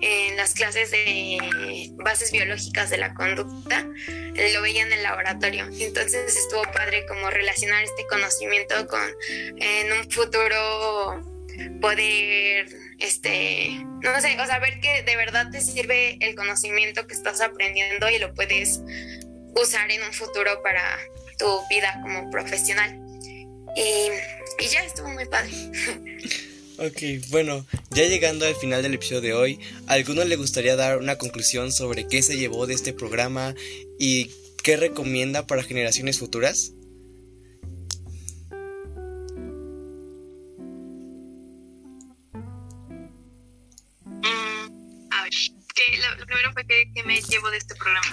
en 0.02 0.38
las 0.38 0.54
clases 0.54 0.92
de 0.92 1.92
bases 1.96 2.32
biológicas 2.32 2.90
de 2.90 2.98
la 2.98 3.14
conducta, 3.14 3.88
lo 4.54 4.62
veía 4.62 4.84
en 4.84 4.94
el 4.94 5.04
laboratorio. 5.04 5.66
Entonces 5.80 6.36
estuvo 6.36 6.64
padre 6.72 7.06
como 7.08 7.30
relacionar 7.30 7.84
este 7.84 8.06
conocimiento 8.08 8.88
con 8.88 9.02
en 9.58 9.92
un 9.92 10.12
futuro 10.12 11.24
poder 11.82 12.85
este 13.00 13.70
no 14.02 14.22
sé 14.22 14.40
o 14.40 14.46
sea 14.46 14.60
ver 14.60 14.80
que 14.80 15.04
de 15.04 15.16
verdad 15.16 15.50
te 15.52 15.62
sirve 15.62 16.18
el 16.22 16.36
conocimiento 16.36 17.08
que 17.08 17.14
estás 17.14 17.42
aprendiendo 17.42 18.10
y 18.10 18.20
lo 18.20 18.34
puedes 18.34 18.82
usar 19.56 19.90
en 19.92 20.04
un 20.04 20.14
futuro 20.14 20.62
para 20.64 20.98
tu 21.38 21.48
vida 21.70 22.00
como 22.02 22.30
profesional 22.32 23.00
y, 23.76 24.64
y 24.64 24.68
ya 24.68 24.84
estuvo 24.84 25.10
muy 25.10 25.26
padre 25.26 25.52
Ok, 26.78 27.30
bueno, 27.30 27.66
ya 27.92 28.04
llegando 28.04 28.46
al 28.46 28.56
final 28.56 28.84
del 28.84 28.96
episodio 28.96 29.22
de 29.22 29.34
hoy, 29.34 29.60
¿a 29.88 29.94
alguno 29.94 30.26
le 30.26 30.36
gustaría 30.36 30.76
dar 30.76 30.98
una 30.98 31.18
conclusión 31.18 31.72
sobre 31.72 32.06
qué 32.06 32.22
se 32.22 32.36
llevó 32.36 32.68
de 32.68 32.74
este 32.74 32.92
programa 32.92 33.56
y 33.98 34.30
qué 34.62 34.76
recomienda 34.76 35.48
para 35.48 35.64
generaciones 35.64 36.20
futuras? 36.20 36.74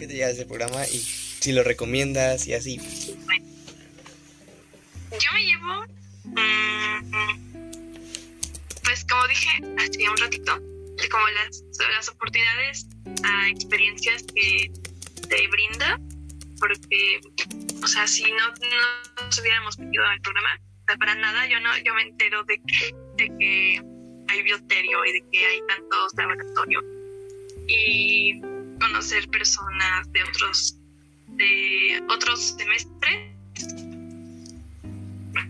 ¿Qué 0.03 0.09
te 0.09 0.15
llevas 0.15 0.37
del 0.37 0.49
programa 0.49 0.85
y 0.89 0.99
si 0.99 1.53
lo 1.53 1.63
recomiendas 1.63 2.49
y 2.49 2.55
así? 2.55 2.77
Yo 5.13 5.33
me 5.33 5.45
llevo, 5.45 5.87
mm, 6.25 7.13
pues 8.83 9.05
como 9.05 9.29
dije 9.29 9.49
hace 9.79 10.09
un 10.09 10.17
ratito, 10.17 10.57
como 11.09 11.29
las, 11.29 11.63
las 11.95 12.09
oportunidades 12.09 12.89
a 13.23 13.49
experiencias 13.49 14.25
que 14.35 14.73
te 15.29 15.47
brinda, 15.47 16.01
porque, 16.59 17.21
o 17.81 17.87
sea, 17.87 18.09
si 18.09 18.25
no, 18.25 18.49
no 18.49 19.25
nos 19.25 19.39
hubiéramos 19.39 19.79
metido 19.79 20.05
al 20.05 20.21
programa, 20.21 20.61
para 20.99 21.15
nada, 21.15 21.47
yo 21.47 21.61
no, 21.61 21.79
yo 21.79 21.95
me 21.95 22.03
entero 22.03 22.43
de 22.43 22.61
que, 22.67 22.93
de 23.19 23.39
que 23.39 23.81
hay 24.27 24.43
bioterio 24.43 25.05
y 25.05 25.13
de 25.13 25.25
que 25.31 25.47
hay 25.47 25.61
tantos 25.69 26.13
laboratorios 26.17 26.85
y 27.69 28.43
conocer 28.83 29.29
personas 29.29 30.13
de 30.13 30.23
otros 30.25 30.77
de 31.29 32.03
otros 32.09 32.55
semestres. 32.59 33.33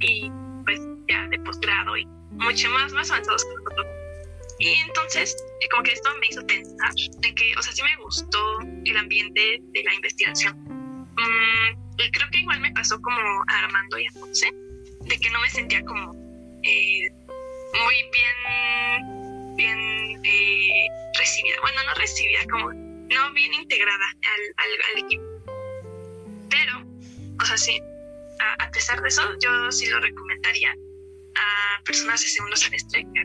Y 0.01 0.31
pues 0.65 0.81
ya 1.09 1.27
de 1.29 1.39
posgrado 1.41 1.97
y 1.97 2.05
mucho 2.31 2.69
más 2.71 2.93
más 2.93 3.11
avanzados 3.11 3.45
que 3.45 3.55
nosotros. 3.55 3.87
Y 4.59 4.69
entonces 4.87 5.35
eh, 5.61 5.69
como 5.71 5.83
que 5.83 5.93
esto 5.93 6.11
me 6.21 6.27
hizo 6.29 6.47
pensar 6.47 6.93
de 7.19 7.35
que 7.35 7.55
o 7.57 7.63
sea 7.63 7.73
sí 7.73 7.83
me 7.83 7.97
gustó 8.03 8.39
el 8.85 8.97
ambiente 8.97 9.61
de 9.61 9.83
la 9.83 9.95
investigación. 9.95 10.55
Mm, 10.67 11.99
y 11.99 12.11
creo 12.11 12.29
que 12.31 12.39
igual 12.41 12.61
me 12.61 12.73
pasó 12.73 13.01
como 13.01 13.19
a 13.49 13.59
Armando 13.65 13.99
y 13.99 14.07
a 14.07 14.13
José 14.13 14.53
de 15.01 15.19
que 15.19 15.31
no 15.31 15.41
me 15.41 15.51
sentía 15.51 15.83
como 15.85 16.13
eh, 16.63 17.11
muy 17.75 17.97
bien 18.13 19.57
bien 19.57 20.21
eh, 20.25 20.87
recibida. 21.19 21.57
Bueno 21.63 21.81
no 21.87 21.95
recibida 21.95 22.41
como 22.51 22.92
no 23.13 23.33
bien 23.33 23.53
integrada 23.55 24.07
al, 24.07 24.75
al, 24.95 25.05
equipo 25.05 25.25
pero 26.51 26.85
o 27.41 27.45
sea 27.45 27.57
sí 27.57 27.81
a, 28.59 28.71
pesar 28.71 29.01
de 29.01 29.09
eso 29.09 29.23
yo 29.39 29.71
sí 29.71 29.87
lo 29.87 30.01
recomendaría 30.01 30.75
a 31.37 31.83
personas 31.85 32.21
de 32.21 32.29
segundo 32.29 32.57
semestre 32.57 33.07
que 33.15 33.25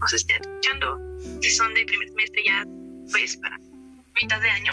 nos 0.00 0.12
estén 0.12 0.40
escuchando 0.40 0.98
si 1.42 1.50
son 1.50 1.74
de 1.74 1.84
primer 1.84 2.08
semestre 2.08 2.44
ya 2.44 2.64
pues 3.10 3.36
para 3.36 3.58
mitad 4.20 4.40
de 4.40 4.50
año 4.50 4.70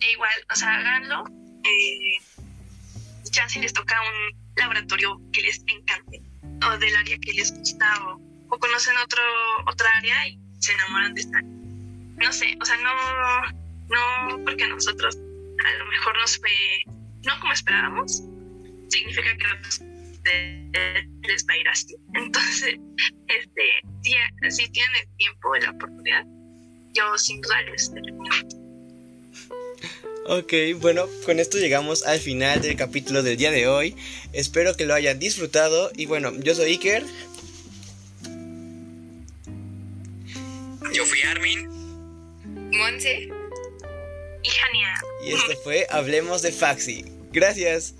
e 0.00 0.12
igual 0.12 0.34
o 0.52 0.56
sea 0.56 0.76
háganlo 0.76 1.24
eh, 1.64 2.18
si 3.48 3.60
les 3.60 3.72
toca 3.72 3.96
un 4.00 4.36
laboratorio 4.56 5.20
que 5.32 5.42
les 5.42 5.62
encante 5.66 6.22
o 6.66 6.78
del 6.78 6.94
área 6.96 7.18
que 7.18 7.32
les 7.32 7.52
gusta 7.52 7.86
o, 8.06 8.58
conocen 8.58 8.96
otro 8.98 9.22
otra 9.66 9.88
área 9.96 10.28
y 10.28 10.38
se 10.58 10.72
enamoran 10.72 11.14
de 11.14 11.20
esta. 11.20 11.38
No 12.20 12.32
sé 12.32 12.56
o 12.60 12.64
sea 12.64 12.76
no 12.78 12.94
no 13.88 14.44
porque 14.44 14.64
a 14.64 14.68
nosotros 14.68 15.16
a 15.16 15.78
lo 15.78 15.86
mejor 15.86 16.16
nos 16.18 16.38
fue 16.38 16.50
no 17.24 17.40
como 17.40 17.52
esperábamos 17.52 18.22
significa 18.88 19.36
que 19.36 19.46
otros 19.58 19.80
les 21.22 21.46
va 21.46 21.54
a 21.54 21.56
ir 21.56 21.68
así 21.68 21.96
entonces 22.14 22.78
este 23.26 23.62
si, 24.02 24.12
si 24.50 24.70
tienen 24.70 24.94
el 24.96 25.16
tiempo 25.16 25.56
y 25.56 25.60
la 25.60 25.70
oportunidad 25.70 26.24
yo 26.92 27.18
sin 27.18 27.40
duda 27.40 27.62
les 27.62 27.90
recomiendo 27.94 28.60
Ok, 30.26 30.52
bueno, 30.76 31.08
con 31.24 31.40
esto 31.40 31.58
llegamos 31.58 32.06
al 32.06 32.20
final 32.20 32.60
del 32.60 32.76
capítulo 32.76 33.24
del 33.24 33.36
día 33.36 33.50
de 33.50 33.66
hoy. 33.66 33.96
Espero 34.32 34.76
que 34.76 34.86
lo 34.86 34.94
hayan 34.94 35.18
disfrutado. 35.18 35.90
Y 35.96 36.06
bueno, 36.06 36.32
yo 36.38 36.54
soy 36.54 36.72
Iker. 36.72 37.04
Yo 40.92 41.04
fui 41.04 41.22
Armin. 41.22 41.79
Monse. 42.72 43.28
y 44.42 44.48
Jania 44.48 44.94
Y 45.26 45.32
esto 45.32 45.52
fue 45.62 45.86
Hablemos 45.90 46.42
de 46.42 46.52
Faxi. 46.52 47.04
Gracias. 47.32 47.94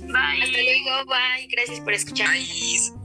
bye 0.00 0.42
Hasta 0.42 0.62
luego. 0.62 1.04
Bye. 1.06 1.46
Gracias 1.50 1.80
por 1.80 1.92
escuchar. 1.92 2.28
Bye. 2.30 2.97